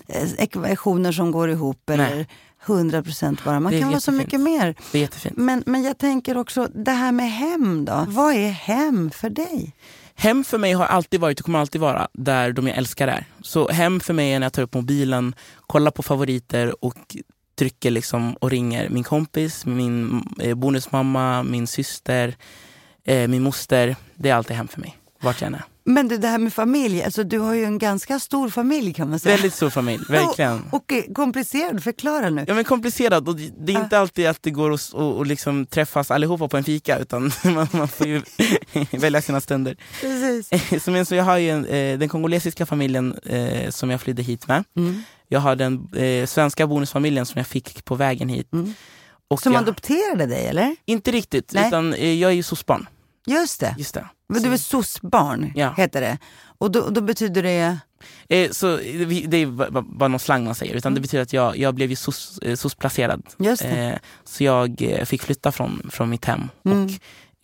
eh, 0.08 0.32
ekvationer 0.38 1.12
som 1.12 1.30
går 1.30 1.50
ihop 1.50 1.90
eller 1.90 2.26
100% 2.66 3.44
bara. 3.44 3.60
Man 3.60 3.72
kan 3.72 3.88
vara 3.90 4.00
så 4.00 4.10
jättefint. 4.12 4.16
mycket 4.16 4.40
mer. 4.40 4.74
Det 4.92 4.98
är 4.98 5.02
jättefint. 5.02 5.36
Men, 5.36 5.62
men 5.66 5.82
jag 5.82 5.98
tänker 5.98 6.36
också, 6.36 6.68
det 6.74 6.90
här 6.90 7.12
med 7.12 7.32
hem 7.32 7.84
då? 7.84 8.04
Vad 8.08 8.34
är 8.34 8.50
hem 8.50 9.10
för 9.10 9.30
dig? 9.30 9.74
Hem 10.14 10.44
för 10.44 10.58
mig 10.58 10.72
har 10.72 10.86
alltid 10.86 11.20
varit 11.20 11.38
och 11.40 11.44
kommer 11.44 11.58
alltid 11.58 11.80
vara 11.80 12.08
där 12.12 12.52
de 12.52 12.66
jag 12.68 12.76
älskar 12.76 13.08
är. 13.08 13.26
Så 13.42 13.68
hem 13.68 14.00
för 14.00 14.14
mig 14.14 14.32
är 14.32 14.38
när 14.40 14.44
jag 14.46 14.52
tar 14.52 14.62
upp 14.62 14.74
mobilen, 14.74 15.34
kollar 15.66 15.90
på 15.90 16.02
favoriter 16.02 16.84
och 16.84 17.16
trycker 17.62 17.90
liksom 17.90 18.34
och 18.34 18.50
ringer 18.50 18.88
min 18.88 19.04
kompis, 19.04 19.66
min 19.66 20.24
eh, 20.40 20.54
bonusmamma, 20.54 21.42
min 21.42 21.66
syster, 21.66 22.34
eh, 23.04 23.28
min 23.28 23.42
moster. 23.42 23.96
Det 24.14 24.30
är 24.30 24.34
alltid 24.34 24.56
hem 24.56 24.68
för 24.68 24.80
mig, 24.80 24.96
vart 25.20 25.40
jag 25.40 25.46
än 25.46 25.54
är. 25.54 25.64
Men 25.84 26.08
du, 26.08 26.18
det 26.18 26.28
här 26.28 26.38
med 26.38 26.52
familj, 26.52 27.02
alltså 27.02 27.24
du 27.24 27.38
har 27.38 27.54
ju 27.54 27.64
en 27.64 27.78
ganska 27.78 28.18
stor 28.18 28.48
familj 28.48 28.92
kan 28.92 29.10
man 29.10 29.18
säga. 29.18 29.36
Väldigt 29.36 29.54
stor 29.54 29.70
familj, 29.70 30.04
verkligen. 30.08 30.62
Och 30.70 30.92
eh, 30.92 31.02
komplicerad, 31.14 31.82
förklara 31.82 32.30
nu. 32.30 32.44
Ja 32.48 32.54
men 32.54 32.64
komplicerad 32.64 33.28
och 33.28 33.36
det 33.36 33.72
är 33.72 33.82
inte 33.82 33.98
alltid 33.98 34.26
att 34.26 34.42
det 34.42 34.50
går 34.50 34.72
att 34.72 34.92
och, 34.92 35.16
och 35.16 35.26
liksom 35.26 35.66
träffas 35.66 36.10
allihopa 36.10 36.48
på 36.48 36.56
en 36.56 36.64
fika 36.64 36.98
utan 36.98 37.22
man, 37.44 37.68
man 37.72 37.88
får 37.88 38.06
ju 38.06 38.22
välja 38.90 39.22
sina 39.22 39.40
stunder. 39.40 39.76
Precis. 40.00 40.84
Som 40.84 40.94
en, 40.94 41.06
så 41.06 41.14
jag 41.14 41.24
har 41.24 41.38
ju 41.38 41.50
en, 41.50 41.62
den 41.98 42.08
kongolesiska 42.08 42.66
familjen 42.66 43.18
eh, 43.24 43.70
som 43.70 43.90
jag 43.90 44.00
flydde 44.00 44.22
hit 44.22 44.48
med. 44.48 44.64
Mm. 44.76 45.02
Jag 45.32 45.40
har 45.40 45.56
den 45.56 45.88
eh, 45.96 46.26
svenska 46.26 46.66
bonusfamiljen 46.66 47.26
som 47.26 47.38
jag 47.38 47.46
fick 47.46 47.84
på 47.84 47.94
vägen 47.94 48.28
hit. 48.28 48.52
Mm. 48.52 48.74
Och 49.28 49.42
Som 49.42 49.52
jag, 49.52 49.62
adopterade 49.62 50.26
dig 50.26 50.46
eller? 50.46 50.76
inte 50.84 51.10
riktigt, 51.10 51.52
Nej. 51.54 51.68
utan 51.68 51.94
eh, 51.94 52.12
jag 52.12 52.30
är 52.30 52.34
ju 52.34 52.42
soc-barn. 52.42 52.86
Just 53.26 53.60
det. 53.60 53.74
Just 53.78 53.94
det. 53.94 54.06
Men 54.28 54.42
Du 54.42 54.52
är 54.52 54.56
soc-barn, 54.56 55.52
Ja. 55.54 55.74
heter 55.76 56.00
det. 56.00 56.18
Och 56.58 56.70
då, 56.70 56.88
då 56.90 57.00
betyder 57.00 57.42
det... 57.42 57.78
Eh, 58.28 58.50
så 58.50 58.78
eh, 58.78 59.08
det 59.08 59.36
är 59.36 59.46
ba- 59.46 59.70
ba- 59.70 59.82
bara 59.82 60.08
någon 60.08 60.20
slang 60.20 60.44
man 60.44 60.54
säger, 60.54 60.74
utan 60.74 60.94
det 60.94 61.00
betyder 61.00 61.22
att 61.22 61.32
jag, 61.32 61.56
jag 61.58 61.74
blev 61.74 61.90
ju 61.90 61.94
soc- 61.96 62.38
eh, 62.48 62.56
soc-placerad. 62.56 63.22
Just 63.38 63.62
det. 63.62 63.68
Eh, 63.68 63.98
så 64.24 64.44
jag 64.44 64.82
eh, 64.82 65.04
fick 65.04 65.22
flytta 65.22 65.52
från, 65.52 65.90
från 65.92 66.10
mitt 66.10 66.24
hem 66.24 66.48
Mm. 66.64 66.84
och 66.84 66.90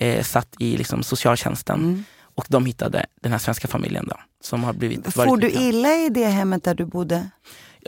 eh, 0.05 0.23
satt 0.23 0.55
i 0.59 0.77
liksom, 0.77 1.03
socialtjänsten. 1.03 1.81
Mm. 1.81 2.05
Och 2.21 2.47
de 2.49 2.67
hittade 2.67 3.07
den 3.23 3.33
här 3.33 3.39
svenska 3.39 3.69
familjen 3.69 4.07
då. 4.09 4.17
Som 4.41 4.65
har 4.65 4.73
blivit, 4.73 5.15
Får 5.15 5.37
du 5.37 5.51
illa 5.51 5.95
i 5.95 6.09
det 6.09 6.27
hemmet 6.27 6.65
där 6.65 6.75
du 6.75 6.85
bodde? 6.87 7.31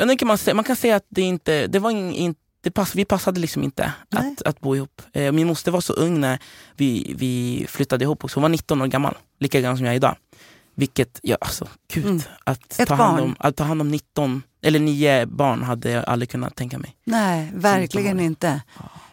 Ja, 0.01 0.07
nu 0.07 0.17
kan 0.17 0.29
man, 0.29 0.39
man 0.55 0.65
kan 0.65 0.77
säga 0.77 0.97
att 0.97 1.07
det 1.09 1.23
inte, 1.23 1.67
det 1.67 1.79
var 1.79 1.91
in, 1.91 2.13
in, 2.13 2.35
pass, 2.75 2.95
vi 2.95 3.05
passade 3.05 3.41
liksom 3.41 3.63
inte 3.63 3.93
Nej. 4.09 4.35
att, 4.39 4.43
att 4.49 4.61
bo 4.61 4.77
ihop. 4.77 5.03
Eh, 5.13 5.33
min 5.33 5.47
moster 5.47 5.71
var 5.73 5.81
så 5.81 5.93
ung 5.93 6.21
när 6.21 6.39
vi, 6.77 7.15
vi 7.19 7.67
flyttade 7.69 8.05
ihop 8.05 8.25
också. 8.25 8.37
Hon 8.37 8.43
var 8.43 8.49
19 8.49 8.83
år 8.83 8.87
gammal, 8.87 9.17
lika 9.41 9.61
gammal 9.61 9.77
som 9.77 9.87
jag 9.87 9.93
är 9.93 9.97
idag. 9.97 10.17
Vilket, 10.75 11.21
ja 11.23 11.37
alltså 11.41 11.69
gud. 11.93 12.05
Mm. 12.07 12.21
Att, 12.45 12.81
Ett 12.81 12.89
ta 12.89 12.95
hand 12.95 13.17
barn. 13.17 13.25
om, 13.25 13.37
att 13.39 13.57
ta 13.57 13.65
hand 13.65 13.81
om 13.81 13.89
19, 13.89 14.43
eller 14.63 14.79
9 14.81 15.27
barn 15.27 15.63
hade 15.63 15.91
jag 15.91 16.05
aldrig 16.05 16.31
kunnat 16.31 16.57
tänka 16.57 16.79
mig. 16.79 16.97
Nej, 17.05 17.51
verkligen 17.55 18.21
inte. 18.21 18.61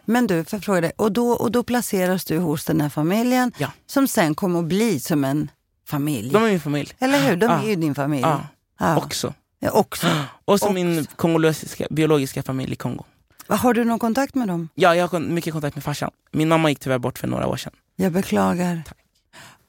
Men 0.05 0.27
du, 0.27 0.43
får 0.45 0.57
jag 0.57 0.63
fråga 0.63 0.81
dig, 0.81 0.91
och 0.95 1.11
då, 1.11 1.29
och 1.31 1.51
då 1.51 1.63
placeras 1.63 2.25
du 2.25 2.37
hos 2.37 2.65
den 2.65 2.81
här 2.81 2.89
familjen 2.89 3.51
Ja. 3.57 3.71
som 3.87 4.07
sen 4.07 4.35
kommer 4.35 4.59
att 4.59 4.65
bli 4.65 4.99
som 4.99 5.23
en 5.23 5.51
familj. 5.87 6.29
De 6.33 6.43
är 6.43 6.49
min 6.49 6.59
familj. 6.59 6.91
Eller 6.99 7.19
hur? 7.29 7.35
De 7.35 7.45
Ja. 7.45 7.63
är 7.63 7.67
ju 7.69 7.75
din 7.75 7.95
familj. 7.95 8.21
Ja, 8.21 8.41
Ja. 8.79 8.97
också. 8.97 9.33
Ja, 9.59 9.71
också. 9.71 10.07
Och 10.45 10.59
som 10.59 10.67
Också. 10.67 10.73
min 10.73 11.05
kongolesiska, 11.15 11.87
biologiska 11.89 12.43
familj 12.43 12.73
i 12.73 12.75
Kongo. 12.75 13.03
Har 13.47 13.73
du 13.73 13.83
någon 13.83 13.99
kontakt 13.99 14.35
med 14.35 14.47
dem? 14.47 14.69
Ja, 14.75 14.95
jag 14.95 15.07
har 15.07 15.19
mycket 15.19 15.53
kontakt 15.53 15.75
med 15.75 15.83
farsan. 15.83 16.11
Min 16.31 16.47
mamma 16.47 16.69
gick 16.69 16.79
tyvärr 16.79 16.97
bort 16.99 17.19
för 17.19 17.27
några 17.27 17.47
år 17.47 17.57
sedan. 17.57 17.73
Jag 17.95 18.11
beklagar. 18.11 18.83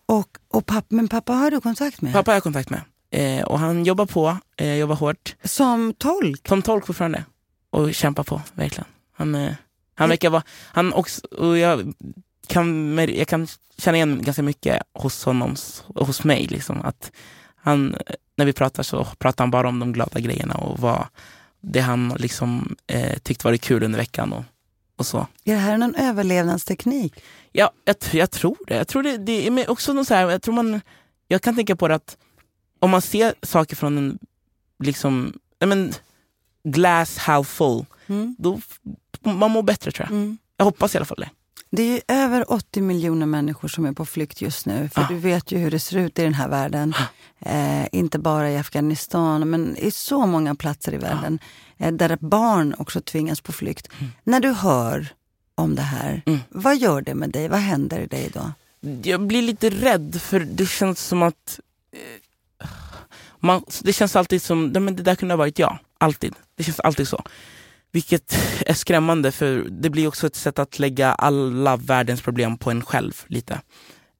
Och, 0.06 0.28
och 0.48 0.66
pappa, 0.66 0.86
men 0.88 1.08
pappa 1.08 1.32
har 1.32 1.50
du 1.50 1.60
kontakt 1.60 2.00
med? 2.00 2.12
Pappa 2.12 2.30
har 2.30 2.36
jag 2.36 2.42
kontakt 2.42 2.70
med. 2.70 2.80
Eh, 3.10 3.44
och 3.44 3.58
han 3.58 3.84
jobbar 3.84 4.06
på, 4.06 4.36
eh, 4.56 4.74
jobbar 4.74 4.94
hårt. 4.94 5.36
Som 5.44 5.94
tolk? 5.98 6.48
Som 6.48 6.62
tolk 6.62 6.86
fortfarande. 6.86 7.24
Och 7.70 7.94
kämpar 7.94 8.22
på, 8.22 8.42
verkligen. 8.54 8.88
Han, 9.16 9.34
eh, 9.34 9.52
han 9.94 10.08
verkar 10.08 10.30
vara, 10.30 10.42
han 10.72 10.92
också, 10.92 11.26
och 11.26 11.58
jag 11.58 11.92
kan, 12.46 12.98
jag 12.98 13.28
kan 13.28 13.46
känna 13.78 13.96
igen 13.96 14.22
ganska 14.22 14.42
mycket 14.42 14.82
hos 14.94 15.24
honom, 15.24 15.56
hos 15.94 16.24
mig. 16.24 16.46
Liksom, 16.46 16.80
att 16.82 17.12
han, 17.68 17.96
när 18.36 18.44
vi 18.44 18.52
pratar 18.52 18.82
så 18.82 19.04
pratar 19.04 19.44
han 19.44 19.50
bara 19.50 19.68
om 19.68 19.78
de 19.78 19.92
glada 19.92 20.20
grejerna 20.20 20.54
och 20.54 20.78
vad 20.78 21.06
det 21.60 21.80
han 21.80 22.08
liksom, 22.18 22.76
eh, 22.86 23.18
tyckte 23.18 23.46
var 23.46 23.56
kul 23.56 23.82
under 23.82 23.98
veckan 23.98 24.32
och, 24.32 24.44
och 24.96 25.06
så. 25.06 25.18
Är 25.44 25.54
det 25.54 25.60
här 25.60 25.78
någon 25.78 25.94
överlevnadsteknik? 25.94 27.14
Ja, 27.52 27.70
jag, 27.84 27.96
jag 28.12 28.30
tror 28.30 28.56
det. 28.66 28.76
Jag 28.76 28.88
tror 28.88 29.02
det, 29.02 29.16
det 29.16 29.46
är 29.46 29.70
också 29.70 29.92
någon 29.92 30.04
så 30.04 30.14
här, 30.14 30.30
jag 30.30 30.42
tror 30.42 30.54
man, 30.54 30.80
jag 31.28 31.42
kan 31.42 31.56
tänka 31.56 31.76
på 31.76 31.88
det 31.88 31.94
att 31.94 32.16
om 32.78 32.90
man 32.90 33.02
ser 33.02 33.34
saker 33.42 33.76
från 33.76 33.98
en, 33.98 34.18
liksom, 34.84 35.38
men, 35.64 35.92
glass 36.64 37.18
half 37.18 37.48
full, 37.48 37.84
Mm. 38.08 38.36
då 38.38 38.60
man 39.22 39.50
mår 39.50 39.62
bättre 39.62 39.92
tror 39.92 40.06
jag. 40.10 40.16
Mm. 40.16 40.38
Jag 40.56 40.64
hoppas 40.64 40.94
i 40.94 40.98
alla 40.98 41.04
fall 41.04 41.18
det. 41.20 41.30
Det 41.70 41.82
är 41.96 42.02
över 42.24 42.52
80 42.52 42.80
miljoner 42.82 43.26
människor 43.26 43.68
som 43.68 43.84
är 43.86 43.92
på 43.92 44.06
flykt 44.06 44.40
just 44.42 44.66
nu. 44.66 44.88
För 44.94 45.00
Ah. 45.00 45.06
du 45.08 45.14
vet 45.18 45.52
ju 45.52 45.58
hur 45.58 45.70
det 45.70 45.78
ser 45.78 45.96
ut 45.98 46.18
i 46.18 46.22
den 46.22 46.34
här 46.34 46.48
världen. 46.48 46.94
Eh, 47.40 47.86
inte 47.92 48.18
bara 48.18 48.50
i 48.50 48.56
Afghanistan, 48.56 49.50
men 49.50 49.76
i 49.76 49.90
så 49.90 50.26
många 50.26 50.54
platser 50.54 50.94
i 50.94 50.96
världen. 50.96 51.38
Eh, 51.76 51.92
där 51.92 52.18
barn 52.20 52.74
också 52.78 53.00
tvingas 53.00 53.40
på 53.40 53.52
flykt. 53.52 53.88
När 54.24 54.40
du 54.40 54.52
hör 54.52 55.08
om 55.54 55.74
det 55.74 55.82
här, 55.82 56.22
Mm. 56.26 56.38
vad 56.48 56.76
gör 56.76 57.00
det 57.02 57.14
med 57.14 57.30
dig? 57.30 57.48
Vad 57.48 57.60
händer 57.60 58.00
i 58.00 58.06
dig 58.06 58.30
då? 58.34 58.52
Jag 59.02 59.26
blir 59.26 59.42
lite 59.42 59.70
rädd 59.70 60.20
för 60.22 60.40
det 60.40 60.66
känns 60.68 61.00
som 61.06 61.22
att 61.22 61.60
eh, 61.92 62.68
man, 63.40 63.62
det 63.82 63.92
känns 63.92 64.16
alltid 64.16 64.42
som, 64.42 64.66
nej 64.66 64.82
men 64.82 64.96
det 64.96 65.02
där 65.02 65.14
kunde 65.14 65.32
ha 65.34 65.36
varit 65.38 65.58
jag. 65.58 65.78
Alltid. 65.98 66.34
Det 66.56 66.64
känns 66.64 66.80
alltid 66.80 67.08
så. 67.08 67.22
Vilket 67.92 68.34
är 68.66 68.74
skrämmande 68.74 69.32
för 69.32 69.66
det 69.70 69.90
blir 69.90 70.08
också 70.08 70.26
ett 70.26 70.36
sätt 70.36 70.58
att 70.58 70.78
lägga 70.78 71.12
alla 71.12 71.76
världens 71.76 72.22
problem 72.22 72.58
på 72.58 72.70
en 72.70 72.84
själv 72.84 73.24
lite. 73.26 73.60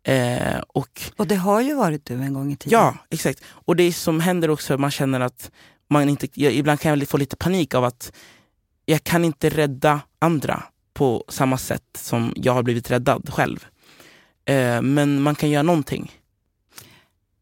Eh, 0.03 0.59
och 0.69 1.03
Och 1.17 1.27
det 1.27 1.35
har 1.37 1.61
ju 1.61 1.75
varit 1.75 2.05
du 2.05 2.15
en 2.15 2.35
gång 2.35 2.53
i 2.53 2.57
tiden. 2.57 2.79
Ja, 2.79 2.95
exakt. 3.11 3.43
Och 3.49 3.77
det 3.77 3.93
som 3.93 4.21
händer 4.21 4.51
också, 4.51 4.79
man 4.79 4.91
känner 4.91 5.21
att 5.21 5.51
man 5.91 6.09
inte, 6.09 6.29
jag, 6.35 6.53
ibland 6.53 6.81
kan 6.81 6.99
jag 6.99 7.09
få 7.09 7.17
lite 7.17 7.37
panik 7.37 7.75
av 7.75 7.85
att 7.85 8.13
jag 8.85 9.05
kan 9.05 9.25
inte 9.25 9.49
rädda 9.49 10.01
andra 10.19 10.63
på 10.95 11.25
samma 11.29 11.59
sätt 11.59 11.85
som 11.95 12.33
jag 12.37 12.53
har 12.53 12.63
blivit 12.63 12.91
räddad 12.91 13.31
själv. 13.33 13.67
Eh, 14.45 14.83
men 14.83 15.23
man 15.23 15.35
kan 15.35 15.51
göra 15.51 15.63
någonting. 15.63 16.13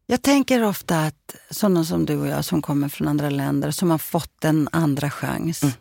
Jag 0.05 0.21
tänker 0.21 0.63
ofta 0.63 1.05
att 1.05 1.35
sådana 1.49 1.85
som 1.85 2.05
du 2.05 2.17
och 2.17 2.27
jag 2.27 2.45
som 2.45 2.61
kommer 2.61 2.89
från 2.89 3.07
andra 3.07 3.29
länder, 3.29 3.71
som 3.71 3.89
har 3.91 3.97
fått 3.97 4.45
en 4.45 4.69
andra 4.71 5.09
chans 5.09 5.63
Mm. 5.63 5.75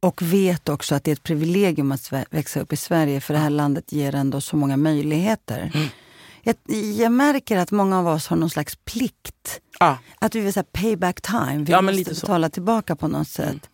Och 0.00 0.22
vet 0.22 0.68
också 0.68 0.94
att 0.94 1.04
det 1.04 1.10
är 1.10 1.12
ett 1.12 1.22
privilegium 1.22 1.92
att 1.92 2.12
växa 2.30 2.60
upp 2.60 2.72
i 2.72 2.76
Sverige, 2.76 3.20
för 3.20 3.34
det 3.34 3.40
här 3.40 3.50
landet 3.50 3.92
ger 3.92 4.14
ändå 4.14 4.40
så 4.40 4.56
många 4.56 4.76
möjligheter. 4.76 5.70
Mm. 5.74 5.88
Jag, 6.42 6.56
jag 6.76 7.12
märker 7.12 7.56
att 7.56 7.70
många 7.70 7.98
av 7.98 8.06
oss 8.08 8.26
har 8.26 8.36
någon 8.36 8.50
slags 8.50 8.76
plikt. 8.84 9.60
Ja, 9.80 9.98
Att 10.18 10.34
vi 10.34 10.40
vill 10.40 10.52
säga 10.52 10.64
payback 10.72 11.20
time. 11.20 11.64
Vi 11.64 11.72
Ja, 11.72 11.82
måste 11.82 11.96
lite 11.96 12.14
så. 12.14 12.26
betala 12.26 12.48
tillbaka 12.50 12.96
på 12.96 13.08
något 13.08 13.28
sätt. 13.28 13.70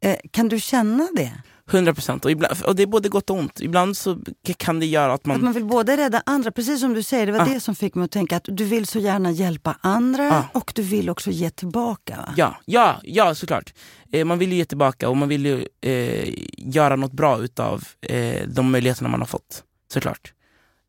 Eh, 0.00 0.16
kan 0.30 0.48
du 0.48 0.60
känna 0.60 1.08
det? 1.16 1.32
100 1.70 1.94
procent. 1.94 2.24
Och, 2.24 2.30
ibland- 2.30 2.62
och 2.62 2.76
det 2.76 2.82
är 2.82 2.86
både 2.86 3.08
gott 3.08 3.30
och 3.30 3.36
ont. 3.36 3.60
Ibland 3.60 3.96
så 3.96 4.18
kan 4.56 4.80
det 4.80 4.86
göra 4.86 5.12
att 5.12 5.26
man... 5.26 5.36
Att 5.36 5.42
man 5.42 5.52
vill 5.52 5.64
både 5.64 5.96
rädda 5.96 6.22
andra, 6.26 6.50
precis 6.52 6.80
som 6.80 6.94
du 6.94 7.02
säger, 7.02 7.26
det 7.26 7.32
var 7.32 7.40
Ah. 7.40 7.44
det 7.44 7.60
som 7.60 7.74
fick 7.74 7.94
mig 7.94 8.04
att 8.04 8.10
tänka 8.10 8.36
att 8.36 8.44
du 8.48 8.64
vill 8.64 8.86
så 8.86 8.98
gärna 8.98 9.30
hjälpa 9.30 9.76
andra 9.80 10.32
Ah. 10.38 10.58
och 10.58 10.72
du 10.74 10.82
vill 10.82 11.10
också 11.10 11.30
ge 11.30 11.50
tillbaka. 11.50 12.16
Va? 12.16 12.34
Ja, 12.36 12.56
ja, 12.64 13.00
ja 13.02 13.34
såklart. 13.34 13.74
Eh, 14.12 14.24
man 14.24 14.38
vill 14.38 14.52
ju 14.52 14.56
ge 14.58 14.64
tillbaka 14.64 15.08
och 15.08 15.16
man 15.16 15.28
vill 15.28 15.46
ju 15.46 15.66
eh, 15.80 16.28
göra 16.58 16.96
något 16.96 17.12
bra 17.12 17.38
utav 17.38 17.84
eh, 18.00 18.48
de 18.48 18.70
möjligheterna 18.70 19.08
man 19.08 19.20
har 19.20 19.26
fått. 19.26 19.62
Såklart. 19.92 20.32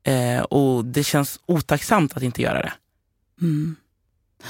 Eh, 0.03 0.41
och 0.41 0.85
det 0.85 1.03
känns 1.03 1.39
otacksamt 1.45 2.17
att 2.17 2.23
inte 2.23 2.41
göra 2.41 2.61
det. 2.61 2.73
Mm. 3.41 3.75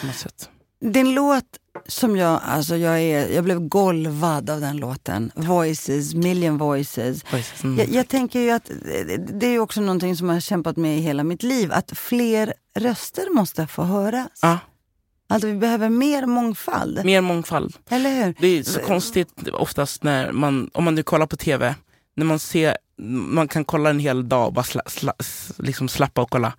På 0.01 0.07
något 0.07 0.15
sätt. 0.15 0.49
Din 0.81 1.13
låt 1.13 1.43
som 1.87 2.17
jag, 2.17 2.39
alltså 2.45 2.75
jag, 2.77 3.01
är, 3.01 3.27
jag 3.29 3.43
blev 3.43 3.59
golvad 3.59 4.49
av 4.49 4.61
den 4.61 4.77
låten. 4.77 5.31
Voices, 5.35 6.13
Million 6.13 6.57
Voices. 6.57 7.23
Mm. 7.63 7.77
Jag, 7.79 7.89
jag 7.89 8.07
tänker 8.07 8.39
ju 8.39 8.51
att 8.51 8.71
det- 9.33 9.45
är 9.47 9.59
också 9.59 9.81
någonting 9.81 10.15
som 10.15 10.27
jag 10.29 10.35
har 10.35 10.39
kämpat 10.41 10.77
med 10.77 10.97
i 10.97 11.01
hela 11.01 11.23
mitt 11.23 11.43
liv. 11.43 11.71
Att 11.71 11.91
fler 11.97 12.53
röster 12.79 13.33
måste 13.35 13.67
få 13.67 13.83
höras. 13.83 14.27
Ja, 14.41 14.57
Alltså 15.31 15.47
vi 15.47 15.53
behöver 15.53 15.89
mer 15.89 16.25
mångfald. 16.25 17.05
mer 17.05 17.21
mångfald. 17.21 17.75
Eller 17.89 18.25
hur? 18.25 18.35
Det 18.39 18.47
är 18.47 18.63
så 18.63 18.79
konstigt 18.79 19.47
oftast 19.53 20.03
när 20.03 20.31
man, 20.31 20.69
om 20.73 20.83
man 20.83 20.95
nu 20.95 21.03
kollar 21.03 21.25
på 21.25 21.37
tv, 21.37 21.75
när 22.15 22.25
man 22.25 22.39
ser, 22.39 22.77
man 23.27 23.47
kan 23.47 23.65
kolla 23.65 23.89
en 23.89 23.99
hel 23.99 24.29
dag 24.29 24.47
och 24.47 24.53
bara 24.53 24.63
sla, 24.63 24.81
sla, 24.87 25.13
liksom 25.57 25.87
slappa 25.89 26.21
och 26.21 26.29
kolla. 26.29 26.53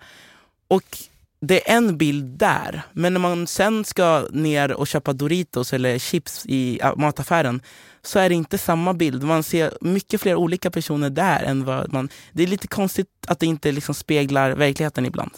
Och 0.68 0.98
det 1.40 1.70
är 1.70 1.76
en 1.76 1.98
bild 1.98 2.38
där, 2.38 2.82
men 2.92 3.12
när 3.12 3.20
man 3.20 3.46
sen 3.46 3.84
ska 3.84 4.26
ner 4.30 4.72
och 4.72 4.86
köpa 4.86 5.12
Doritos 5.12 5.72
eller 5.72 5.98
chips 5.98 6.46
i 6.46 6.80
mataffären 6.96 7.60
så 8.02 8.18
är 8.18 8.28
det 8.28 8.34
inte 8.34 8.58
samma 8.58 8.94
bild. 8.94 9.22
Man 9.22 9.42
ser 9.42 9.78
mycket 9.80 10.20
fler 10.20 10.34
olika 10.34 10.70
personer 10.70 11.10
där 11.10 11.42
än 11.42 11.64
vad 11.64 11.92
man... 11.92 12.08
Det 12.32 12.42
är 12.42 12.46
lite 12.46 12.68
konstigt 12.68 13.08
att 13.26 13.40
det 13.40 13.46
inte 13.46 13.72
liksom 13.72 13.94
speglar 13.94 14.50
verkligheten 14.50 15.06
ibland. 15.06 15.30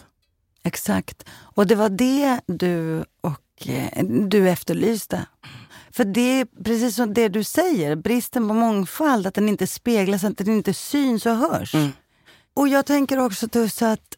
Exakt. 0.65 1.25
Och 1.31 1.67
det 1.67 1.75
var 1.75 1.89
det 1.89 2.41
du 2.47 3.05
och 3.21 3.69
eh, 3.69 4.05
du 4.05 4.51
efterlyste. 4.51 5.27
För 5.91 6.05
det 6.05 6.41
är 6.41 6.47
precis 6.65 6.97
som 6.97 7.15
det 7.15 7.29
du 7.29 7.45
säger, 7.45 7.97
bristen 7.97 8.49
på 8.49 8.55
mångfald, 8.55 9.27
att 9.27 9.35
den 9.35 9.49
inte 9.49 9.67
speglas, 9.67 10.25
att 10.25 10.39
den 10.39 10.53
inte 10.53 10.75
syns 10.75 11.27
och 11.27 11.37
hörs. 11.37 11.75
Mm. 11.75 11.93
Och 12.55 12.69
jag 12.69 12.87
tänker 12.87 13.19
också 13.19 13.49
Tusse, 13.49 13.93
att 13.93 14.17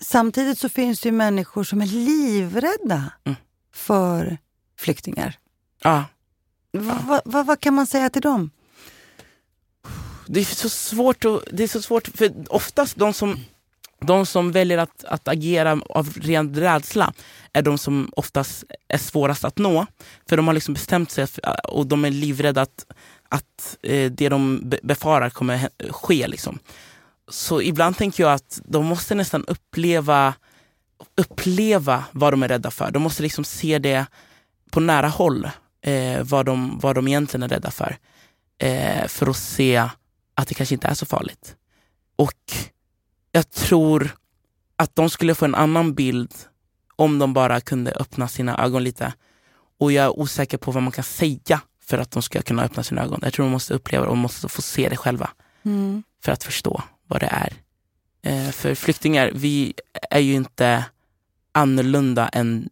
samtidigt 0.00 0.58
så 0.58 0.68
finns 0.68 1.00
det 1.00 1.08
ju 1.08 1.12
människor 1.12 1.64
som 1.64 1.80
är 1.82 1.86
livrädda 1.86 3.12
Mm. 3.24 3.36
för 3.74 4.38
flyktingar. 4.78 5.38
Ja, 5.82 6.04
Va- 6.72 7.02
va- 7.06 7.22
va- 7.24 7.42
vad 7.42 7.60
kan 7.60 7.74
man 7.74 7.86
säga 7.86 8.10
till 8.10 8.22
dem? 8.22 8.50
det 10.26 10.40
är 10.40 10.44
så 10.44 10.68
svårt, 10.68 11.24
att, 11.24 11.42
det 11.52 11.62
är 11.62 11.68
så 11.68 11.82
svårt 11.82 12.08
för 12.08 12.32
oftast 12.48 12.96
de 12.96 13.12
som, 13.12 13.40
de 14.00 14.26
som 14.26 14.52
väljer 14.52 14.78
att, 14.78 15.04
att 15.04 15.28
agera 15.28 15.80
av 15.88 16.08
ren 16.20 16.54
rädsla 16.54 17.12
är 17.52 17.62
de 17.62 17.78
som 17.78 18.10
oftast 18.16 18.64
är 18.88 18.98
svårast 18.98 19.44
att 19.44 19.58
nå. 19.58 19.86
För 20.28 20.36
de 20.36 20.46
har 20.46 20.54
liksom 20.54 20.74
bestämt 20.74 21.10
sig 21.10 21.26
för, 21.26 21.66
och 21.70 21.86
de 21.86 22.04
är 22.04 22.10
livrädda 22.10 22.62
att, 22.62 22.86
att 23.28 23.76
eh, 23.82 24.10
det 24.12 24.28
de 24.28 24.60
be- 24.68 24.80
befarar 24.82 25.30
kommer 25.30 25.68
ske. 25.90 26.26
Liksom. 26.28 26.58
Så 27.28 27.62
ibland 27.62 27.96
tänker 27.96 28.22
jag 28.22 28.32
att 28.32 28.60
de 28.64 28.86
måste 28.86 29.14
nästan 29.14 29.44
uppleva, 29.44 30.34
uppleva 31.16 32.04
vad 32.12 32.32
de 32.32 32.42
är 32.42 32.48
rädda 32.48 32.70
för. 32.70 32.90
De 32.90 33.02
måste 33.02 33.22
liksom 33.22 33.44
se 33.44 33.78
det 33.78 34.06
på 34.70 34.80
nära 34.80 35.08
håll, 35.08 35.50
eh, 35.82 36.22
vad, 36.22 36.46
de, 36.46 36.78
vad 36.78 36.94
de 36.94 37.08
egentligen 37.08 37.42
är 37.42 37.48
rädda 37.48 37.70
för. 37.70 37.96
Eh, 38.58 39.06
för 39.06 39.26
att 39.30 39.36
se 39.36 39.76
att 40.34 40.48
det 40.48 40.54
kanske 40.54 40.74
inte 40.74 40.88
är 40.88 40.94
så 40.94 41.06
farligt. 41.06 41.56
Och 42.16 42.52
jag 43.32 43.50
tror 43.50 44.10
att 44.76 44.96
de 44.96 45.10
skulle 45.10 45.34
få 45.34 45.44
en 45.44 45.54
annan 45.54 45.94
bild 45.94 46.34
om 46.96 47.18
de 47.18 47.32
bara 47.34 47.60
kunde 47.60 47.92
öppna 47.92 48.28
sina 48.28 48.64
ögon 48.64 48.84
lite. 48.84 49.12
Och 49.80 49.92
jag 49.92 50.04
är 50.04 50.18
osäker 50.18 50.58
på 50.58 50.70
vad 50.70 50.82
man 50.82 50.92
kan 50.92 51.04
säga 51.04 51.60
för 51.84 51.98
att 51.98 52.10
de 52.10 52.22
ska 52.22 52.42
kunna 52.42 52.62
öppna 52.62 52.82
sina 52.82 53.02
ögon. 53.02 53.20
Jag 53.22 53.32
tror 53.32 53.46
de 53.46 53.52
måste 53.52 53.74
uppleva 53.74 54.04
det 54.04 54.10
och 54.10 54.16
måste 54.16 54.48
få 54.48 54.62
se 54.62 54.88
det 54.88 54.96
själva 54.96 55.30
Mm. 55.64 56.02
för 56.24 56.32
att 56.32 56.44
förstå 56.44 56.82
vad 57.06 57.20
det 57.20 57.26
är. 57.26 57.52
Eh, 58.22 58.50
för 58.50 58.74
flyktingar, 58.74 59.32
vi 59.34 59.74
är 60.10 60.20
ju 60.20 60.34
inte 60.34 60.84
annorlunda 61.52 62.28
än, 62.28 62.68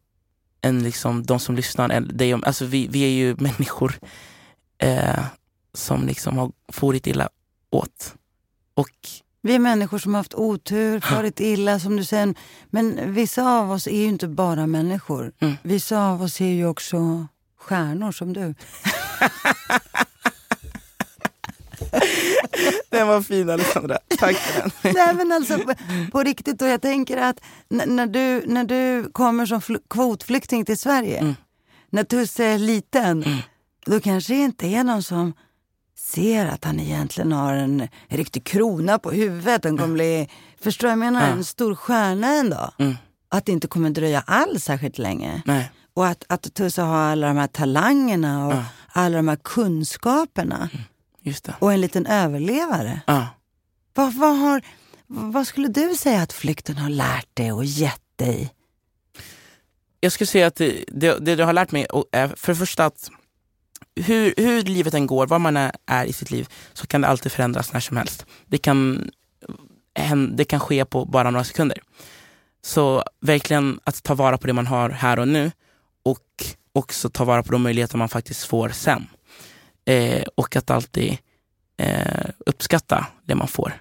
än 0.60 0.82
liksom 0.82 1.22
de 1.22 1.40
som 1.40 1.54
lyssnar. 1.54 1.90
Än. 1.90 2.44
Alltså 2.44 2.64
vi, 2.64 2.86
vi 2.86 3.02
är 3.02 3.08
ju 3.08 3.36
människor 3.38 3.94
eh, 4.78 5.24
som 5.72 6.06
liksom 6.06 6.38
har 6.38 6.52
farit 6.72 7.06
illa 7.06 7.28
åt. 7.70 8.14
Och 8.74 8.90
Vi 9.42 9.54
är 9.54 9.58
människor 9.58 9.98
som 9.98 10.14
har 10.14 10.18
haft 10.18 10.34
otur, 10.34 11.00
farit 11.00 11.40
illa 11.40 11.80
som 11.80 11.96
du 11.96 12.04
säger. 12.04 12.34
Men 12.70 13.14
vissa 13.14 13.42
av 13.42 13.70
oss 13.70 13.86
är 13.86 14.00
ju 14.00 14.06
inte 14.06 14.28
bara 14.28 14.66
människor. 14.66 15.32
Mm. 15.40 15.54
Vissa 15.62 15.98
av 15.98 16.22
oss 16.22 16.40
är 16.40 16.46
ju 16.46 16.66
också 16.66 17.26
stjärnor 17.58 18.12
som 18.12 18.32
du. 18.32 18.54
den 22.90 23.08
var 23.08 23.22
fin 23.22 23.50
Alexandra, 23.50 23.98
tack 24.18 24.36
för 24.36 24.60
den. 24.82 24.94
Nej 24.94 25.14
men 25.14 25.32
alltså 25.32 25.58
på, 26.12 26.22
riktigt, 26.22 26.62
och 26.62 26.68
jag 26.68 26.82
tänker 26.82 27.16
att 27.16 27.40
när 27.68 28.06
du, 28.06 28.42
när 28.46 28.64
du 28.64 29.10
kommer 29.12 29.46
som 29.46 29.60
fl- 29.60 29.80
kvotflykting 29.90 30.64
till 30.64 30.78
Sverige, 30.78 31.18
Mm. 31.18 31.34
när 31.90 32.04
Tusse 32.04 32.44
är 32.44 32.58
liten, 32.58 33.24
då 33.86 34.00
kanske 34.00 34.32
det 34.34 34.40
inte 34.40 34.66
är 34.66 34.84
någon 34.84 35.02
som 35.02 35.32
ser 35.98 36.46
att 36.46 36.64
han 36.64 36.80
egentligen 36.80 37.32
har 37.32 37.54
en 37.54 37.88
riktig 38.08 38.44
krona 38.44 38.98
på 38.98 39.10
huvudet. 39.10 39.64
Han 39.64 39.78
kommer 39.78 39.94
bli, 39.94 40.28
förstår 40.62 40.90
jag 40.90 40.98
menar, 40.98 41.20
Ja. 41.20 41.26
en 41.26 41.44
stor 41.44 41.74
stjärna 41.74 42.26
en 42.34 42.50
dag. 42.50 42.72
Mm. 42.78 42.94
Att 43.28 43.46
det 43.46 43.52
inte 43.52 43.66
kommer 43.66 43.90
dröja 43.90 44.20
alls 44.26 44.64
särskilt 44.64 44.98
länge. 44.98 45.42
Nej. 45.44 45.70
Och 45.94 46.06
att, 46.06 46.24
att 46.28 46.54
Tusse 46.54 46.82
har 46.82 46.96
alla 46.96 47.26
de 47.26 47.36
här 47.36 47.46
talangerna 47.46 48.46
och 48.46 48.52
Ja. 48.54 48.64
alla 48.92 49.16
de 49.16 49.28
här 49.28 49.36
kunskaperna. 49.44 50.68
Just 51.24 51.44
det. 51.44 51.54
Och 51.58 51.72
en 51.72 51.80
liten 51.80 52.06
överlevare. 52.06 53.00
Ja. 53.06 53.28
Vad, 53.94 54.14
vad, 54.14 54.38
har, 54.38 54.62
vad 55.06 55.46
skulle 55.46 55.68
du 55.68 55.94
säga 55.94 56.22
att 56.22 56.32
flykten 56.32 56.76
har 56.76 56.90
lärt 56.90 57.36
dig 57.36 57.52
och 57.52 57.64
gett 57.64 58.02
dig? 58.16 58.54
Jag 60.00 60.12
skulle 60.12 60.26
säga 60.26 60.46
att 60.46 60.56
det, 60.56 60.84
det, 60.88 61.18
det 61.18 61.36
du 61.36 61.44
har 61.44 61.52
lärt 61.52 61.72
mig 61.72 61.86
är 62.12 62.28
för 62.28 62.52
det 62.52 62.58
första 62.58 62.84
att 62.84 63.10
hur, 63.96 64.34
hur 64.36 64.62
livet 64.62 64.94
än 64.94 65.06
går, 65.06 65.26
var 65.26 65.38
man 65.38 65.56
är, 65.56 65.72
är 65.86 66.04
i 66.04 66.12
sitt 66.12 66.30
liv, 66.30 66.48
så 66.72 66.86
kan 66.86 67.00
det 67.00 67.08
alltid 67.08 67.32
förändras 67.32 67.72
när 67.72 67.80
som 67.80 67.96
helst. 67.96 68.26
Det 68.46 68.58
kan, 68.58 69.10
det 70.30 70.44
kan 70.44 70.60
ske 70.60 70.84
på 70.84 71.04
bara 71.04 71.30
några 71.30 71.44
sekunder. 71.44 71.78
Så 72.62 73.04
verkligen 73.20 73.80
att 73.84 74.02
ta 74.02 74.14
vara 74.14 74.38
på 74.38 74.46
det 74.46 74.52
man 74.52 74.66
har 74.66 74.90
här 74.90 75.18
och 75.18 75.28
nu 75.28 75.52
och 76.02 76.44
också 76.72 77.10
ta 77.10 77.24
vara 77.24 77.42
på 77.42 77.52
de 77.52 77.62
möjligheter 77.62 77.98
man 77.98 78.08
faktiskt 78.08 78.44
får 78.44 78.68
sen. 78.68 79.06
Eh, 79.84 80.22
och 80.34 80.56
att 80.56 80.70
alltid 80.70 81.18
eh, 81.76 82.30
uppskatta 82.46 83.06
det 83.24 83.34
man 83.34 83.48
får 83.48 83.72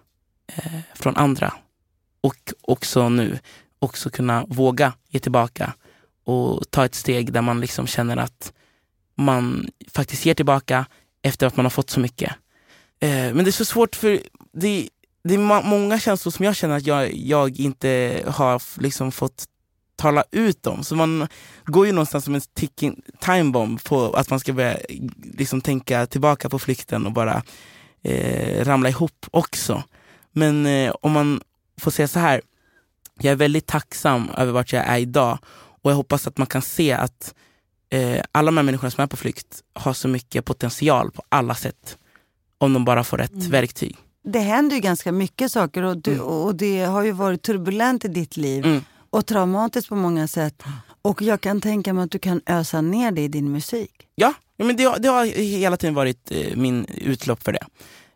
eh, 0.48 0.80
från 0.94 1.16
andra. 1.18 1.54
Och 2.22 2.54
också 2.62 3.10
nu, 3.10 3.40
också 3.80 4.10
kunna 4.10 4.46
våga 4.46 4.94
ge 5.10 5.20
tillbaka 5.20 5.74
och 6.26 6.72
ta 6.72 6.86
ett 6.86 6.96
steg 6.96 7.34
där 7.34 7.42
man 7.42 7.62
liksom 7.62 7.88
känner 7.88 8.18
att 8.18 8.54
man 9.16 9.70
faktiskt 9.94 10.26
ger 10.26 10.34
tillbaka 10.34 10.86
efter 11.22 11.48
att 11.48 11.58
man 11.58 11.66
har 11.66 11.70
fått 11.70 11.90
så 11.90 12.00
mycket. 12.00 12.32
Eh, 13.00 13.10
men 13.10 13.38
det 13.38 13.50
är 13.50 13.52
så 13.52 13.66
svårt 13.66 13.96
för 13.96 14.20
det, 14.54 14.90
det 15.24 15.34
är 15.34 15.38
ma- 15.38 15.64
många 15.64 16.00
känslor 16.00 16.32
som 16.32 16.46
jag 16.46 16.56
känner 16.56 16.78
att 16.78 16.88
jag, 16.88 17.14
jag 17.14 17.60
inte 17.60 18.24
har 18.28 18.82
liksom 18.82 19.12
fått 19.12 19.46
tala 19.96 20.24
ut 20.32 20.68
om. 20.68 20.84
Så 20.84 20.96
man 20.96 21.28
går 21.66 21.86
ju 21.86 21.92
någonstans 21.92 22.26
som 22.26 22.36
en 22.36 22.42
ticking 22.54 23.02
time 23.20 23.52
bomb 23.52 23.84
på 23.84 24.14
att 24.14 24.30
man 24.30 24.40
ska 24.40 24.54
börja 24.54 24.78
liksom 25.24 25.62
tänka 25.62 26.06
tillbaka 26.06 26.50
på 26.50 26.60
flykten 26.60 27.06
och 27.06 27.12
bara 27.12 27.44
eh, 28.04 28.66
ramla 28.66 28.90
ihop 28.90 29.26
också. 29.32 29.84
Men 30.32 30.66
eh, 30.66 30.94
om 31.02 31.12
man 31.12 31.42
får 31.82 31.92
säga 31.92 32.08
så 32.08 32.20
här, 32.20 32.42
jag 33.20 33.32
är 33.32 33.36
väldigt 33.36 33.66
tacksam 33.66 34.30
över 34.38 34.52
vart 34.52 34.74
jag 34.74 34.86
är 34.86 34.98
idag 34.98 35.38
och 35.82 35.92
jag 35.92 35.96
hoppas 35.96 36.28
att 36.28 36.38
man 36.38 36.48
kan 36.48 36.62
se 36.62 36.92
att 36.92 37.34
eh, 37.90 38.24
alla 38.32 38.46
de 38.46 38.58
här 38.58 38.64
människorna 38.64 38.92
som 38.92 39.02
är 39.04 39.08
på 39.08 39.18
flykt 39.18 39.62
har 39.74 39.94
så 39.94 40.08
mycket 40.08 40.46
potential 40.46 41.12
på 41.12 41.24
alla 41.30 41.56
sätt. 41.56 41.98
Om 42.58 42.74
de 42.74 42.86
bara 42.86 43.04
får 43.04 43.18
rätt 43.18 43.32
Mm. 43.32 43.50
verktyg. 43.52 43.98
Det 44.26 44.40
händer 44.40 44.76
ju 44.76 44.82
ganska 44.82 45.12
mycket 45.12 45.52
saker 45.52 45.84
och, 45.84 45.98
du, 45.98 46.20
och 46.20 46.56
det 46.56 46.84
har 46.84 47.04
ju 47.04 47.12
varit 47.12 47.42
turbulent 47.42 48.06
i 48.06 48.08
ditt 48.08 48.38
liv 48.38 48.66
Mm. 48.66 48.84
Och 49.14 49.26
traumatiskt 49.26 49.90
på 49.90 49.96
många 49.96 50.28
sätt. 50.28 50.64
Och 51.02 51.22
jag 51.22 51.42
kan 51.42 51.62
tänka 51.62 51.94
mig 51.94 52.04
att 52.04 52.12
du 52.12 52.20
kan 52.20 52.42
ösa 52.46 52.82
ner 52.82 53.12
det 53.12 53.22
i 53.22 53.28
din 53.28 53.52
musik. 53.52 53.92
Ja, 54.16 54.34
men 54.58 54.76
det, 54.76 54.84
har- 54.84 55.00
det 55.00 55.08
har 55.10 55.26
hela 55.26 55.78
tiden 55.78 55.94
varit 55.94 56.32
eh, 56.32 56.56
min 56.56 56.86
utlopp 56.86 57.44
för 57.44 57.52
det. 57.52 57.66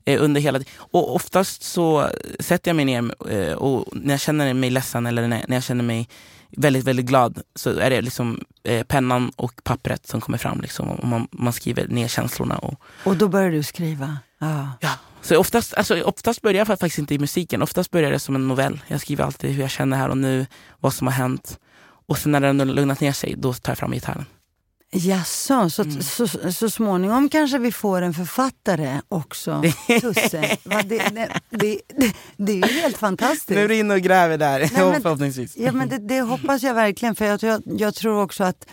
Eh, 0.06 0.24
under 0.24 0.42
hela, 0.42 0.60
och 0.78 1.16
oftast 1.16 1.64
så 1.64 2.10
sätter 2.40 2.70
jag 2.70 2.76
mig 2.76 2.86
ner 2.86 3.12
eh, 3.32 3.54
och 3.54 3.86
när 3.96 4.14
jag 4.14 4.20
känner 4.20 4.54
mig 4.54 4.70
ledsen 4.70 5.06
eller 5.06 5.28
när, 5.28 5.46
när 5.48 5.56
jag 5.56 5.64
känner 5.64 5.84
mig 5.84 6.10
väldigt, 6.50 6.84
väldigt 6.84 7.06
glad 7.06 7.42
så 7.56 7.70
är 7.80 7.90
det 7.90 8.02
liksom 8.02 8.40
eh, 8.64 8.84
pennan 8.84 9.32
och 9.36 9.64
pappret 9.64 10.08
som 10.08 10.22
kommer 10.22 10.38
fram. 10.38 10.62
Liksom, 10.62 10.90
och 10.90 11.08
man, 11.08 11.28
man 11.32 11.54
skriver 11.54 11.88
ner 11.88 12.08
känslorna. 12.08 12.58
Och, 12.58 12.82
Och 13.04 13.18
då 13.18 13.28
börjar 13.28 13.52
du 13.52 13.64
skriva. 13.64 14.18
Ja. 14.40 14.70
ja. 14.80 14.90
Så 15.22 15.38
oftast, 15.38 15.74
alltså, 15.74 16.02
oftast 16.02 16.42
börjar 16.42 16.58
jag 16.58 16.68
faktiskt 16.68 16.98
inte 16.98 17.16
i 17.16 17.20
musiken, 17.20 17.62
oftast 17.62 17.92
börjar 17.92 18.12
det 18.12 18.20
som 18.20 18.36
en 18.36 18.48
novell. 18.48 18.80
Jag 18.88 19.02
skriver 19.02 19.24
alltid 19.24 19.50
hur 19.52 19.62
jag 19.62 19.72
känner 19.72 19.98
här 19.98 20.10
och 20.10 20.18
nu, 20.18 20.46
vad 20.80 20.94
som 20.94 21.08
har 21.08 21.14
hänt. 21.14 21.60
Och 22.08 22.18
sen 22.18 22.32
när 22.32 22.40
den 22.42 22.60
har 22.60 22.66
lugnat 22.66 23.02
ner 23.02 23.12
sig, 23.14 23.36
då 23.38 23.54
tar 23.54 23.72
jag 23.72 23.78
fram 23.78 23.92
gitarren. 23.92 24.26
Jaså, 24.92 25.70
så, 25.70 25.82
Mm. 25.82 26.02
så, 26.02 26.28
så, 26.28 26.52
så 26.52 26.70
småningom 26.70 27.30
kanske 27.30 27.58
vi 27.58 27.72
får 27.72 28.02
en 28.02 28.14
författare 28.14 29.02
också, 29.08 29.64
Tusse. 30.02 30.58
Va, 30.64 30.82
det, 30.84 30.98
det, 30.98 31.30
det, 31.50 31.80
det, 32.38 32.52
är 32.52 32.56
ju 32.68 32.82
helt 32.82 32.98
fantastiskt. 32.98 33.50
Nu 33.50 33.60
är 33.64 33.68
du 33.68 33.76
inne 33.76 33.94
och 33.94 34.02
gräver 34.02 34.38
där, 34.38 34.70
men- 34.74 35.02
förhoppningsvis. 35.02 35.58
Ja, 35.58 35.72
men 35.72 35.90
det, 35.90 35.98
det 35.98 36.22
hoppas 36.22 36.64
jag 36.64 36.74
verkligen. 36.74 37.16
För 37.16 37.26
jag, 37.26 37.44
jag, 37.44 37.62
jag 37.66 37.96
tror 37.96 38.22
också 38.24 38.44
att 38.44 38.66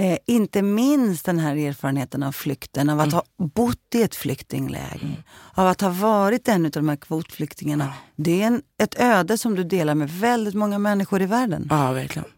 eh, 0.00 0.18
inte 0.26 0.62
minst 0.62 1.24
den 1.26 1.38
här 1.38 1.56
erfarenheten 1.56 2.22
av 2.22 2.32
flykten, 2.32 2.90
av 2.90 3.00
att 3.00 3.12
ha 3.12 3.22
bott 3.54 3.94
i 3.94 4.02
ett 4.02 4.14
flyktingläger, 4.14 5.22
av 5.54 5.66
att 5.66 5.80
ha 5.80 5.90
varit 5.90 6.48
en 6.48 6.64
av 6.64 6.70
de 6.70 6.88
här 6.88 6.96
kvotflyktingarna. 6.96 7.92
Det 8.16 8.42
är 8.42 8.46
en, 8.46 8.62
ett 8.82 9.00
öde 9.00 9.38
som 9.38 9.54
du 9.54 9.64
delar 9.64 9.94
med 9.94 10.10
väldigt 10.10 10.54
många 10.54 10.78
människor 10.78 11.22
i 11.22 11.26
världen. 11.26 11.66
Ja, 11.70 11.92
verkligen. 11.92 12.28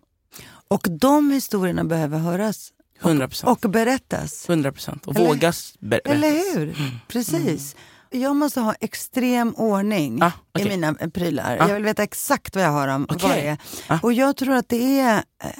Och 0.69 0.87
de 1.01 1.31
historierna 1.31 1.85
behöver 1.85 2.19
höras 2.19 2.73
100 3.03 3.29
procent. 3.29 3.65
och 3.65 3.71
berättas. 3.71 4.49
100 4.49 4.73
procent. 4.73 5.07
Och 5.07 5.17
Eller- 5.17 5.27
vågas 5.27 5.75
ber- 5.79 5.89
berättas. 5.89 6.13
Eller 6.13 6.59
hur? 6.59 6.99
Precis. 7.09 7.77
Jag 8.11 8.37
måste 8.37 8.61
ha 8.61 8.75
extrem 8.81 9.55
ordning 9.57 10.23
Ah, 10.23 10.33
okej. 10.55 10.67
i 10.67 10.69
mina 10.69 10.95
eh, 11.01 11.09
prylar. 11.09 11.57
Ah. 11.61 11.69
Jag 11.69 11.75
vill 11.75 11.85
veta 11.85 12.03
exakt 12.03 12.57
vad 12.57 12.65
jag 12.65 12.71
har 12.71 12.89
om 12.89 13.07
Okej. 13.11 13.29
varje. 13.29 13.59
Ah. 13.87 13.99
Och 14.03 14.13
jag 14.13 14.37
tror 14.37 14.55
att 14.55 14.69
det 14.69 15.01
är 15.01 15.17
eh, 15.45 15.51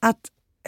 att 0.00 0.18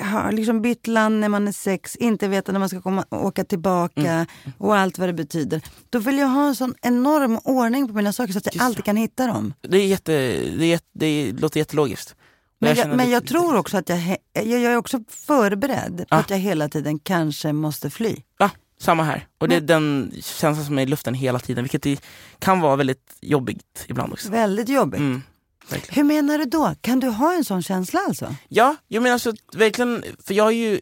ha 0.01 0.31
liksom 0.31 0.63
bytt 0.63 0.87
land 0.87 1.21
när 1.21 1.29
man 1.29 1.49
är 1.49 1.53
sex, 1.53 1.97
inte 1.97 2.29
veta 2.29 2.53
när 2.53 2.59
man 2.59 2.69
ska 2.69 2.81
komma, 2.83 3.05
åka 3.11 3.45
tillbaka 3.45 4.01
Mm. 4.11 4.27
och 4.59 4.77
allt 4.77 4.99
vad 4.99 5.09
det 5.09 5.13
betyder. 5.13 5.63
Då 5.91 5.99
vill 5.99 6.19
jag 6.19 6.27
ha 6.27 6.49
en 6.49 6.55
sån 6.55 6.75
enorm 6.83 7.39
ordning 7.45 7.89
på 7.89 7.95
mina 7.95 8.13
saker 8.13 8.33
så 8.33 8.39
att 8.39 8.47
jag 8.47 8.55
Just 8.55 8.65
alltid 8.65 8.85
kan 8.85 8.97
hitta 8.97 9.27
dem. 9.27 9.55
Det, 9.61 9.77
är 9.79 9.87
jätte, 9.87 10.13
det, 10.59 10.65
är 10.65 10.69
jätte, 10.69 10.87
det 10.93 11.33
låter 11.33 11.59
jättelogiskt. 11.61 12.15
Men 12.59 12.75
jag, 12.77 12.89
men 12.89 12.99
det- 12.99 13.05
jag 13.05 13.27
tror 13.27 13.57
också 13.57 13.77
att 13.77 13.89
jag, 13.89 14.17
jag, 14.33 14.47
jag 14.47 14.63
är 14.73 14.77
också 14.77 15.01
förberedd 15.09 16.05
på 16.09 16.15
Ah. 16.17 16.19
att 16.19 16.31
jag 16.31 16.39
hela 16.39 16.69
tiden 16.69 16.99
kanske 16.99 17.53
måste 17.53 17.91
fly. 17.91 18.17
Ja, 18.39 18.51
samma 18.81 19.03
här. 19.03 19.27
Och 19.39 19.49
det 19.49 19.55
är 19.57 19.61
Men- 19.61 19.67
den 19.67 20.13
känslan 20.23 20.65
som 20.67 20.79
är 20.79 20.83
i 20.83 20.87
luften 20.87 21.15
hela 21.15 21.39
tiden, 21.39 21.65
vilket 21.65 22.03
kan 22.39 22.61
vara 22.61 22.77
väldigt 22.77 23.17
jobbigt 23.21 23.85
ibland 23.89 24.13
också. 24.13 24.31
Väldigt 24.31 24.69
jobbigt. 24.69 25.01
Mm, 25.01 25.23
verkligen. 25.69 25.95
Hur 25.95 26.05
menar 26.15 26.39
du 26.39 26.45
då? 26.45 26.75
Kan 26.81 27.01
du 27.01 27.09
ha 27.09 27.35
en 27.35 27.45
sån 27.45 27.63
känsla 27.63 28.01
alltså? 28.09 28.35
Ja, 28.49 28.77
jag 28.89 29.03
menar 29.03 29.13
alltså 29.13 29.33
verkligen, 29.53 30.05
för 30.25 30.35
jag 30.35 30.47
är 30.47 30.57
ju 30.57 30.81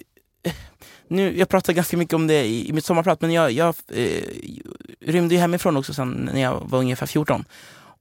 nu, 1.10 1.38
jag 1.38 1.48
pratar 1.48 1.72
ganska 1.72 1.96
mycket 1.96 2.14
om 2.14 2.26
det 2.26 2.44
i, 2.44 2.68
i 2.68 2.72
mitt 2.72 2.84
sommarprat, 2.84 3.20
men 3.20 3.32
jag, 3.32 3.52
jag 3.52 3.74
eh, 3.88 4.22
rymde 5.00 5.34
ju 5.34 5.40
hemifrån 5.40 5.76
också 5.76 5.94
sen 5.94 6.30
när 6.32 6.40
jag 6.40 6.60
var 6.68 6.78
ungefär 6.78 7.06
14. 7.06 7.44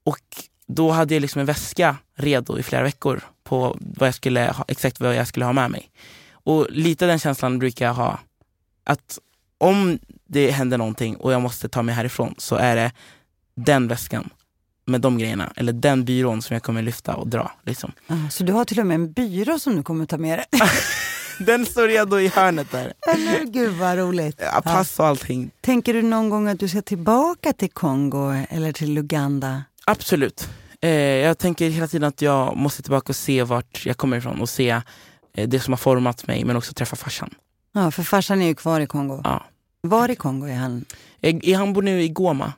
Och 0.04 0.20
då 0.68 0.92
hade 0.92 1.14
jag 1.14 1.22
liksom 1.22 1.40
en 1.40 1.46
väska 1.46 1.96
redo 2.16 2.60
i 2.60 2.64
flera 2.64 2.84
veckor 2.84 3.22
på 3.44 3.78
vad 3.80 4.08
jag 4.08 4.16
skulle 4.16 4.52
ha, 4.52 4.66
exakt 4.68 5.00
vad 5.00 5.16
jag 5.16 5.28
skulle 5.28 5.46
ha 5.46 5.54
med 5.54 5.72
mig. 5.72 5.92
Och 6.32 6.68
lite 6.70 7.06
den 7.06 7.20
känslan 7.20 7.60
brukar 7.60 7.86
jag 7.86 7.94
ha, 7.94 8.20
att 8.84 9.20
om 9.58 10.00
det 10.26 10.52
händer 10.52 10.78
någonting 10.78 11.16
och 11.16 11.34
jag 11.34 11.42
måste 11.42 11.70
ta 11.70 11.82
mig 11.82 11.96
härifrån 11.96 12.36
så 12.38 12.56
är 12.56 12.76
det 12.76 12.92
den 13.56 13.88
väskan 13.88 14.30
med 14.90 15.02
de 15.02 15.18
grejerna, 15.18 15.54
eller 15.56 15.74
den 15.74 16.06
byrån 16.06 16.42
som 16.42 16.54
jag 16.54 16.64
kommer 16.64 16.82
lyfta 16.82 17.16
och 17.16 17.28
dra. 17.28 17.52
Liksom. 17.66 17.92
Ah, 18.08 18.30
Så 18.32 18.44
du 18.44 18.54
har 18.54 18.66
till 18.66 18.80
och 18.80 18.86
med 18.88 18.96
en 18.96 19.12
byrå 19.12 19.60
som 19.60 19.76
du 19.76 19.84
kommer 19.84 20.06
ta 20.06 20.18
med 20.18 20.38
dig? 20.40 20.46
Den 21.40 21.66
står 21.66 21.88
redo 21.88 22.20
i 22.20 22.28
hörnet 22.28 22.72
där. 22.72 22.94
Eller 23.14 23.46
gud 23.46 23.72
vad 23.74 23.98
roligt. 23.98 24.42
Ja, 24.54 24.62
pass 24.62 25.00
och 25.00 25.06
allting. 25.08 25.52
Tänker 25.62 25.94
du 25.94 26.02
någon 26.02 26.30
gång 26.30 26.48
att 26.48 26.60
du 26.60 26.70
ska 26.70 26.82
tillbaka 26.82 27.54
till 27.54 27.70
Kongo 27.70 28.34
eller 28.50 28.72
till 28.72 28.98
Uganda? 28.98 29.64
Absolut. 29.86 30.50
Eh, 30.82 30.90
jag 30.92 31.38
tänker 31.38 31.70
hela 31.70 31.88
tiden 31.88 32.08
att 32.08 32.22
jag 32.22 32.58
måste 32.58 32.82
tillbaka 32.82 33.10
och 33.12 33.16
se 33.16 33.44
vart 33.44 33.86
jag 33.86 33.98
kommer 33.98 34.18
ifrån 34.18 34.42
och 34.42 34.50
se 34.50 34.82
eh, 35.36 35.48
det 35.50 35.60
som 35.60 35.72
har 35.74 35.78
format 35.78 36.28
mig 36.28 36.46
men 36.46 36.56
också 36.56 36.74
träffa 36.74 36.96
farsan. 36.96 37.30
Ja, 37.74 37.92
för 37.92 38.04
farsan 38.04 38.42
är 38.42 38.46
ju 38.48 38.56
kvar 38.56 38.80
i 38.80 38.88
Kongo. 38.88 39.22
Ja. 39.24 39.46
Var 39.82 40.12
i 40.12 40.16
Kongo 40.16 40.48
är 40.48 40.56
han? 40.56 40.86
Eh, 41.22 41.58
Han 41.58 41.74
bor 41.74 41.82
nu 41.82 42.02
i 42.02 42.10
Goma. 42.10 42.54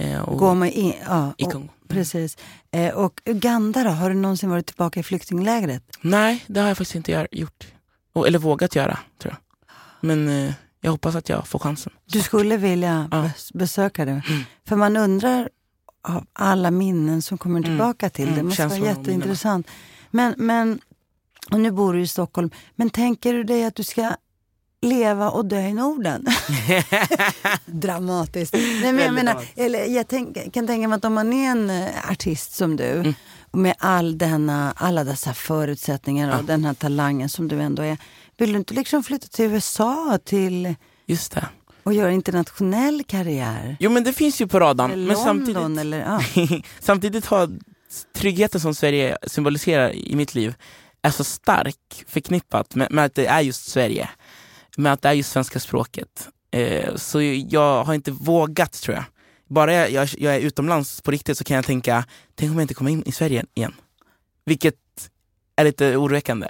Eh, 0.00 0.20
och, 0.20 0.38
Goma 0.38 0.68
i, 0.68 0.96
ja, 1.06 1.32
I 1.38 1.44
och, 1.44 1.52
Kongo. 1.52 1.68
precis. 1.88 2.36
Eh, 2.70 2.94
och 2.94 3.20
Uganda 3.24 3.84
då, 3.84 3.90
har 3.90 4.10
du 4.10 4.16
någonsin 4.16 4.50
varit 4.50 4.66
tillbaka 4.66 5.00
i 5.00 5.02
flyktinglägret? 5.02 5.82
Nej, 6.00 6.44
det 6.46 6.60
har 6.60 6.68
jag 6.68 6.76
faktiskt 6.76 6.94
inte 6.96 7.26
gjort. 7.32 7.66
Eller 8.26 8.38
vågat 8.38 8.74
göra, 8.76 8.98
tror 9.18 9.34
jag. 9.34 9.66
Men 10.00 10.28
eh, 10.28 10.52
jag 10.80 10.90
hoppas 10.90 11.14
att 11.16 11.28
jag 11.28 11.46
får 11.48 11.58
chansen. 11.58 11.92
Du 12.04 12.20
skulle 12.22 12.56
vilja 12.56 13.08
Ja. 13.10 13.30
besöka 13.54 14.04
det? 14.04 14.10
Mm. 14.28 14.42
För 14.68 14.76
man 14.76 14.96
undrar 14.96 15.48
av 16.08 16.26
alla 16.32 16.70
minnen 16.70 17.22
som 17.22 17.38
kommer 17.38 17.58
Mm. 17.58 17.70
tillbaka 17.70 18.10
till 18.10 18.24
det. 18.26 18.30
Det 18.30 18.34
Mm, 18.34 18.46
måste 18.46 18.62
vara 18.62 18.70
känslorna 18.70 18.92
och 18.92 18.98
jätteintressant. 18.98 19.66
Men, 20.10 20.34
men, 20.36 20.80
och 21.50 21.60
nu 21.60 21.70
bor 21.70 21.92
du 21.94 22.00
i 22.00 22.06
Stockholm, 22.06 22.50
men 22.76 22.90
tänker 22.90 23.32
du 23.34 23.44
dig 23.44 23.64
att 23.64 23.74
du 23.74 23.84
ska 23.84 24.10
leva 24.82 25.30
och 25.30 25.44
dö 25.46 25.60
i 25.60 25.74
Norden? 25.74 26.26
Dramatiskt. 27.66 28.52
Nej, 28.54 28.92
men 28.92 28.98
jag, 29.04 29.14
menar, 29.14 29.42
eller, 29.56 29.84
jag 29.84 30.08
tänk, 30.08 30.52
kan 30.54 30.66
tänka 30.66 30.88
mig 30.88 30.96
att 30.96 31.04
om 31.04 31.14
man 31.14 31.32
är 31.32 31.50
en 31.50 31.70
eh, 31.70 32.10
artist 32.10 32.52
som 32.56 32.76
du, 32.76 32.84
Mm. 32.84 33.14
med 33.52 33.74
all 33.78 34.18
denna, 34.18 34.72
alla 34.76 35.04
dessa 35.04 35.34
förutsättningar 35.34 36.28
och 36.28 36.38
Ja. 36.38 36.42
den 36.42 36.64
här 36.64 36.74
talangen 36.74 37.28
som 37.28 37.48
du 37.48 37.60
ändå 37.60 37.82
är, 37.82 37.96
vill 38.36 38.52
du 38.52 38.58
inte 38.58 38.74
liksom 38.74 39.02
flytta 39.02 39.26
till 39.28 39.44
USA 39.44 40.18
till, 40.24 40.74
Just 41.06 41.32
det. 41.32 41.46
och 41.82 41.92
göra 41.94 42.12
internationell 42.12 43.04
karriär? 43.06 43.76
Jo 43.80 43.90
men 43.90 44.04
det 44.04 44.12
finns 44.12 44.40
ju 44.40 44.46
på 44.46 44.60
radarn. 44.60 44.90
Eller 44.90 45.06
Men 45.06 45.16
London 45.16 45.46
samtidigt, 45.46 45.80
eller 45.80 45.98
ja. 46.00 46.60
samtidigt 46.80 47.26
har 47.26 47.50
tryggheten 48.16 48.60
som 48.60 48.74
Sverige 48.74 49.16
symboliserar 49.26 49.92
i 49.94 50.16
mitt 50.16 50.34
liv 50.34 50.54
är 51.02 51.10
så 51.10 51.24
stark 51.24 52.04
förknippat 52.08 52.74
med, 52.74 52.92
med 52.92 53.04
att 53.04 53.14
det 53.14 53.26
är 53.26 53.40
just 53.40 53.68
Sverige. 53.70 54.08
Med 54.78 54.92
att 54.92 55.02
det 55.02 55.08
är 55.08 55.12
just 55.12 55.32
svenska 55.32 55.60
språket. 55.60 56.28
Eh, 56.50 56.94
så 56.96 57.22
jag 57.22 57.84
har 57.84 57.94
inte 57.94 58.10
vågat 58.10 58.72
tror 58.72 58.94
jag. 58.94 59.04
Bara 59.48 59.74
jag, 59.74 59.90
jag, 59.90 60.08
jag 60.18 60.36
är 60.36 60.40
utomlands 60.40 61.00
på 61.00 61.10
riktigt 61.10 61.38
så 61.38 61.44
kan 61.44 61.56
jag 61.56 61.66
tänka, 61.66 62.04
tänk 62.34 62.50
om 62.50 62.56
jag 62.56 62.64
inte 62.64 62.74
kommer 62.74 62.90
in 62.90 63.02
i 63.06 63.12
Sverige 63.12 63.44
igen. 63.54 63.74
Vilket 64.44 64.74
är 65.56 65.64
lite 65.64 65.96
oroväckande. 65.96 66.48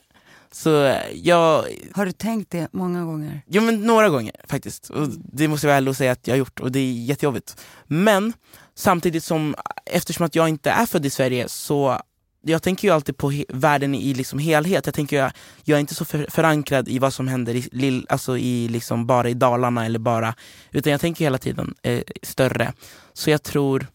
Så 0.52 0.84
eh, 0.84 1.10
jag, 1.14 1.64
Har 1.92 2.06
du 2.06 2.12
tänkt 2.12 2.50
det 2.50 2.68
många 2.72 3.04
gånger? 3.04 3.42
Jo 3.46 3.62
men 3.62 3.82
några 3.82 4.08
gånger 4.08 4.32
faktiskt. 4.48 4.90
Och 4.90 5.08
det 5.08 5.48
måste 5.48 5.66
jag 5.66 5.88
och 5.88 5.96
säga 5.96 6.12
att 6.12 6.26
jag 6.26 6.34
har 6.34 6.38
gjort 6.38 6.60
och 6.60 6.72
det 6.72 6.78
är 6.78 6.92
jättejobbigt. 6.92 7.60
Men 7.86 8.32
samtidigt 8.74 9.24
som, 9.24 9.54
eftersom 9.84 10.26
att 10.26 10.34
jag 10.34 10.48
inte 10.48 10.70
är 10.70 10.86
född 10.86 11.06
i 11.06 11.10
Sverige 11.10 11.48
så 11.48 12.00
jag 12.48 12.62
tänker 12.62 12.88
ju 12.88 12.94
alltid 12.94 13.16
på 13.16 13.30
he- 13.32 13.44
världen 13.48 13.94
i 13.94 14.14
liksom 14.14 14.38
helhet. 14.38 14.86
Jag 14.86 14.94
tänker 14.94 15.16
jag, 15.16 15.32
jag 15.64 15.76
är 15.76 15.80
inte 15.80 15.94
så 15.94 16.04
för, 16.04 16.26
förankrad 16.30 16.88
i 16.88 16.98
vad 16.98 17.14
som 17.14 17.28
händer 17.28 17.54
i, 17.54 17.68
lill, 17.72 18.06
alltså 18.08 18.38
i 18.38 18.68
liksom 18.68 19.06
bara 19.06 19.28
i 19.28 19.34
Dalarna 19.34 19.86
eller 19.86 19.98
bara, 19.98 20.34
utan 20.70 20.92
jag 20.92 21.00
tänker 21.00 21.24
hela 21.24 21.38
tiden 21.38 21.74
eh, 21.82 22.02
större. 22.22 22.72
Så 23.12 23.30
jag 23.30 23.42
tror 23.42 23.86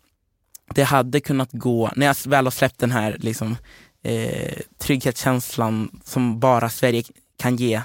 det 0.76 0.84
hade 0.84 1.20
kunnat 1.20 1.49
gå, 1.51 1.91
när 1.95 2.06
jag 2.06 2.16
väl 2.26 2.45
har 2.45 2.51
släppt 2.51 2.80
den 2.80 2.91
här 2.91 3.18
liksom, 3.20 3.58
eh, 4.04 4.58
trygghetskänslan 4.78 6.01
som 6.04 6.39
bara 6.39 6.70
Sverige 6.70 7.04
kan 7.38 7.56
ge 7.56 7.82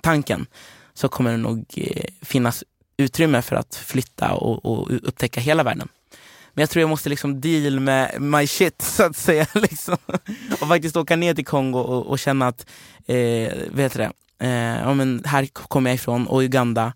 tanken, 0.00 0.46
så 0.94 1.08
kommer 1.08 1.30
det 1.30 1.36
nog 1.36 1.64
eh, 1.76 2.04
finnas 2.22 2.64
utrymme 2.96 3.42
för 3.42 3.56
att 3.56 3.74
flytta 3.74 4.32
och, 4.32 4.64
och 4.64 4.90
upptäcka 5.08 5.40
hela 5.40 5.62
världen. 5.62 5.88
Men 6.54 6.62
jag 6.62 6.70
tror 6.70 6.80
jag 6.80 6.90
måste 6.90 7.08
liksom 7.08 7.40
deal 7.40 7.80
med 7.80 8.22
my 8.22 8.46
shit 8.46 8.82
så 8.82 9.02
att 9.02 9.16
säga. 9.16 9.46
Liksom. 9.54 9.96
Och 10.60 10.68
faktiskt 10.68 10.96
åka 10.96 11.16
ner 11.16 11.34
till 11.34 11.46
Kongo 11.46 11.78
och, 11.78 12.06
och 12.06 12.18
känna 12.18 12.48
att, 12.48 12.66
eh, 13.06 13.52
vet 13.70 13.92
du 13.92 13.98
det, 13.98 14.12
eh, 14.38 14.80
ja, 14.80 14.94
men 14.94 15.22
här 15.26 15.46
kommer 15.46 15.90
jag 15.90 15.94
ifrån 15.94 16.26
och 16.26 16.40
Uganda 16.42 16.92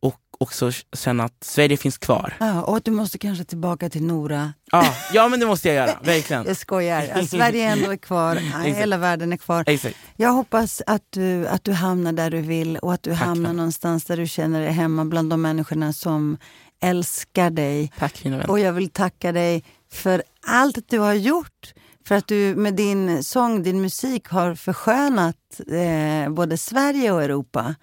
och 0.00 0.20
också 0.38 0.72
känna 0.96 1.24
att 1.24 1.44
Sverige 1.44 1.76
finns 1.76 1.98
kvar. 1.98 2.34
Ja, 2.40 2.62
och 2.62 2.76
att 2.76 2.84
du 2.84 2.90
måste 2.90 3.18
kanske 3.18 3.44
tillbaka 3.44 3.90
till 3.90 4.02
Nora. 4.02 4.52
Ja, 4.72 4.94
ja 5.12 5.28
men 5.28 5.40
det 5.40 5.46
måste 5.46 5.68
jag 5.68 5.74
göra, 5.74 5.98
verkligen. 6.02 6.44
Jag 6.46 6.56
skojar. 6.56 7.12
Ja, 7.16 7.26
Sverige 7.26 7.68
ändå 7.68 7.90
är 7.90 7.96
kvar, 7.96 8.34
hela 8.64 8.96
världen 8.96 9.32
är 9.32 9.36
kvar. 9.36 9.64
Exakt. 9.66 9.96
Jag 10.16 10.32
hoppas 10.32 10.82
att 10.86 11.02
du, 11.10 11.48
att 11.48 11.64
du 11.64 11.72
hamnar 11.72 12.12
där 12.12 12.30
du 12.30 12.40
vill 12.40 12.76
och 12.76 12.92
att 12.92 13.02
du 13.02 13.10
Tack, 13.10 13.20
hamnar 13.20 13.52
någonstans 13.52 14.04
där 14.04 14.16
du 14.16 14.26
känner 14.26 14.60
dig 14.60 14.72
hemma 14.72 15.04
bland 15.04 15.30
de 15.30 15.42
människorna 15.42 15.92
som 15.92 16.38
älskar 16.80 17.50
dig. 17.50 17.92
Tack. 17.98 18.22
Och 18.48 18.60
jag 18.60 18.72
vill 18.72 18.90
tacka 18.90 19.32
dig 19.32 19.64
för 19.90 20.22
allt 20.46 20.78
du 20.88 20.98
har 20.98 21.14
gjort. 21.14 21.74
För 22.08 22.14
att 22.14 22.26
du 22.26 22.54
med 22.56 22.74
din 22.74 23.24
sång, 23.24 23.62
din 23.62 23.80
musik 23.80 24.28
har 24.28 24.54
förskönat 24.54 25.60
eh, 25.68 26.32
både 26.32 26.56
Sverige 26.56 27.12
och 27.12 27.22
Europa. 27.22 27.74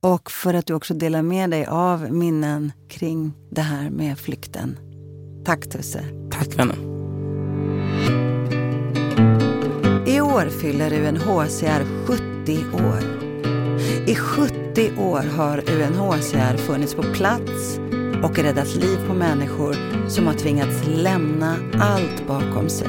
Och 0.00 0.30
för 0.30 0.54
att 0.54 0.66
du 0.66 0.74
också 0.74 0.94
delar 0.94 1.22
med 1.22 1.50
dig 1.50 1.66
av 1.66 2.12
minnen 2.12 2.72
kring 2.88 3.32
det 3.50 3.62
här 3.62 3.90
med 3.90 4.18
flykten. 4.18 4.78
Tack 5.44 5.68
Tusse. 5.68 6.04
Tack 6.30 6.58
vännen. 6.58 6.98
I 10.06 10.20
år 10.20 10.48
fyller 10.60 10.92
UNHCR 10.92 12.06
70 12.06 12.64
år. 12.72 13.18
I 14.06 14.14
70 14.14 14.92
år 14.98 15.36
har 15.36 15.58
UNHCR 15.70 16.56
funnits 16.56 16.94
på 16.94 17.02
plats 17.02 17.78
och 18.22 18.38
räddat 18.38 18.74
liv 18.74 18.98
på 19.06 19.14
människor 19.14 19.76
som 20.08 20.26
har 20.26 20.34
tvingats 20.34 20.86
lämna 20.86 21.56
allt 21.80 22.26
bakom 22.26 22.68
sig. 22.68 22.88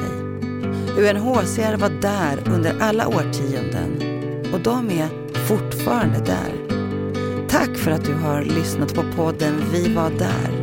UNHCR 0.98 1.76
var 1.76 2.00
där 2.00 2.54
under 2.54 2.80
alla 2.80 3.08
årtionden 3.08 4.02
och 4.52 4.60
de 4.60 4.90
är 4.90 5.08
fortfarande 5.48 6.18
där. 6.18 6.80
Tack 7.48 7.76
för 7.76 7.90
att 7.90 8.04
du 8.04 8.14
har 8.14 8.42
lyssnat 8.42 8.94
på 8.94 9.04
podden 9.16 9.62
Vi 9.72 9.94
var 9.94 10.10
där. 10.10 10.60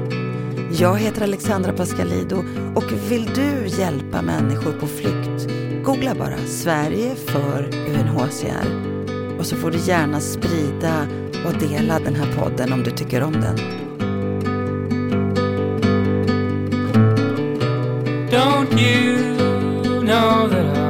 Jag 0.79 0.97
heter 0.97 1.23
Alexandra 1.23 1.73
Pascalido 1.73 2.43
och 2.75 2.91
vill 3.09 3.25
du 3.25 3.67
hjälpa 3.67 4.21
människor 4.21 4.71
på 4.71 4.87
flykt 4.87 5.47
Googla 5.83 6.15
bara 6.15 6.37
Sverige 6.47 7.15
för 7.15 7.69
UNHCR 7.89 8.97
och 9.39 9.45
så 9.45 9.55
får 9.55 9.71
du 9.71 9.77
gärna 9.77 10.19
sprida 10.19 11.07
och 11.45 11.53
dela 11.53 11.99
den 11.99 12.15
här 12.15 12.35
podden 12.35 12.73
om 12.73 12.83
du 12.83 12.91
tycker 12.91 13.23
om 13.23 13.33
den. 13.33 13.76
You 18.75 20.01
know 20.03 20.47
that 20.47 20.77
I'll 20.77 20.86